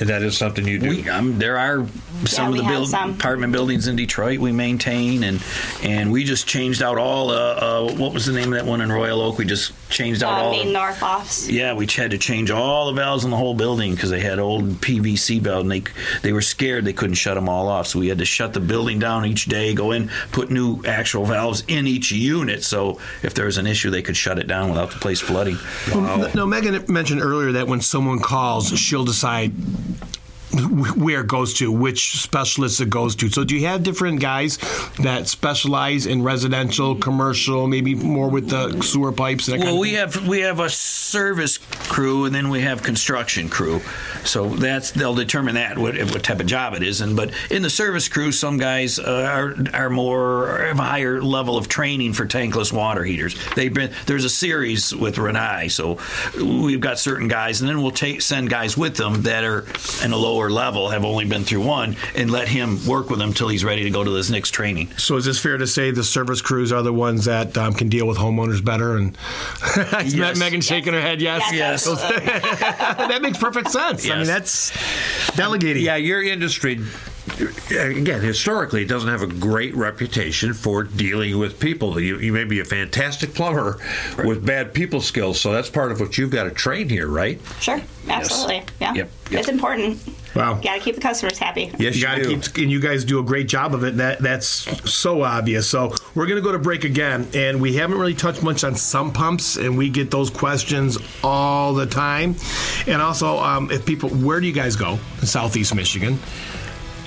And 0.00 0.08
that 0.08 0.22
is 0.22 0.36
something 0.36 0.66
you 0.66 0.78
do. 0.78 0.88
We, 0.88 1.08
um, 1.08 1.38
there 1.38 1.58
are 1.58 1.86
some 2.24 2.52
we 2.52 2.58
of 2.58 2.64
the 2.64 2.70
have 2.70 2.74
build, 2.74 2.88
some. 2.88 3.17
Apartment 3.18 3.52
buildings 3.52 3.88
in 3.88 3.96
Detroit 3.96 4.38
we 4.38 4.52
maintain, 4.52 5.24
and 5.24 5.42
and 5.82 6.12
we 6.12 6.22
just 6.24 6.46
changed 6.46 6.82
out 6.82 6.98
all. 6.98 7.30
Uh, 7.30 7.34
uh, 7.34 7.92
what 7.94 8.12
was 8.14 8.26
the 8.26 8.32
name 8.32 8.52
of 8.52 8.58
that 8.58 8.64
one 8.66 8.80
in 8.80 8.90
Royal 8.92 9.20
Oak? 9.20 9.38
We 9.38 9.44
just 9.44 9.72
changed 9.90 10.22
out 10.22 10.32
Uh, 10.38 10.42
all. 10.44 10.50
main 10.52 10.72
north 10.72 11.02
offs. 11.02 11.48
Yeah, 11.48 11.74
we 11.74 11.86
had 11.86 12.12
to 12.12 12.18
change 12.18 12.50
all 12.50 12.86
the 12.86 12.92
valves 12.92 13.24
in 13.24 13.30
the 13.30 13.36
whole 13.36 13.54
building 13.54 13.94
because 13.94 14.10
they 14.10 14.20
had 14.20 14.38
old 14.38 14.80
PVC 14.80 15.40
valves, 15.40 15.62
and 15.62 15.70
they 15.72 15.82
they 16.22 16.32
were 16.32 16.42
scared 16.42 16.84
they 16.84 16.92
couldn't 16.92 17.16
shut 17.16 17.34
them 17.34 17.48
all 17.48 17.68
off. 17.68 17.88
So 17.88 17.98
we 17.98 18.08
had 18.08 18.18
to 18.18 18.24
shut 18.24 18.52
the 18.52 18.60
building 18.60 18.98
down 19.00 19.26
each 19.26 19.46
day, 19.46 19.74
go 19.74 19.90
in, 19.92 20.10
put 20.30 20.50
new 20.50 20.80
actual 20.84 21.24
valves 21.24 21.64
in 21.66 21.86
each 21.86 22.12
unit, 22.12 22.62
so 22.62 23.00
if 23.22 23.34
there 23.34 23.46
was 23.46 23.58
an 23.58 23.66
issue, 23.66 23.90
they 23.90 24.02
could 24.02 24.16
shut 24.16 24.38
it 24.38 24.46
down 24.46 24.68
without 24.70 24.90
the 24.92 24.98
place 24.98 25.20
flooding. 25.20 25.58
Well, 25.92 26.30
no, 26.34 26.46
Megan 26.46 26.84
mentioned 26.88 27.20
earlier 27.20 27.52
that 27.52 27.66
when 27.66 27.80
someone 27.80 28.20
calls, 28.20 28.78
she'll 28.78 29.04
decide 29.04 29.52
wh- 29.52 30.27
where 30.52 31.20
it 31.20 31.26
goes 31.26 31.54
to, 31.54 31.70
which 31.70 32.20
specialist 32.20 32.80
it 32.80 32.90
goes 32.90 33.14
to. 33.16 33.28
So, 33.28 33.44
do 33.44 33.54
you 33.56 33.66
have 33.66 33.82
different 33.82 34.20
guys 34.20 34.58
that 35.00 35.28
specialize 35.28 36.06
in 36.06 36.22
residential, 36.22 36.94
commercial, 36.94 37.66
maybe 37.66 37.94
more 37.94 38.30
with 38.30 38.48
the 38.50 38.80
sewer 38.82 39.12
pipes? 39.12 39.46
That 39.46 39.58
kind 39.58 39.64
Well, 39.64 39.78
we 39.78 39.94
have 39.94 40.26
we 40.26 40.40
have 40.40 40.60
a 40.60 40.70
service 40.70 41.58
crew, 41.58 42.24
and 42.24 42.34
then 42.34 42.48
we 42.48 42.60
have 42.62 42.82
construction 42.82 43.48
crew. 43.48 43.80
So 44.24 44.48
that's 44.48 44.90
they'll 44.92 45.14
determine 45.14 45.54
that 45.54 45.78
what, 45.78 45.96
what 45.96 46.22
type 46.22 46.40
of 46.40 46.46
job 46.46 46.74
it 46.74 46.82
is. 46.82 47.00
And 47.00 47.16
but 47.16 47.32
in 47.50 47.62
the 47.62 47.70
service 47.70 48.08
crew, 48.08 48.32
some 48.32 48.58
guys 48.58 48.98
uh, 48.98 49.02
are 49.04 49.54
are 49.74 49.90
more 49.90 50.58
have 50.58 50.78
a 50.78 50.82
higher 50.82 51.22
level 51.22 51.56
of 51.56 51.68
training 51.68 52.12
for 52.12 52.26
tankless 52.26 52.72
water 52.72 53.04
heaters. 53.04 53.36
They've 53.54 53.72
been 53.72 53.92
there's 54.06 54.24
a 54.24 54.30
series 54.30 54.94
with 54.94 55.16
Rinnai, 55.16 55.70
so 55.70 55.98
we've 56.42 56.80
got 56.80 56.98
certain 56.98 57.28
guys, 57.28 57.60
and 57.60 57.68
then 57.68 57.82
we'll 57.82 57.90
take 57.90 58.22
send 58.22 58.50
guys 58.50 58.76
with 58.76 58.96
them 58.96 59.22
that 59.22 59.44
are 59.44 59.66
in 60.02 60.12
a 60.12 60.16
lower 60.38 60.50
level, 60.50 60.88
have 60.88 61.04
only 61.04 61.24
been 61.24 61.42
through 61.44 61.62
one, 61.64 61.96
and 62.14 62.30
let 62.30 62.48
him 62.48 62.84
work 62.86 63.10
with 63.10 63.18
them 63.18 63.32
till 63.32 63.48
he's 63.48 63.64
ready 63.64 63.82
to 63.84 63.90
go 63.90 64.04
to 64.04 64.10
this 64.10 64.30
next 64.30 64.50
training. 64.52 64.88
So, 64.96 65.16
is 65.16 65.24
this 65.24 65.38
fair 65.38 65.58
to 65.58 65.66
say 65.66 65.90
the 65.90 66.04
service 66.04 66.40
crews 66.40 66.70
are 66.72 66.82
the 66.82 66.92
ones 66.92 67.24
that 67.24 67.56
um, 67.58 67.74
can 67.74 67.88
deal 67.88 68.06
with 68.06 68.18
homeowners 68.18 68.64
better? 68.64 68.96
And 68.96 69.16
Yes. 70.08 70.38
Megan 70.38 70.60
shaking 70.60 70.92
her 70.92 71.00
head, 71.00 71.20
yes, 71.20 71.42
Yes, 71.52 71.86
absolutely. 71.88 72.26
that 72.26 73.20
makes 73.22 73.38
perfect 73.38 73.70
sense. 73.70 74.08
I 74.08 74.16
mean, 74.16 74.26
that's 74.26 74.72
delegating. 75.36 75.82
Yeah, 75.84 75.96
your 75.96 76.22
industry, 76.22 76.80
again, 77.70 78.20
historically, 78.20 78.82
it 78.82 78.88
doesn't 78.88 79.08
have 79.08 79.22
a 79.22 79.26
great 79.26 79.74
reputation 79.74 80.54
for 80.54 80.84
dealing 80.84 81.38
with 81.38 81.58
people. 81.58 81.98
You, 82.00 82.18
you 82.18 82.32
may 82.32 82.44
be 82.44 82.60
a 82.60 82.64
fantastic 82.64 83.34
plumber 83.34 83.78
with 84.24 84.44
bad 84.44 84.72
people 84.72 85.00
skills, 85.00 85.40
so 85.40 85.52
that's 85.52 85.70
part 85.70 85.90
of 85.92 86.00
what 86.00 86.16
you've 86.16 86.30
got 86.30 86.44
to 86.44 86.50
train 86.50 86.88
here, 86.88 87.08
right? 87.08 87.40
Sure. 87.60 87.80
Absolutely. 88.08 88.62
Yeah. 88.80 88.94
Yep, 88.94 89.10
yep. 89.30 89.40
It's 89.40 89.48
important. 89.48 89.98
Wow. 90.38 90.56
You 90.58 90.62
got 90.62 90.74
to 90.74 90.80
keep 90.80 90.94
the 90.94 91.00
customers 91.00 91.36
happy. 91.36 91.72
Yes, 91.78 91.96
you 91.96 92.02
gotta 92.02 92.22
do. 92.22 92.40
keep, 92.40 92.56
and 92.58 92.70
you 92.70 92.80
guys 92.80 93.04
do 93.04 93.18
a 93.18 93.24
great 93.24 93.48
job 93.48 93.74
of 93.74 93.82
it. 93.82 93.96
That 93.96 94.20
that's 94.20 94.48
so 94.88 95.22
obvious. 95.22 95.68
So 95.68 95.92
we're 96.14 96.26
gonna 96.26 96.40
go 96.40 96.52
to 96.52 96.60
break 96.60 96.84
again, 96.84 97.26
and 97.34 97.60
we 97.60 97.74
haven't 97.74 97.98
really 97.98 98.14
touched 98.14 98.44
much 98.44 98.62
on 98.62 98.76
sump 98.76 99.14
pumps, 99.14 99.56
and 99.56 99.76
we 99.76 99.90
get 99.90 100.12
those 100.12 100.30
questions 100.30 100.96
all 101.24 101.74
the 101.74 101.86
time. 101.86 102.36
And 102.86 103.02
also, 103.02 103.38
um, 103.38 103.70
if 103.72 103.84
people, 103.84 104.10
where 104.10 104.38
do 104.38 104.46
you 104.46 104.52
guys 104.52 104.76
go 104.76 105.00
in 105.20 105.26
Southeast 105.26 105.74
Michigan? 105.74 106.20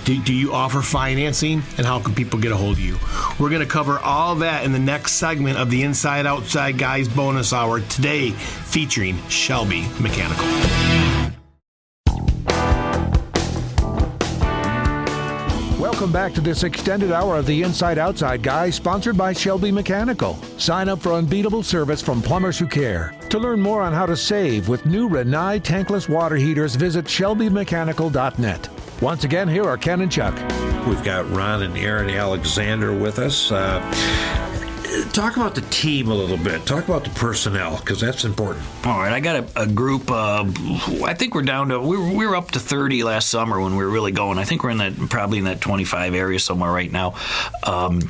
Do, 0.04 0.20
do 0.22 0.34
you 0.34 0.52
offer 0.52 0.82
financing? 0.82 1.62
And 1.78 1.86
how 1.86 2.00
can 2.00 2.16
people 2.16 2.40
get 2.40 2.52
a 2.52 2.58
hold 2.58 2.74
of 2.74 2.80
you? 2.80 2.98
We're 3.40 3.50
going 3.50 3.62
to 3.62 3.68
cover 3.68 4.00
all 4.00 4.34
that 4.38 4.66
in 4.66 4.72
the 4.72 4.80
next 4.80 5.14
segment 5.14 5.60
of 5.60 5.70
the 5.70 5.84
Inside 5.84 6.26
Outside 6.26 6.80
Guys 6.80 7.08
bonus 7.08 7.54
hour 7.54 7.82
today, 7.82 8.32
featuring 8.32 9.20
Shelby 9.28 9.88
Mechanical. 10.00 11.01
Welcome 16.02 16.14
back 16.14 16.34
to 16.34 16.42
this 16.42 16.64
extended 16.64 17.12
hour 17.12 17.38
of 17.38 17.46
the 17.46 17.62
Inside 17.62 18.00
Outside 18.00 18.42
Guy, 18.42 18.72
sponsored 18.72 19.16
by 19.16 19.34
Shelby 19.34 19.72
Mechanical. 19.72 20.34
Sign 20.58 20.90
up 20.90 21.00
for 21.00 21.14
unbeatable 21.14 21.62
service 21.62 22.02
from 22.02 22.24
plumbers 22.24 22.58
who 22.58 22.66
care. 22.66 23.14
To 23.30 23.38
learn 23.38 23.60
more 23.60 23.84
on 23.84 23.94
how 23.94 24.08
to 24.08 24.18
save 24.18 24.68
with 24.68 24.84
new 24.88 25.08
Rinnai 25.08 25.62
tankless 25.62 26.10
water 26.10 26.38
heaters, 26.38 26.74
visit 26.74 27.06
shelbymechanical.net. 27.06 28.70
Once 29.00 29.26
again, 29.26 29.48
here 29.48 29.66
are 29.66 29.78
Ken 29.78 30.02
and 30.02 30.12
Chuck. 30.12 30.34
We've 30.88 31.04
got 31.04 31.30
Ron 31.30 31.62
and 31.62 31.78
Aaron 31.78 32.10
Alexander 32.10 32.98
with 32.98 33.20
us. 33.20 33.52
Uh, 33.52 33.80
talk 35.14 35.38
about 35.38 35.56
the 35.56 35.62
team 35.70 36.10
a 36.10 36.14
little 36.14 36.38
bit. 36.38 36.66
Talk 36.66 36.86
about 36.86 37.04
the 37.04 37.10
personnel 37.12 37.78
because 37.78 38.00
that's 38.00 38.24
important. 38.24 38.66
All 38.86 39.00
right, 39.00 39.12
I 39.12 39.20
got 39.20 39.44
a, 39.56 39.62
a 39.62 39.68
group. 39.68 40.12
Uh, 40.12 40.46
I 41.04 41.14
think 41.14 41.36
we're 41.36 41.44
down 41.44 41.70
to 41.70 41.80
we 41.80 41.98
were, 41.98 42.10
we 42.10 42.28
were 42.28 42.36
up 42.36 42.52
to 42.52 42.60
30 42.60 43.04
last 43.04 43.30
summer 43.30 43.60
when 43.60 43.76
we 43.76 43.84
were 43.84 43.90
really 43.90 44.12
going. 44.12 44.38
I 44.38 44.44
think 44.44 44.64
we're 44.64 44.72
in 44.72 44.78
that 44.80 44.96
probably 45.10 45.40
in 45.40 45.46
that 45.46 45.62
25 45.62 46.14
area 46.16 46.40
somewhere 46.40 46.72
right 46.72 46.92
now. 46.92 47.16
Um, 47.64 48.02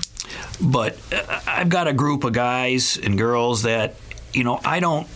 but 0.61 0.97
uh, 1.11 1.41
I've 1.47 1.69
got 1.69 1.87
a 1.87 1.93
group 1.93 2.23
of 2.23 2.33
guys 2.33 2.97
and 2.97 3.17
girls 3.17 3.63
that 3.63 3.95
you 4.33 4.43
know 4.43 4.59
I 4.63 4.79
don't 4.79 5.07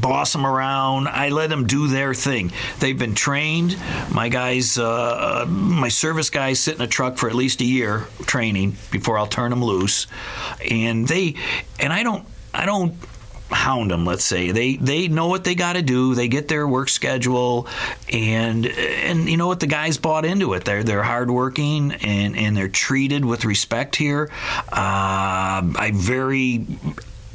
boss 0.00 0.32
them 0.32 0.46
around. 0.46 1.08
I 1.08 1.28
let 1.30 1.50
them 1.50 1.66
do 1.66 1.88
their 1.88 2.14
thing. 2.14 2.52
They've 2.78 2.98
been 2.98 3.14
trained. 3.14 3.76
My 4.10 4.28
guys, 4.28 4.78
uh, 4.78 5.46
my 5.48 5.88
service 5.88 6.30
guys, 6.30 6.60
sit 6.60 6.76
in 6.76 6.82
a 6.82 6.86
truck 6.86 7.16
for 7.16 7.28
at 7.28 7.34
least 7.34 7.60
a 7.60 7.64
year 7.64 8.06
training 8.26 8.76
before 8.90 9.18
I'll 9.18 9.26
turn 9.26 9.50
them 9.50 9.64
loose, 9.64 10.06
and 10.68 11.06
they 11.06 11.36
and 11.78 11.92
I 11.92 12.02
don't 12.02 12.26
I 12.52 12.66
don't 12.66 12.94
hound 13.50 13.90
them 13.90 14.04
let's 14.06 14.24
say. 14.24 14.52
They 14.52 14.76
they 14.76 15.08
know 15.08 15.26
what 15.26 15.44
they 15.44 15.54
got 15.54 15.74
to 15.74 15.82
do. 15.82 16.14
They 16.14 16.28
get 16.28 16.48
their 16.48 16.66
work 16.66 16.88
schedule. 16.88 17.66
And 18.12 18.66
and 18.66 19.28
you 19.28 19.36
know 19.36 19.46
what? 19.46 19.60
The 19.60 19.66
guys 19.66 19.98
bought 19.98 20.24
into 20.24 20.54
it. 20.54 20.64
They're 20.64 20.84
they're 20.84 21.02
hardworking 21.02 21.92
and 21.92 22.36
and 22.36 22.56
they're 22.56 22.68
treated 22.68 23.24
with 23.24 23.44
respect 23.44 23.96
here. 23.96 24.30
Uh, 24.72 25.62
i 25.76 25.92
very 25.94 26.66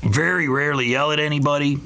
very 0.02 0.48
rarely 0.48 0.88
yell 0.88 1.12
at 1.12 1.20
anybody 1.20 1.80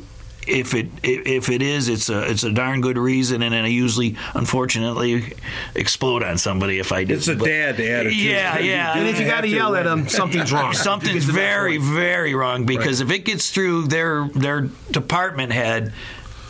if 0.50 0.74
it 0.74 0.88
if 1.04 1.50
it 1.50 1.62
is, 1.62 1.88
it's 1.90 2.10
a 2.10 2.30
it's 2.30 2.44
a 2.44 2.52
darn 2.52 2.82
good 2.82 2.98
reason, 2.98 3.42
and 3.44 3.54
then 3.54 3.66
I 3.66 3.68
usually, 3.68 4.18
unfortunately, 4.34 5.34
explode 5.76 6.24
on 6.24 6.38
somebody 6.38 6.80
if 6.80 6.92
I 6.92 7.04
do. 7.04 7.16
It's 7.16 7.28
a 7.28 7.36
But- 7.36 7.46
dad 7.46 7.80
attitude. 7.80 8.20
Yeah, 8.20 8.60
yeah. 8.60 8.98
And 8.98 9.08
if 9.08 9.20
you 9.20 9.26
got 9.26 9.42
to 9.42 9.48
yell 9.48 9.76
at 9.76 9.84
them, 9.86 10.08
something's 10.10 10.52
wrong. 10.52 10.74
Something's 10.90 11.26
very, 11.26 11.78
very 11.78 12.34
wrong 12.36 12.66
because 12.66 13.02
if 13.02 13.12
it 13.12 13.20
gets 13.26 13.50
through 13.52 13.88
their 13.88 14.28
their 14.34 14.62
department 14.92 15.52
head 15.52 15.94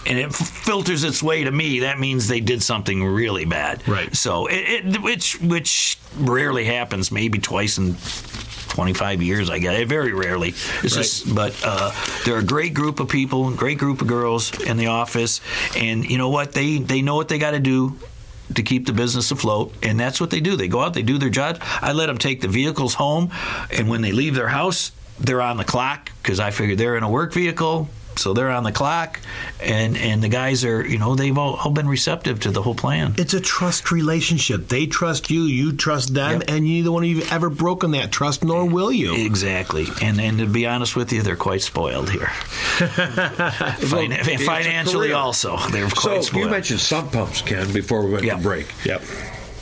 and 0.06 0.18
it 0.18 0.28
f- 0.28 0.36
filters 0.36 1.04
its 1.04 1.22
way 1.22 1.44
to 1.44 1.52
me, 1.52 1.80
that 1.82 2.00
means 2.00 2.28
they 2.28 2.40
did 2.40 2.64
something 2.64 3.04
really 3.04 3.46
bad. 3.46 3.86
Right. 3.88 4.16
So 4.16 4.48
it, 4.48 4.86
it 4.96 5.02
which 5.02 5.40
which 5.42 5.98
rarely 6.18 6.66
happens, 6.66 7.12
maybe 7.12 7.38
twice 7.40 7.78
in 7.78 7.96
25 8.80 9.22
years, 9.22 9.50
I 9.50 9.60
guess. 9.60 9.78
It 9.78 9.90
very 9.90 10.14
rarely. 10.14 10.50
It's 10.84 10.96
just, 10.96 11.36
but 11.36 11.54
uh, 11.66 11.92
they're 12.24 12.38
a 12.38 12.44
great 12.44 12.74
group 12.74 13.02
of 13.02 13.10
people, 13.10 13.52
great 13.52 13.78
group 13.78 14.00
of 14.00 14.08
girls 14.08 14.58
in 14.62 14.78
the 14.78 14.88
office, 14.88 15.42
and 15.76 16.10
you 16.10 16.18
know 16.18 16.30
what? 16.30 16.54
They 16.54 16.78
they 16.78 17.02
know 17.02 17.18
what 17.18 17.28
they 17.28 17.40
got 17.40 17.52
to 17.52 17.60
do 17.60 17.98
to 18.56 18.64
keep 18.64 18.86
the 18.86 18.94
business 18.94 19.32
afloat, 19.32 19.74
and 19.84 20.00
that's 20.00 20.22
what 20.22 20.30
they 20.30 20.40
do. 20.40 20.56
They 20.56 20.70
go 20.70 20.80
out, 20.80 20.94
they 20.94 21.02
do 21.02 21.18
their 21.18 21.30
job. 21.30 21.58
I 21.82 21.92
let 21.92 22.06
them 22.06 22.18
take 22.18 22.40
the 22.40 22.48
vehicles 22.48 22.94
home, 22.94 23.32
and 23.70 23.90
when 23.90 24.00
they 24.00 24.14
leave 24.14 24.34
their 24.34 24.48
house, 24.48 24.94
they're 25.20 25.42
on 25.42 25.58
the 25.58 25.66
clock 25.66 26.14
because 26.24 26.40
I 26.40 26.52
figure 26.52 26.78
they're 26.78 26.96
in 26.96 27.04
a 27.04 27.10
work 27.10 27.34
vehicle. 27.34 27.90
So 28.16 28.34
they're 28.34 28.50
on 28.50 28.64
the 28.64 28.74
clock, 28.74 29.20
and, 29.62 29.96
and 29.96 30.22
the 30.22 30.28
guys 30.28 30.66
are, 30.66 30.86
you 30.86 30.98
know, 30.98 31.16
they've 31.16 31.38
all, 31.38 31.56
all 31.56 31.72
been 31.72 31.88
receptive 31.88 32.42
to 32.42 32.52
the 32.52 32.62
whole 32.62 32.76
plan. 32.76 33.16
It's 33.18 33.34
a 33.34 33.40
trust 33.40 33.92
relationship. 33.92 34.68
They 34.68 34.88
trust 34.88 35.30
you, 35.30 35.44
you 35.44 35.72
trust 35.72 36.14
them, 36.14 36.42
Yep. 36.42 36.50
and 36.50 36.66
neither 36.66 36.92
one 36.92 37.04
of 37.04 37.10
you 37.10 37.22
have 37.22 37.32
ever 37.32 37.50
broken 37.50 37.92
that 37.92 38.12
trust, 38.12 38.44
nor 38.44 38.66
will 38.66 38.92
you. 38.92 39.16
Exactly, 39.16 39.86
and 40.02 40.20
and 40.20 40.38
to 40.40 40.48
be 40.48 40.68
honest 40.68 40.98
with 40.98 41.14
you, 41.14 41.22
they're 41.22 41.38
quite 41.38 41.62
spoiled 41.62 42.10
here. 42.10 42.28
Fin- 42.80 44.12
it's 44.12 44.44
financially, 44.44 45.14
also, 45.14 45.58
they're 45.72 45.90
So 45.90 45.96
quite 46.02 46.24
spoiled. 46.26 46.46
you 46.46 46.50
mentioned 46.52 46.80
sump 46.82 47.14
pumps, 47.14 47.42
Ken, 47.42 47.72
before 47.72 48.06
we 48.06 48.12
went 48.12 48.26
Yeah. 48.26 48.36
to 48.36 48.42
break. 48.42 48.68
Yep. 48.86 49.02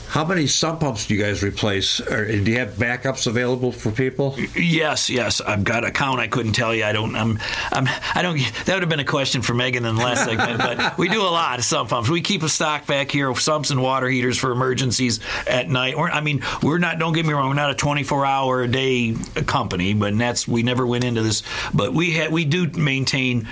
How 0.08 0.24
many 0.24 0.46
sump 0.46 0.80
pumps 0.80 1.06
do 1.06 1.14
you 1.14 1.22
guys 1.22 1.42
replace? 1.42 2.00
Or 2.00 2.24
do 2.26 2.50
you 2.50 2.58
have 2.58 2.70
backups 2.70 3.26
available 3.26 3.72
for 3.72 3.90
people? 3.90 4.36
Yes, 4.56 5.10
yes. 5.10 5.42
I've 5.42 5.64
got 5.64 5.84
a 5.84 5.90
count. 5.90 6.18
I 6.18 6.28
couldn't 6.28 6.52
tell 6.52 6.74
you. 6.74 6.84
I 6.84 6.92
don't. 6.92 7.14
I'm. 7.14 7.38
I'm. 7.72 7.86
I 8.14 8.22
don't. 8.22 8.38
That 8.64 8.74
would 8.74 8.82
have 8.82 8.88
been 8.88 9.00
a 9.00 9.04
question 9.04 9.42
for 9.42 9.52
Megan 9.52 9.84
in 9.84 9.96
the 9.96 10.02
last 10.02 10.24
segment. 10.24 10.58
But 10.58 10.96
we 10.98 11.10
do 11.10 11.20
a 11.20 11.28
lot 11.28 11.58
of 11.58 11.64
sump 11.66 11.90
pumps. 11.90 12.08
We 12.08 12.22
keep 12.22 12.42
a 12.42 12.48
stock 12.48 12.86
back 12.86 13.10
here 13.10 13.28
of 13.28 13.38
sumps 13.38 13.70
and 13.70 13.82
water 13.82 14.08
heaters 14.08 14.38
for 14.38 14.50
emergencies 14.50 15.20
at 15.46 15.68
night. 15.68 15.98
We're, 15.98 16.08
I 16.08 16.22
mean, 16.22 16.42
we're 16.62 16.78
not. 16.78 16.98
Don't 16.98 17.12
get 17.12 17.26
me 17.26 17.34
wrong. 17.34 17.48
We're 17.48 17.54
not 17.54 17.70
a 17.70 17.74
24 17.74 18.24
hour 18.24 18.62
a 18.62 18.68
day 18.68 19.14
company, 19.46 19.92
but 19.92 20.16
that's 20.16 20.48
we 20.48 20.62
never 20.62 20.86
went 20.86 21.04
into 21.04 21.22
this. 21.22 21.42
But 21.74 21.92
we 21.92 22.12
had. 22.12 22.32
We 22.32 22.46
do 22.46 22.66
maintain. 22.68 23.46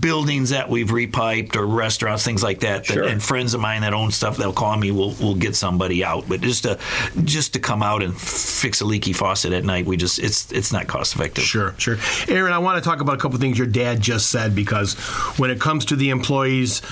Buildings 0.00 0.50
that 0.50 0.68
we've 0.68 0.88
repiped 0.88 1.56
or 1.56 1.66
restaurants, 1.66 2.24
things 2.24 2.42
like 2.42 2.60
that, 2.60 2.86
that 2.86 2.92
Sure. 2.94 3.04
and 3.04 3.22
friends 3.22 3.54
of 3.54 3.60
mine 3.60 3.80
that 3.82 3.94
own 3.94 4.10
stuff, 4.10 4.36
they'll 4.36 4.52
call 4.52 4.76
me. 4.76 4.90
We'll 4.90 5.14
we'll 5.20 5.34
get 5.34 5.56
somebody 5.56 6.04
out, 6.04 6.28
but 6.28 6.40
just 6.42 6.64
to 6.64 6.78
just 7.24 7.54
to 7.54 7.58
come 7.58 7.82
out 7.82 8.02
and 8.02 8.14
fix 8.18 8.80
a 8.82 8.84
leaky 8.84 9.12
faucet 9.14 9.52
at 9.54 9.64
night, 9.64 9.86
we 9.86 9.96
just 9.96 10.18
it's 10.18 10.52
it's 10.52 10.72
not 10.72 10.88
cost 10.88 11.14
effective. 11.14 11.44
Sure, 11.44 11.74
sure. 11.78 11.96
Aaron, 12.28 12.52
I 12.52 12.58
want 12.58 12.82
to 12.82 12.88
talk 12.88 13.00
about 13.00 13.14
a 13.14 13.18
couple 13.18 13.38
things 13.38 13.56
your 13.56 13.66
dad 13.66 14.00
just 14.00 14.28
said 14.30 14.54
because 14.54 14.94
when 15.38 15.50
it 15.50 15.58
comes 15.60 15.86
to 15.86 15.96
the 15.96 16.10
employees 16.10 16.82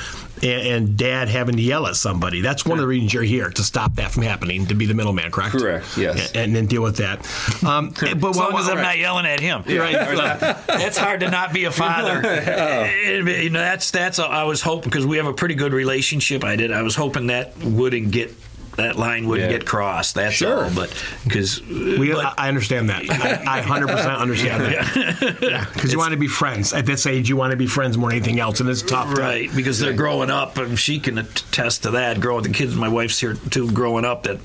and, 0.43 0.67
and 0.67 0.97
dad 0.97 1.29
having 1.29 1.57
to 1.57 1.63
yell 1.63 1.87
at 1.87 1.97
somebody, 1.97 2.41
that's 2.41 2.65
one 2.65 2.79
of 2.79 2.83
the 2.83 2.87
reasons 2.87 3.13
you're 3.15 3.23
here 3.23 3.51
to 3.51 3.63
stop 3.63 3.95
that 3.97 4.11
from 4.11 4.23
happening, 4.23 4.67
to 4.67 4.75
be 4.75 4.87
the 4.87 4.95
middleman, 4.95 5.31
correct? 5.31 5.53
Correct, 5.53 5.97
yes. 5.97 6.29
And, 6.29 6.37
and 6.37 6.57
then 6.57 6.67
deal 6.67 6.83
with 6.83 6.97
that. 6.97 7.19
Um, 7.65 7.91
but 8.01 8.31
As 8.31 8.37
long 8.37 8.57
as 8.57 8.69
I'm 8.69 8.79
not 8.79 8.99
yelling 8.99 9.27
at 9.27 9.41
him, 9.41 9.63
that's 9.67 10.97
hard 10.97 11.21
to 11.21 11.31
not 11.31 11.53
be 11.53 11.65
a 11.65 11.71
father. 11.71 12.27
And, 12.27 13.29
you 13.43 13.51
know, 13.51 13.61
that's 13.61 13.91
that's 13.91 14.19
I 14.19 14.45
was 14.45 14.63
hoping 14.63 14.91
because 14.91 15.07
we 15.07 15.17
have 15.17 15.27
a 15.27 15.33
pretty 15.33 15.55
good 15.55 15.73
relationship. 15.73 16.45
I 16.45 16.57
did. 16.57 16.73
I 16.73 16.83
was 16.83 16.95
hoping 16.97 17.29
that 17.29 17.57
wouldn't 17.59 18.11
get 18.11 18.35
that 18.81 18.97
line 18.97 19.27
wouldn't 19.27 19.51
Yeah. 19.51 19.59
get 19.59 19.67
crossed. 19.67 20.15
That's 20.15 20.35
Sure. 20.35 20.65
all. 20.65 20.71
But 20.75 20.93
because 21.25 21.63
we, 21.67 22.13
I 22.15 22.35
I 22.39 22.49
understand 22.49 22.91
that. 22.91 23.03
I, 23.11 23.59
I 23.59 23.63
100% 23.63 24.19
understand 24.19 24.63
that. 24.65 25.69
Because 25.75 25.93
you 25.93 25.99
want 25.99 26.13
to 26.13 26.19
be 26.19 26.27
friends. 26.29 26.73
At 26.73 26.87
this 26.87 27.07
age, 27.07 27.29
you 27.29 27.37
want 27.37 27.51
to 27.53 27.57
be 27.57 27.67
friends 27.67 27.97
more 27.97 28.11
than 28.11 28.17
anything 28.19 28.41
else, 28.41 28.61
and 28.61 28.69
it's 28.69 28.83
tough. 28.83 29.15
to- 29.15 29.21
Right, 29.21 29.55
because 29.55 29.79
they're 29.79 29.93
growing 29.93 30.31
up, 30.31 30.59
and 30.59 30.79
she 30.79 30.99
can 31.01 31.19
attest 31.19 31.83
to 31.85 31.93
that. 31.93 32.21
Growing, 32.21 32.43
the 32.43 32.51
kids, 32.51 32.75
my 32.75 32.89
wife's 32.89 33.19
here 33.19 33.35
too. 33.51 33.71
Growing 33.71 34.05
up, 34.05 34.25
that 34.25 34.39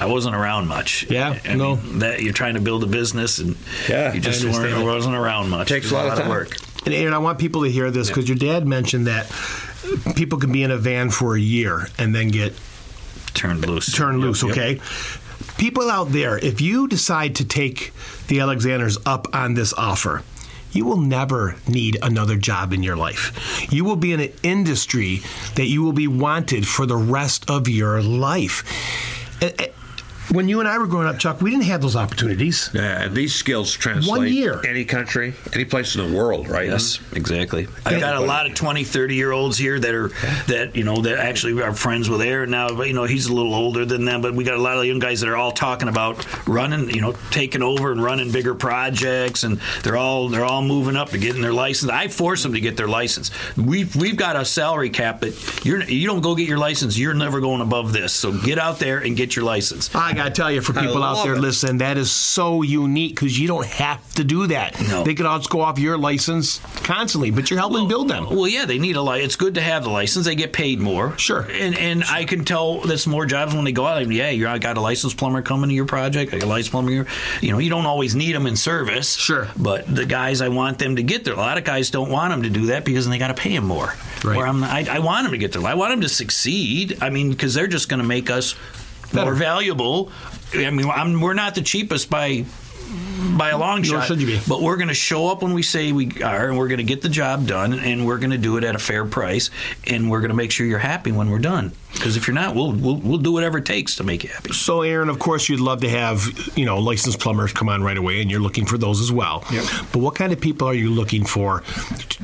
I 0.00 0.06
wasn't 0.06 0.34
around 0.36 0.66
much. 0.68 1.06
Yeah, 1.10 1.38
I 1.44 1.54
no. 1.54 1.76
mean, 1.76 2.00
that 2.00 2.22
you're 2.22 2.32
trying 2.32 2.54
to 2.54 2.60
build 2.60 2.82
a 2.84 2.86
business, 2.86 3.38
and 3.38 3.56
Yeah, 3.88 4.12
you 4.12 4.20
just 4.20 4.44
weren't, 4.44 4.84
wasn't 4.84 5.14
around 5.16 5.50
much. 5.50 5.68
Takes 5.68 5.86
It 5.86 5.92
was 5.94 6.02
a 6.02 6.06
lot 6.06 6.12
of 6.18 6.18
time. 6.24 6.28
work. 6.28 6.56
And 6.84 6.94
Aaron, 6.94 7.14
I 7.14 7.18
want 7.18 7.38
people 7.38 7.62
to 7.64 7.70
hear 7.70 7.90
this 7.90 8.08
because 8.08 8.28
your 8.28 8.38
dad 8.38 8.66
mentioned 8.66 9.06
that 9.08 9.26
people 10.14 10.38
can 10.38 10.52
be 10.52 10.62
in 10.62 10.70
a 10.70 10.76
van 10.76 11.10
for 11.10 11.34
a 11.36 11.40
year 11.40 11.88
and 11.98 12.14
then 12.14 12.28
get 12.28 12.52
Turned 13.36 13.64
loose. 13.66 13.92
turned 13.92 14.20
loose, 14.20 14.42
Yep. 14.42 14.50
okay? 14.52 14.80
People 15.58 15.90
out 15.90 16.10
there, 16.12 16.36
if 16.38 16.60
you 16.60 16.88
decide 16.88 17.36
to 17.36 17.44
take 17.44 17.92
the 18.28 18.40
Alexanders 18.40 18.98
up 19.06 19.28
on 19.32 19.54
this 19.54 19.72
offer, 19.74 20.22
you 20.72 20.84
will 20.84 20.96
never 21.00 21.56
need 21.68 21.96
another 22.02 22.36
job 22.36 22.72
in 22.72 22.82
your 22.82 22.96
life. 22.96 23.66
You 23.72 23.84
will 23.84 23.96
be 23.96 24.12
in 24.12 24.20
an 24.20 24.32
industry 24.42 25.22
that 25.54 25.66
you 25.66 25.82
will 25.82 25.92
be 25.92 26.08
wanted 26.08 26.66
for 26.66 26.84
the 26.86 26.96
rest 26.96 27.48
of 27.50 27.68
your 27.68 28.02
life. 28.02 28.64
When 30.32 30.48
you 30.48 30.60
and 30.60 30.68
I 30.68 30.78
were 30.78 30.86
growing 30.86 31.06
up, 31.06 31.18
Chuck, 31.18 31.40
we 31.40 31.50
didn't 31.50 31.64
have 31.64 31.80
those 31.80 31.96
opportunities. 31.96 32.70
Yeah, 32.74 33.02
and 33.02 33.14
these 33.14 33.34
skills 33.34 33.72
translate 33.72 34.18
One 34.18 34.28
year. 34.32 34.60
any 34.66 34.84
country, 34.84 35.34
any 35.52 35.64
place 35.64 35.94
in 35.94 36.10
the 36.10 36.16
world, 36.16 36.48
right? 36.48 36.68
Yes, 36.68 36.98
exactly. 37.12 37.68
I've 37.84 38.00
got 38.00 38.16
a 38.16 38.20
lot 38.20 38.46
of 38.46 38.54
20, 38.54 38.84
30 38.84 39.14
year 39.14 39.32
olds 39.32 39.56
here 39.56 39.78
that 39.78 39.94
are 39.94 40.08
that 40.48 40.74
you 40.74 40.84
know 40.84 40.96
that 41.02 41.18
actually 41.18 41.62
are 41.62 41.72
friends 41.74 42.10
with 42.10 42.20
Aaron 42.20 42.50
now. 42.50 42.74
But 42.74 42.88
you 42.88 42.92
know 42.94 43.04
he's 43.04 43.26
a 43.26 43.34
little 43.34 43.54
older 43.54 43.84
than 43.84 44.04
them. 44.04 44.20
But 44.20 44.34
we 44.34 44.44
got 44.44 44.56
a 44.56 44.60
lot 44.62 44.76
of 44.78 44.84
young 44.84 44.98
guys 44.98 45.20
that 45.20 45.28
are 45.28 45.36
all 45.36 45.52
talking 45.52 45.88
about 45.88 46.26
running, 46.48 46.90
you 46.90 47.00
know, 47.00 47.14
taking 47.30 47.62
over 47.62 47.92
and 47.92 48.02
running 48.02 48.32
bigger 48.32 48.54
projects, 48.54 49.44
and 49.44 49.60
they're 49.82 49.96
all 49.96 50.28
they're 50.28 50.44
all 50.44 50.62
moving 50.62 50.96
up 50.96 51.10
to 51.10 51.18
getting 51.18 51.42
their 51.42 51.52
license. 51.52 51.90
I 51.90 52.08
force 52.08 52.42
them 52.42 52.52
to 52.54 52.60
get 52.60 52.76
their 52.76 52.88
license. 52.88 53.30
We've 53.56 53.94
we've 53.94 54.16
got 54.16 54.36
a 54.36 54.44
salary 54.44 54.90
cap 54.90 55.20
that 55.20 55.64
you're 55.64 55.82
you 55.82 56.06
don't 56.06 56.20
go 56.20 56.34
get 56.34 56.48
your 56.48 56.58
license, 56.58 56.98
you're 56.98 57.14
never 57.14 57.40
going 57.40 57.60
above 57.60 57.92
this. 57.92 58.12
So 58.12 58.32
get 58.32 58.58
out 58.58 58.78
there 58.78 58.98
and 58.98 59.16
get 59.16 59.36
your 59.36 59.44
license. 59.44 59.94
I 59.94 60.12
got 60.16 60.24
to 60.24 60.30
tell 60.30 60.50
you, 60.50 60.60
for 60.60 60.72
people 60.72 61.02
out 61.02 61.24
there 61.24 61.34
it. 61.34 61.40
listening, 61.40 61.78
that 61.78 61.98
is 61.98 62.10
so 62.10 62.62
unique 62.62 63.14
because 63.14 63.38
you 63.38 63.46
don't 63.46 63.66
have 63.66 64.14
to 64.14 64.24
do 64.24 64.46
that. 64.48 64.80
No. 64.88 65.04
They 65.04 65.14
could 65.14 65.26
all 65.26 65.38
just 65.38 65.50
go 65.50 65.60
off 65.60 65.78
your 65.78 65.98
license 65.98 66.58
constantly, 66.82 67.30
but 67.30 67.50
you're 67.50 67.58
helping 67.58 67.88
build 67.88 68.08
them. 68.08 68.26
Well, 68.30 68.48
yeah, 68.48 68.64
they 68.64 68.78
need 68.78 68.96
a 68.96 69.02
license. 69.02 69.26
It's 69.26 69.36
good 69.36 69.54
to 69.54 69.60
have 69.60 69.84
the 69.84 69.90
license. 69.90 70.26
They 70.26 70.34
get 70.34 70.52
paid 70.52 70.80
more. 70.80 71.16
Sure. 71.18 71.46
And 71.50 71.76
and 71.78 72.04
I 72.04 72.24
can 72.24 72.44
tell 72.44 72.80
there's 72.80 73.06
more 73.06 73.26
jobs 73.26 73.54
when 73.54 73.64
they 73.64 73.72
go 73.72 73.86
out. 73.86 74.06
Yeah, 74.10 74.30
you 74.30 74.48
I 74.48 74.58
got 74.58 74.76
a 74.76 74.80
licensed 74.80 75.16
plumber 75.16 75.42
coming 75.42 75.68
to 75.68 75.74
your 75.74 75.86
project. 75.86 76.32
I 76.32 76.38
got 76.38 76.46
a 76.46 76.48
licensed 76.48 76.72
plumber. 76.72 76.90
Here. 76.90 77.06
You 77.40 77.52
know, 77.52 77.58
you 77.58 77.70
don't 77.70 77.86
always 77.86 78.14
need 78.14 78.34
them 78.34 78.46
in 78.46 78.56
service. 78.56 79.14
Sure. 79.14 79.48
But 79.56 79.92
the 79.92 80.06
guys, 80.06 80.40
I 80.40 80.48
want 80.48 80.78
them 80.78 80.96
to 80.96 81.02
get 81.02 81.24
there. 81.24 81.34
A 81.34 81.38
lot 81.38 81.58
of 81.58 81.64
guys 81.64 81.90
don't 81.90 82.10
want 82.10 82.32
them 82.32 82.42
to 82.42 82.50
do 82.50 82.66
that 82.66 82.84
because 82.84 83.04
then 83.04 83.10
they 83.10 83.18
got 83.18 83.28
to 83.28 83.34
pay 83.34 83.54
them 83.54 83.66
more. 83.66 83.94
Right. 84.24 84.36
Where 84.36 84.46
I'm, 84.46 84.64
I, 84.64 84.86
I 84.90 84.98
want 85.00 85.24
them 85.24 85.32
to 85.32 85.38
get 85.38 85.52
there. 85.52 85.64
I 85.66 85.74
want 85.74 85.92
them 85.92 86.00
to 86.00 86.08
succeed. 86.08 86.98
I 87.00 87.10
mean, 87.10 87.30
because 87.30 87.54
they're 87.54 87.66
just 87.66 87.88
going 87.88 88.00
to 88.00 88.06
make 88.06 88.30
us 88.30 88.54
Better. 89.12 89.26
more 89.26 89.34
valuable. 89.34 90.10
I 90.54 90.70
mean, 90.70 90.88
I'm, 90.88 91.20
we're 91.20 91.34
not 91.34 91.54
the 91.54 91.62
cheapest 91.62 92.10
by 92.10 92.44
by 93.36 93.50
a 93.50 93.58
long 93.58 93.82
Nor 93.82 94.00
shot. 94.00 94.06
should 94.06 94.20
you 94.20 94.26
be. 94.26 94.40
But 94.48 94.62
we're 94.62 94.76
going 94.76 94.88
to 94.88 94.94
show 94.94 95.28
up 95.28 95.42
when 95.42 95.54
we 95.54 95.62
say 95.62 95.92
we 95.92 96.22
are, 96.22 96.48
and 96.48 96.58
we're 96.58 96.68
going 96.68 96.78
to 96.78 96.84
get 96.84 97.02
the 97.02 97.08
job 97.08 97.46
done, 97.46 97.72
and 97.74 98.06
we're 98.06 98.18
going 98.18 98.30
to 98.30 98.38
do 98.38 98.56
it 98.56 98.64
at 98.64 98.74
a 98.74 98.78
fair 98.78 99.04
price, 99.04 99.50
and 99.86 100.10
we're 100.10 100.20
going 100.20 100.30
to 100.30 100.36
make 100.36 100.50
sure 100.50 100.66
you're 100.66 100.78
happy 100.78 101.12
when 101.12 101.30
we're 101.30 101.38
done. 101.38 101.72
Because 101.92 102.16
if 102.16 102.26
you're 102.26 102.34
not, 102.34 102.54
we'll, 102.54 102.72
we'll 102.72 102.96
we'll 102.96 103.18
do 103.18 103.32
whatever 103.32 103.56
it 103.58 103.64
takes 103.64 103.96
to 103.96 104.04
make 104.04 104.22
you 104.22 104.28
happy. 104.28 104.52
So, 104.52 104.82
Aaron, 104.82 105.08
of 105.08 105.18
course, 105.18 105.48
you'd 105.48 105.60
love 105.60 105.80
to 105.80 105.88
have 105.88 106.26
you 106.54 106.66
know 106.66 106.78
licensed 106.78 107.20
plumbers 107.20 107.52
come 107.52 107.68
on 107.70 107.82
right 107.82 107.96
away, 107.96 108.20
and 108.20 108.30
you're 108.30 108.40
looking 108.40 108.66
for 108.66 108.76
those 108.76 109.00
as 109.00 109.10
well. 109.10 109.44
But 109.92 110.00
what 110.00 110.14
kind 110.14 110.32
of 110.32 110.40
people 110.40 110.68
are 110.68 110.74
you 110.74 110.90
looking 110.90 111.24
for 111.24 111.60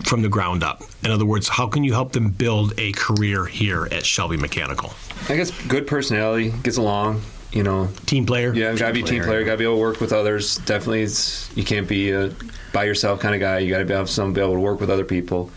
from 0.04 0.20
the 0.20 0.28
ground 0.28 0.62
up? 0.62 0.82
In 1.02 1.10
other 1.10 1.24
words, 1.24 1.48
how 1.48 1.66
can 1.68 1.84
you 1.84 1.92
help 1.94 2.12
them 2.12 2.30
build 2.30 2.74
a 2.78 2.92
career 2.92 3.46
here 3.46 3.88
at 3.90 4.04
Shelby 4.04 4.36
Mechanical? 4.36 4.92
I 5.30 5.36
guess 5.36 5.50
good 5.66 5.86
personality, 5.86 6.50
gets 6.62 6.76
along. 6.76 7.22
You 7.52 7.62
know, 7.62 7.88
Team 8.06 8.24
player. 8.24 8.54
yeah, 8.54 8.74
gotta 8.74 8.94
be 8.94 9.00
a 9.02 9.04
team 9.04 9.22
player. 9.22 9.44
Gotta 9.44 9.58
be 9.58 9.64
able 9.64 9.74
to 9.76 9.80
work 9.80 10.00
with 10.00 10.12
others. 10.12 10.56
Definitely, 10.58 11.02
it's 11.02 11.54
you 11.56 11.64
can't 11.64 11.86
be 11.86 12.10
a 12.10 12.32
by 12.72 12.84
yourself 12.84 13.20
kind 13.20 13.34
of 13.34 13.40
guy. 13.40 13.58
You 13.58 13.70
gotta 13.70 13.84
be 13.84 13.92
have 13.92 14.08
some 14.08 14.32
be 14.32 14.40
able 14.40 14.54
to 14.54 14.60
work 14.60 14.80
with 14.80 14.88
other 14.90 15.04
people. 15.04 15.50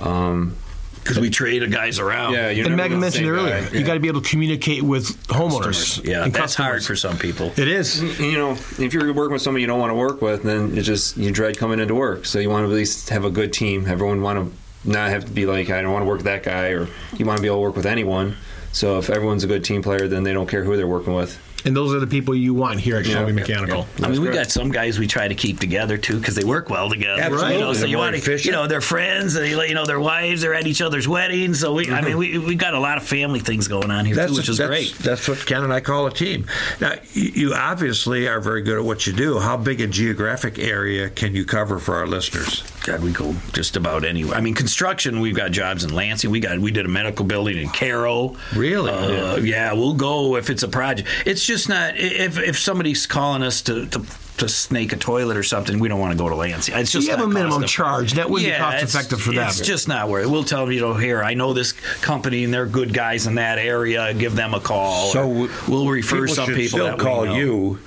Um, 0.00 0.56
Because 1.02 1.20
we 1.20 1.30
trade 1.30 1.70
guys 1.72 1.98
around. 2.00 2.34
yeah, 2.34 2.50
you're 2.50 2.66
And 2.66 2.76
Megan 2.76 3.00
mentioned 3.00 3.26
earlier, 3.28 3.62
guy. 3.62 3.78
you 3.78 3.84
got 3.84 3.94
to 3.94 4.00
be 4.00 4.08
able 4.08 4.20
to 4.20 4.28
communicate 4.28 4.82
with 4.82 5.06
homeowners. 5.28 6.04
Yeah, 6.04 6.24
and 6.24 6.32
that's 6.34 6.54
hard 6.54 6.84
for 6.84 6.96
some 6.96 7.16
people. 7.16 7.50
It 7.56 7.66
is. 7.68 8.02
You 8.20 8.32
know, 8.36 8.52
if 8.78 8.92
you're 8.92 9.12
working 9.14 9.32
with 9.32 9.40
somebody 9.42 9.62
you 9.62 9.66
don't 9.68 9.78
want 9.80 9.90
to 9.90 9.94
work 9.94 10.20
with, 10.20 10.42
then 10.42 10.76
it 10.76 10.82
just 10.82 11.16
you 11.16 11.30
dread 11.30 11.56
coming 11.56 11.78
into 11.80 11.94
work. 11.94 12.26
So 12.26 12.40
you 12.40 12.50
want 12.50 12.66
to 12.66 12.70
at 12.70 12.74
least 12.76 13.08
have 13.10 13.24
a 13.24 13.30
good 13.30 13.52
team. 13.52 13.86
Everyone 13.86 14.20
want 14.22 14.38
to 14.84 14.88
not 14.90 15.08
have 15.10 15.24
to 15.24 15.30
be 15.32 15.46
like 15.46 15.70
I 15.70 15.80
don't 15.82 15.92
want 15.92 16.02
to 16.02 16.06
work 16.08 16.18
with 16.18 16.26
that 16.26 16.42
guy, 16.42 16.68
or 16.70 16.88
you 17.16 17.24
want 17.24 17.38
to 17.38 17.42
be 17.42 17.46
able 17.48 17.58
to 17.58 17.62
work 17.62 17.76
with 17.76 17.86
anyone. 17.86 18.36
So 18.72 18.98
if 18.98 19.10
everyone's 19.10 19.44
a 19.44 19.48
good 19.48 19.64
team 19.64 19.82
player, 19.82 20.08
then 20.08 20.22
they 20.22 20.32
don't 20.32 20.48
care 20.48 20.64
who 20.64 20.76
they're 20.76 20.86
working 20.86 21.14
with. 21.14 21.38
And 21.64 21.76
those 21.76 21.92
are 21.92 21.98
the 22.00 22.06
people 22.06 22.34
you 22.34 22.54
want 22.54 22.80
here 22.80 22.96
at 22.96 23.06
Yeah. 23.06 23.14
Shelby 23.14 23.32
Yeah. 23.32 23.40
Mechanical. 23.40 23.86
I 24.02 24.08
mean, 24.08 24.20
we 24.20 24.28
correct. 24.28 24.34
got 24.44 24.50
some 24.50 24.70
guys 24.70 24.98
we 24.98 25.06
try 25.06 25.26
to 25.28 25.34
keep 25.34 25.58
together 25.58 25.98
too 25.98 26.18
because 26.18 26.34
they 26.36 26.44
work 26.44 26.70
well 26.70 26.88
together. 26.88 27.20
Absolutely. 27.20 27.54
You 27.54 27.60
know, 27.60 27.72
so 27.72 27.80
They're 27.80 27.88
you 27.88 27.98
want 27.98 28.12
to, 28.14 28.18
efficient. 28.22 28.44
you 28.46 28.52
know, 28.52 28.66
they're 28.66 28.80
friends. 28.80 29.34
They, 29.34 29.50
you 29.50 29.74
know, 29.74 29.84
their 29.84 30.00
wives 30.00 30.44
are 30.44 30.54
at 30.54 30.66
each 30.66 30.80
other's 30.80 31.08
weddings. 31.08 31.60
So 31.60 31.74
we, 31.74 31.90
I 31.90 32.00
mean, 32.00 32.16
we 32.16 32.38
we 32.38 32.54
got 32.54 32.74
a 32.74 32.78
lot 32.80 32.96
of 32.96 33.02
family 33.04 33.40
things 33.40 33.66
going 33.68 33.90
on 33.90 34.04
here 34.04 34.14
too, 34.14 34.34
which 34.34 34.48
is 34.48 34.58
that's, 34.58 34.68
great. 34.68 34.94
That's 34.98 35.28
what 35.28 35.44
Ken 35.46 35.64
and 35.64 35.72
I 35.72 35.80
call 35.80 36.06
a 36.06 36.12
team. 36.12 36.46
Now, 36.80 36.94
you 37.12 37.30
you 37.48 37.54
obviously 37.54 38.28
are 38.28 38.40
very 38.40 38.62
good 38.62 38.78
at 38.78 38.84
what 38.84 39.06
you 39.06 39.12
do. 39.12 39.38
How 39.40 39.56
big 39.56 39.80
a 39.80 39.86
geographic 39.86 40.58
area 40.58 41.10
can 41.10 41.34
you 41.34 41.44
cover 41.44 41.78
for 41.78 41.96
our 41.96 42.06
listeners? 42.06 42.62
God, 42.84 43.02
we 43.02 43.12
go 43.12 43.34
just 43.52 43.76
about 43.76 44.04
anywhere. 44.04 44.36
I 44.36 44.40
mean, 44.40 44.54
construction. 44.54 45.20
We've 45.20 45.36
got 45.36 45.50
jobs 45.50 45.84
in 45.84 45.92
Lansing. 45.92 46.30
We 46.30 46.40
got 46.40 46.58
we 46.58 46.70
did 46.70 46.86
a 46.86 46.88
medical 46.88 47.24
building 47.26 47.58
in 47.58 47.68
Carroll. 47.68 48.36
Really? 48.54 48.90
Uh, 48.90 49.36
yeah, 49.36 49.72
we'll 49.74 49.94
go 49.94 50.36
if 50.36 50.48
it's 50.48 50.62
a 50.62 50.68
project. 50.68 51.08
It's 51.26 51.44
just 51.48 51.68
not 51.68 51.96
if 51.96 52.38
if 52.38 52.56
somebody's 52.58 53.06
calling 53.06 53.42
us 53.42 53.62
to. 53.62 53.86
to 53.86 54.04
to 54.38 54.48
snake 54.48 54.92
a 54.92 54.96
toilet 54.96 55.36
or 55.36 55.42
something, 55.42 55.80
we 55.80 55.88
don't 55.88 55.98
want 55.98 56.12
to 56.12 56.16
go 56.16 56.28
to 56.28 56.36
Lansing. 56.36 56.72
It's 56.76 56.92
just 56.92 57.08
you 57.08 57.10
have 57.10 57.24
a 57.24 57.26
minimum 57.26 57.62
cost- 57.62 57.74
charge. 57.74 58.12
That 58.12 58.30
would 58.30 58.44
be 58.44 58.52
cost 58.52 58.84
effective 58.84 59.20
for 59.20 59.32
them. 59.32 59.48
It's 59.48 59.60
just 59.60 59.88
not 59.88 60.08
worth 60.08 60.26
it. 60.26 60.30
We'll 60.30 60.44
tell 60.44 60.64
them, 60.64 60.70
you 60.72 60.80
know, 60.80 60.94
here, 60.94 61.24
I 61.24 61.34
know 61.34 61.52
this 61.52 61.72
company 61.72 62.44
and 62.44 62.54
they're 62.54 62.64
good 62.64 62.94
guys 62.94 63.26
in 63.26 63.34
that 63.34 63.58
area. 63.58 64.14
Give 64.14 64.36
them 64.36 64.54
a 64.54 64.60
call. 64.60 65.08
So 65.08 65.48
we'll 65.66 65.88
refer 65.88 66.20
people 66.20 66.34
some 66.36 66.46
people 66.50 66.68
still 66.68 66.84
that 66.86 66.98
we 66.98 67.04
call 67.04 67.24
know. 67.24 67.34
you. 67.34 67.80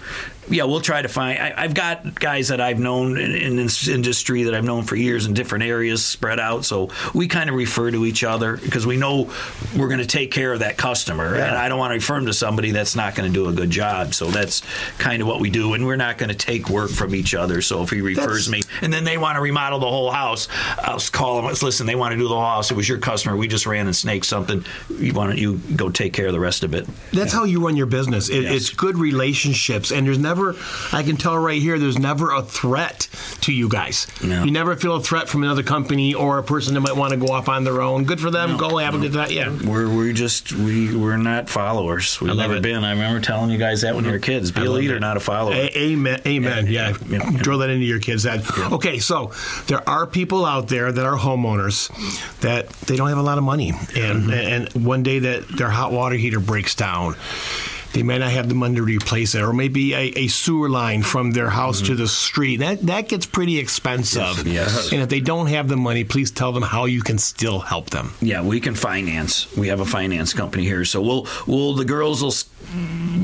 Yeah, 0.49 0.63
we'll 0.65 0.81
try 0.81 1.01
to 1.01 1.07
find. 1.07 1.39
I, 1.39 1.53
I've 1.55 1.73
got 1.73 2.19
guys 2.19 2.49
that 2.49 2.59
I've 2.59 2.79
known 2.79 3.17
in, 3.17 3.31
in 3.35 3.55
this 3.55 3.87
industry 3.87 4.43
that 4.43 4.55
I've 4.55 4.63
known 4.65 4.83
for 4.83 4.95
years 4.95 5.25
in 5.25 5.33
different 5.33 5.63
areas 5.63 6.03
spread 6.03 6.39
out. 6.39 6.65
So 6.65 6.89
we 7.13 7.27
kind 7.27 7.49
of 7.49 7.55
refer 7.55 7.89
to 7.91 8.05
each 8.05 8.23
other 8.23 8.57
because 8.57 8.85
we 8.85 8.97
know 8.97 9.31
we're 9.77 9.87
going 9.87 9.99
to 9.99 10.05
take 10.05 10.31
care 10.31 10.51
of 10.51 10.59
that 10.59 10.77
customer, 10.77 11.35
and 11.35 11.55
I 11.55 11.69
don't 11.69 11.79
want 11.79 11.91
to 11.91 11.95
refer 11.95 12.15
them 12.15 12.25
to 12.25 12.33
somebody 12.33 12.71
that's 12.71 12.95
not 12.95 13.15
going 13.15 13.31
to 13.31 13.33
do 13.33 13.47
a 13.47 13.53
good 13.53 13.69
job. 13.69 14.13
So 14.13 14.25
that's 14.31 14.61
kind 14.97 15.21
of 15.21 15.27
what 15.27 15.39
we 15.39 15.49
do, 15.49 15.73
and 15.73 15.85
we're 15.85 15.95
not 15.95 16.17
going 16.17 16.29
to 16.29 16.35
take 16.35 16.69
work 16.69 16.89
from 16.91 17.15
each 17.15 17.33
other. 17.33 17.61
So 17.61 17.83
if 17.83 17.89
he 17.89 18.01
refers 18.01 18.49
me, 18.49 18.61
and 18.81 18.91
then 18.91 19.03
they 19.05 19.17
want 19.17 19.37
to 19.37 19.41
remodel 19.41 19.79
the 19.79 19.87
whole 19.89 20.11
house, 20.11 20.47
I'll 20.79 20.99
call 20.99 21.41
them. 21.41 21.55
Listen, 21.61 21.85
they 21.85 21.95
want 21.95 22.11
to 22.11 22.17
do 22.17 22.23
the 22.27 22.35
whole 22.35 22.43
house. 22.43 22.71
It 22.71 22.75
was 22.75 22.89
your 22.89 22.97
customer. 22.97 23.37
We 23.37 23.47
just 23.47 23.65
ran 23.65 23.85
and 23.85 23.95
snaked 23.95 24.25
something. 24.25 24.65
You 24.89 25.13
don't 25.13 25.37
you 25.37 25.57
go 25.75 25.89
take 25.89 26.11
care 26.13 26.27
of 26.27 26.33
the 26.33 26.39
rest 26.39 26.63
of 26.63 26.73
it. 26.73 26.87
That's 27.13 27.31
how 27.31 27.45
you 27.45 27.63
run 27.63 27.77
your 27.77 27.85
business. 27.85 28.29
It, 28.29 28.41
Yes. 28.41 28.53
It's 28.55 28.69
good 28.71 28.97
relationships, 28.97 29.91
and 29.91 30.07
there's 30.07 30.17
never, 30.31 30.55
I 30.93 31.03
can 31.03 31.17
tell 31.17 31.37
right 31.37 31.61
here, 31.61 31.77
there's 31.77 31.99
never 31.99 32.31
a 32.31 32.41
threat 32.41 33.07
to 33.41 33.51
you 33.53 33.67
guys. 33.67 34.07
No. 34.23 34.43
You 34.43 34.51
never 34.51 34.75
feel 34.75 34.95
a 34.95 35.01
threat 35.01 35.27
from 35.27 35.43
another 35.43 35.63
company 35.63 36.13
or 36.13 36.37
a 36.37 36.43
person 36.43 36.73
that 36.75 36.81
might 36.81 36.95
want 36.95 37.11
to 37.11 37.17
go 37.17 37.27
off 37.33 37.49
on 37.49 37.63
their 37.65 37.81
own. 37.81 38.05
Good 38.05 38.19
for 38.21 38.31
them. 38.31 38.57
go 38.57 38.77
have 38.77 38.95
a 38.95 38.99
good 38.99 39.13
time. 39.13 39.29
Yeah. 39.31 39.49
We're 39.69 39.87
we're 39.93 40.13
just 40.13 40.53
we 40.53 40.95
we're 40.95 41.17
not 41.17 41.49
followers. 41.49 42.19
We've 42.21 42.35
never 42.35 42.55
it. 42.55 42.61
been. 42.63 42.83
I 42.83 42.91
remember 42.91 43.19
telling 43.19 43.49
you 43.49 43.57
guys 43.57 43.81
that 43.81 43.93
when 43.95 44.05
you 44.05 44.11
were 44.11 44.19
kids. 44.19 44.51
Be 44.51 44.61
I 44.61 44.65
a 44.65 44.69
leader, 44.69 44.95
it. 44.97 44.99
not 45.01 45.17
a 45.17 45.19
follower. 45.19 45.53
A- 45.53 45.77
amen. 45.77 46.21
Amen. 46.25 46.67
Yeah. 46.67 46.95
Yeah. 47.09 47.19
Yeah. 47.31 47.37
Drill 47.41 47.59
that 47.59 47.69
into 47.69 47.85
your 47.85 47.99
kids' 47.99 48.23
head. 48.23 48.43
Okay, 48.71 48.99
so 48.99 49.31
there 49.67 49.87
are 49.89 50.05
people 50.07 50.45
out 50.45 50.67
there 50.69 50.91
that 50.91 51.05
are 51.05 51.17
homeowners 51.17 51.89
that 52.41 52.69
they 52.87 52.95
don't 52.95 53.09
have 53.09 53.17
a 53.17 53.21
lot 53.23 53.37
of 53.37 53.43
money, 53.43 53.69
and 53.71 54.21
Mm-hmm. 54.21 54.31
and 54.31 54.85
one 54.85 55.03
day 55.03 55.19
that 55.19 55.47
their 55.57 55.69
hot 55.69 55.91
water 55.91 56.15
heater 56.15 56.39
breaks 56.39 56.75
down. 56.75 57.15
They 57.93 58.03
may 58.03 58.17
not 58.19 58.31
have 58.31 58.47
the 58.47 58.55
money 58.55 58.75
to 58.75 58.83
replace 58.83 59.35
it, 59.35 59.41
or 59.41 59.51
maybe 59.53 59.93
a, 59.93 60.13
a 60.15 60.27
sewer 60.27 60.69
line 60.69 61.03
from 61.03 61.31
their 61.31 61.49
house 61.49 61.81
to 61.81 61.95
the 61.95 62.07
street. 62.07 62.57
That 62.57 62.81
that 62.87 63.09
gets 63.09 63.25
pretty 63.25 63.59
expensive. 63.59 64.21
Mm-hmm. 64.21 64.47
Yes. 64.47 64.91
And 64.93 65.01
if 65.01 65.09
they 65.09 65.19
don't 65.19 65.47
have 65.47 65.67
the 65.67 65.75
money, 65.77 66.03
please 66.03 66.31
tell 66.31 66.51
them 66.53 66.63
how 66.63 66.85
you 66.85 67.01
can 67.01 67.17
still 67.17 67.59
help 67.59 67.89
them. 67.89 68.13
Yeah, 68.21 68.41
we 68.43 68.59
can 68.59 68.75
finance. 68.75 69.51
We 69.57 69.67
have 69.67 69.79
a 69.81 69.85
finance 69.85 70.33
company 70.33 70.63
here, 70.63 70.85
so 70.85 71.01
we'll 71.01 71.27
we'll 71.47 71.73
the 71.75 71.85
girls 71.85 72.21
will 72.21 72.29
s- 72.31 72.45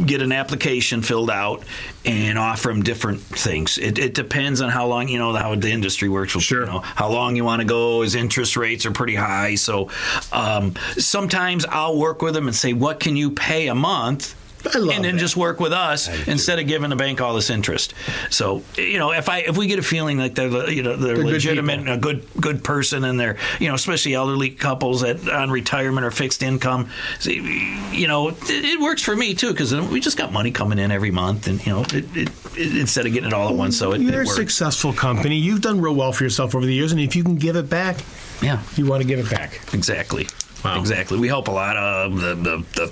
get 0.05 0.21
an 0.21 0.31
application 0.31 1.01
filled 1.01 1.29
out 1.29 1.63
and 2.05 2.37
offer 2.37 2.67
them 2.69 2.83
different 2.83 3.21
things. 3.21 3.77
It, 3.77 3.97
it 3.97 4.13
depends 4.13 4.61
on 4.61 4.69
how 4.69 4.87
long 4.87 5.07
you 5.07 5.17
know 5.19 5.33
how 5.33 5.55
the 5.55 5.71
industry 5.71 6.09
works. 6.09 6.35
With, 6.35 6.43
Sure. 6.43 6.61
You 6.65 6.71
know, 6.71 6.79
how 6.79 7.09
long 7.09 7.35
you 7.35 7.43
want 7.45 7.61
to 7.61 7.67
go. 7.67 8.01
His 8.01 8.15
interest 8.15 8.57
rates 8.57 8.85
are 8.85 8.91
pretty 8.91 9.15
high, 9.15 9.55
so 9.55 9.89
um, 10.31 10.73
sometimes 10.97 11.65
I'll 11.65 11.97
work 11.97 12.21
with 12.21 12.33
them 12.33 12.47
and 12.47 12.55
say, 12.55 12.73
"What 12.73 12.99
can 12.99 13.15
you 13.15 13.31
pay 13.31 13.67
a 13.67 13.75
month?" 13.75 14.35
I 14.73 14.79
love 14.79 14.95
and 14.95 15.05
then 15.05 15.15
that. 15.15 15.19
just 15.19 15.37
work 15.37 15.59
with 15.59 15.71
us 15.73 16.07
instead 16.27 16.59
of 16.59 16.67
giving 16.67 16.89
the 16.89 16.95
bank 16.95 17.21
all 17.21 17.33
this 17.35 17.49
interest. 17.49 17.93
So 18.29 18.63
you 18.77 18.97
know, 18.99 19.11
if 19.11 19.29
I 19.29 19.39
if 19.39 19.55
we 19.57 19.67
get 19.67 19.79
a 19.79 19.83
feeling 19.83 20.17
like 20.17 20.35
they're 20.35 20.69
you 20.69 20.83
know 20.83 20.95
they're, 20.95 21.15
They're 21.15 21.25
legitimate, 21.25 21.77
people. 21.79 21.93
and 21.93 21.99
a 21.99 22.01
good 22.01 22.27
good 22.41 22.63
person, 22.63 23.03
and 23.03 23.19
they're 23.19 23.37
you 23.59 23.67
know 23.69 23.75
especially 23.75 24.13
elderly 24.15 24.49
couples 24.49 25.01
that 25.01 25.27
on 25.29 25.51
retirement 25.51 26.05
or 26.05 26.11
fixed 26.11 26.43
income, 26.43 26.89
you 27.25 28.07
know, 28.07 28.29
it, 28.29 28.37
it 28.49 28.79
works 28.79 29.01
for 29.01 29.15
me 29.15 29.33
too 29.35 29.51
because 29.51 29.73
we 29.75 29.99
just 29.99 30.17
got 30.17 30.31
money 30.33 30.51
coming 30.51 30.79
in 30.79 30.91
every 30.91 31.11
month, 31.11 31.47
and 31.47 31.65
you 31.65 31.71
know, 31.71 31.81
it, 31.93 32.05
it, 32.17 32.29
instead 32.57 33.05
of 33.05 33.13
getting 33.13 33.27
it 33.27 33.33
all 33.33 33.49
at 33.49 33.55
once, 33.55 33.77
so 33.77 33.93
it, 33.93 34.01
You're 34.01 34.21
a 34.23 34.25
successful 34.25 34.91
company. 34.93 35.35
You've 35.37 35.61
done 35.61 35.79
real 35.81 35.95
well 35.95 36.11
for 36.11 36.23
yourself 36.23 36.55
over 36.55 36.65
the 36.65 36.73
years, 36.73 36.91
and 36.91 36.99
if 37.01 37.15
you 37.15 37.23
can 37.23 37.35
give 37.35 37.55
it 37.55 37.69
back, 37.69 37.97
Yeah, 38.41 38.61
you 38.75 38.85
want 38.85 39.01
to 39.01 39.07
give 39.07 39.19
it 39.19 39.29
back. 39.29 39.61
exactly. 39.73 40.27
Wow. 40.65 40.79
Exactly. 40.79 41.19
We 41.19 41.27
help 41.27 41.47
a 41.47 41.51
lot 41.51 41.77
of 41.77 42.19
the 42.19 42.35
the. 42.35 42.57
the 42.75 42.91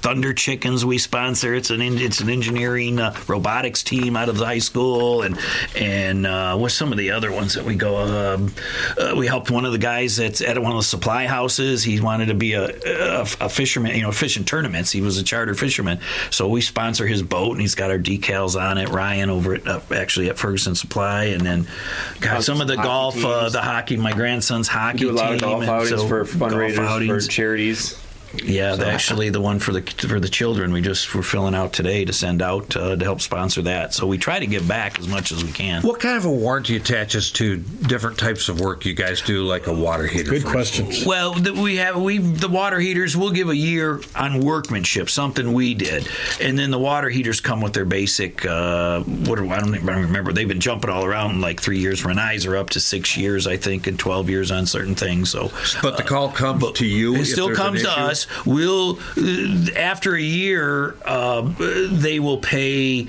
Thunder 0.00 0.32
Chickens 0.32 0.84
we 0.84 0.98
sponsor. 0.98 1.54
It's 1.54 1.70
an 1.70 1.82
it's 1.82 2.20
an 2.20 2.30
engineering 2.30 2.98
uh, 2.98 3.14
robotics 3.26 3.82
team 3.82 4.16
out 4.16 4.28
of 4.28 4.38
the 4.38 4.46
high 4.46 4.58
school, 4.58 5.22
and 5.22 5.38
and 5.76 6.26
uh, 6.26 6.56
what's 6.56 6.74
some 6.74 6.90
of 6.90 6.98
the 6.98 7.10
other 7.10 7.30
ones 7.30 7.54
that 7.54 7.64
we 7.64 7.74
go? 7.74 7.98
Um, 7.98 8.54
uh, 8.98 9.14
we 9.16 9.26
helped 9.26 9.50
one 9.50 9.64
of 9.64 9.72
the 9.72 9.78
guys 9.78 10.16
that's 10.16 10.40
at 10.40 10.58
one 10.58 10.72
of 10.72 10.78
the 10.78 10.84
supply 10.84 11.26
houses. 11.26 11.82
He 11.82 12.00
wanted 12.00 12.26
to 12.26 12.34
be 12.34 12.54
a, 12.54 12.68
a, 12.68 13.20
a 13.40 13.48
fisherman, 13.48 13.94
you 13.94 14.02
know, 14.02 14.12
fishing 14.12 14.44
tournaments. 14.44 14.90
He 14.90 15.02
was 15.02 15.18
a 15.18 15.22
charter 15.22 15.54
fisherman, 15.54 16.00
so 16.30 16.48
we 16.48 16.62
sponsor 16.62 17.06
his 17.06 17.22
boat, 17.22 17.52
and 17.52 17.60
he's 17.60 17.74
got 17.74 17.90
our 17.90 17.98
decals 17.98 18.60
on 18.60 18.78
it. 18.78 18.88
Ryan 18.88 19.28
over 19.28 19.54
at 19.54 19.68
uh, 19.68 19.80
actually 19.94 20.30
at 20.30 20.38
Ferguson 20.38 20.74
Supply, 20.74 21.24
and 21.24 21.42
then 21.42 21.66
got 22.20 22.42
some 22.42 22.60
of 22.60 22.68
the 22.68 22.76
golf, 22.76 23.22
uh, 23.22 23.50
the 23.50 23.60
hockey. 23.60 23.96
My 23.96 24.12
grandson's 24.12 24.68
hockey 24.68 24.98
do 24.98 25.10
a 25.10 25.12
lot 25.12 25.34
of 25.34 25.40
team, 25.40 25.48
golf 25.48 25.64
outings 25.64 25.90
so 25.90 26.08
for 26.08 26.24
fundraisers 26.24 26.78
outings. 26.78 27.26
for 27.26 27.30
charities. 27.30 28.09
Yeah, 28.34 28.76
the- 28.76 28.86
actually, 28.86 29.30
the 29.30 29.40
one 29.40 29.58
for 29.58 29.72
the 29.72 29.82
for 29.82 30.20
the 30.20 30.28
children 30.28 30.72
we 30.72 30.80
just 30.80 31.12
were 31.14 31.22
filling 31.22 31.54
out 31.54 31.72
today 31.72 32.04
to 32.04 32.12
send 32.12 32.42
out 32.42 32.76
uh, 32.76 32.94
to 32.96 33.04
help 33.04 33.20
sponsor 33.20 33.62
that. 33.62 33.92
So 33.94 34.06
we 34.06 34.18
try 34.18 34.38
to 34.38 34.46
give 34.46 34.68
back 34.68 34.98
as 34.98 35.08
much 35.08 35.32
as 35.32 35.42
we 35.44 35.50
can. 35.52 35.82
What 35.82 36.00
kind 36.00 36.16
of 36.16 36.24
a 36.24 36.30
warranty 36.30 36.76
attaches 36.76 37.30
to 37.32 37.56
different 37.56 38.18
types 38.18 38.48
of 38.48 38.60
work 38.60 38.84
you 38.84 38.94
guys 38.94 39.20
do, 39.20 39.42
like 39.44 39.66
a 39.66 39.72
water 39.72 40.06
heater? 40.06 40.30
Good 40.30 40.42
for 40.42 40.50
questions. 40.50 41.04
Well, 41.04 41.32
the, 41.34 41.52
we 41.54 41.76
have 41.76 42.00
we 42.00 42.18
the 42.18 42.48
water 42.48 42.78
heaters. 42.78 43.16
We'll 43.16 43.32
give 43.32 43.48
a 43.48 43.56
year 43.56 44.00
on 44.14 44.40
workmanship, 44.40 45.10
something 45.10 45.52
we 45.52 45.74
did, 45.74 46.08
and 46.40 46.58
then 46.58 46.70
the 46.70 46.78
water 46.78 47.08
heaters 47.08 47.40
come 47.40 47.60
with 47.60 47.72
their 47.72 47.84
basic. 47.84 48.44
Uh, 48.46 49.00
what 49.00 49.38
are, 49.38 49.46
I 49.46 49.58
don't 49.60 49.74
even 49.74 49.86
remember. 49.86 50.32
They've 50.32 50.46
been 50.48 50.60
jumping 50.60 50.90
all 50.90 51.04
around 51.04 51.32
in 51.32 51.40
like 51.40 51.60
three 51.60 51.78
years. 51.78 52.04
Rinnai's 52.04 52.46
are 52.46 52.56
up 52.56 52.70
to 52.70 52.80
six 52.80 53.16
years, 53.16 53.46
I 53.46 53.56
think, 53.56 53.86
and 53.86 53.98
twelve 53.98 54.30
years 54.30 54.50
on 54.50 54.66
certain 54.66 54.94
things. 54.94 55.30
So, 55.30 55.50
But 55.82 55.96
the 55.96 56.02
call 56.04 56.30
comes 56.30 56.60
to 56.72 56.86
you. 56.86 57.16
it 57.16 57.24
still 57.26 57.54
comes 57.54 57.82
to 57.82 57.88
issue? 57.88 58.19
Us. 58.20 58.46
We'll 58.46 58.98
uh, 59.16 59.72
after 59.76 60.14
a 60.14 60.20
year, 60.20 60.96
uh, 61.04 61.42
they 61.90 62.20
will 62.20 62.38
pay 62.38 63.08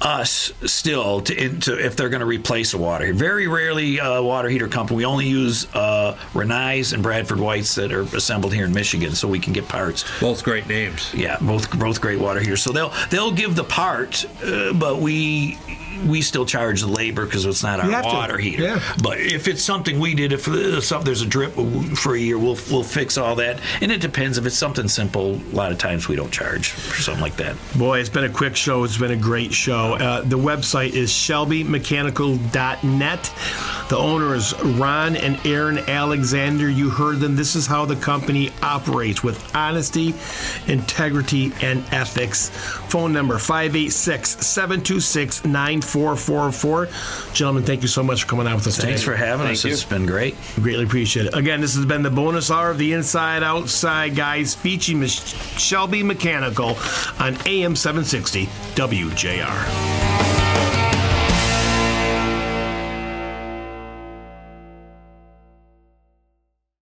us 0.00 0.52
still 0.66 1.22
to, 1.22 1.58
to 1.60 1.78
if 1.82 1.96
they're 1.96 2.10
going 2.10 2.20
to 2.20 2.26
replace 2.26 2.74
a 2.74 2.78
water 2.78 3.06
heater. 3.06 3.16
Very 3.16 3.48
rarely, 3.48 3.98
a 3.98 4.22
water 4.22 4.48
heater 4.48 4.68
company. 4.68 4.98
We 4.98 5.04
only 5.06 5.26
use 5.26 5.72
uh, 5.74 6.18
Rinnai's 6.34 6.92
and 6.92 7.02
Bradford 7.02 7.40
Whites 7.40 7.74
that 7.76 7.92
are 7.92 8.02
assembled 8.02 8.52
here 8.52 8.66
in 8.66 8.74
Michigan, 8.74 9.14
so 9.14 9.28
we 9.28 9.38
can 9.38 9.52
get 9.52 9.66
parts. 9.66 10.04
Both 10.20 10.44
great 10.44 10.66
names. 10.68 11.12
Yeah, 11.14 11.38
both 11.40 11.76
both 11.78 12.00
great 12.00 12.20
water 12.20 12.40
heaters. 12.40 12.62
So 12.62 12.72
they'll 12.72 12.92
they'll 13.10 13.32
give 13.32 13.56
the 13.56 13.64
part, 13.64 14.26
uh, 14.44 14.72
but 14.74 14.98
we 14.98 15.58
we 16.06 16.22
still 16.22 16.46
charge 16.46 16.80
the 16.80 16.86
labor 16.88 17.24
because 17.24 17.44
it's 17.44 17.62
not 17.62 17.80
our 17.80 17.90
have 17.90 18.02
to, 18.04 18.08
water 18.08 18.38
heater. 18.38 18.62
yeah. 18.62 18.94
But 19.02 19.20
if 19.20 19.48
it's 19.48 19.62
something 19.62 19.98
we 19.98 20.14
did, 20.14 20.32
if 20.32 20.48
uh, 20.48 20.80
some, 20.80 21.02
there's 21.02 21.22
a 21.22 21.26
drip 21.26 21.52
for 21.96 22.14
a 22.14 22.18
year, 22.18 22.38
we'll 22.38 22.58
we'll 22.70 22.82
fix 22.84 23.18
all 23.18 23.34
that. 23.36 23.60
And 23.80 23.90
it 23.92 24.00
depends. 24.00 24.38
If 24.38 24.46
it's 24.46 24.56
something 24.56 24.88
simple, 24.88 25.34
a 25.34 25.54
lot 25.54 25.72
of 25.72 25.78
times 25.78 26.08
we 26.08 26.16
don't 26.16 26.32
charge 26.32 26.70
for 26.70 27.00
something 27.00 27.22
like 27.22 27.36
that. 27.36 27.56
Boy, 27.76 28.00
it's 28.00 28.08
been 28.08 28.24
a 28.24 28.32
quick 28.32 28.56
show. 28.56 28.84
It's 28.84 28.98
been 28.98 29.12
a 29.12 29.16
great 29.16 29.52
show. 29.52 29.94
Uh, 29.94 30.22
the 30.22 30.38
website 30.38 30.92
is 30.94 31.10
shelbymechanical.net. 31.10 33.32
The 33.88 33.96
owner 33.96 34.34
is 34.34 34.54
Ron 34.62 35.16
and 35.16 35.38
Aaron 35.46 35.78
Alexander. 35.78 36.68
You 36.70 36.90
heard 36.90 37.20
them. 37.20 37.36
This 37.36 37.54
is 37.54 37.66
how 37.66 37.84
the 37.84 37.96
company 37.96 38.50
operates 38.62 39.22
with 39.22 39.54
honesty, 39.54 40.14
integrity, 40.66 41.52
and 41.62 41.84
ethics. 41.92 42.48
Phone 42.88 43.12
number 43.12 43.38
586 43.38 44.46
726 44.46 45.44
9444. 45.84 46.88
Gentlemen, 47.34 47.62
thank 47.62 47.82
you 47.82 47.88
so 47.88 48.02
much 48.02 48.22
for 48.22 48.28
coming 48.28 48.46
out 48.46 48.56
with 48.56 48.66
us 48.66 48.76
today. 48.76 48.88
Thanks 48.88 49.02
today. 49.02 49.12
for 49.12 49.16
having 49.16 49.46
us. 49.46 49.64
you. 49.64 49.72
It's 49.72 49.84
been 49.84 50.06
great. 50.06 50.34
Greatly 50.56 50.84
appreciate 50.84 51.26
it. 51.26 51.36
Again, 51.36 51.60
this 51.60 51.74
has 51.76 51.86
been 51.86 52.02
the 52.02 52.10
bonus 52.10 52.50
hour 52.50 52.70
of 52.70 52.78
the 52.78 52.92
Inside 52.92 53.42
Outside 53.42 54.16
Guys 54.16 54.54
featuring 54.54 55.00
Mich- 55.00 55.34
Shelby 55.58 56.02
Mechanical 56.02 56.76
on 57.18 57.36
AM 57.46 57.76
760 57.76 58.46
WJR. 58.74 60.83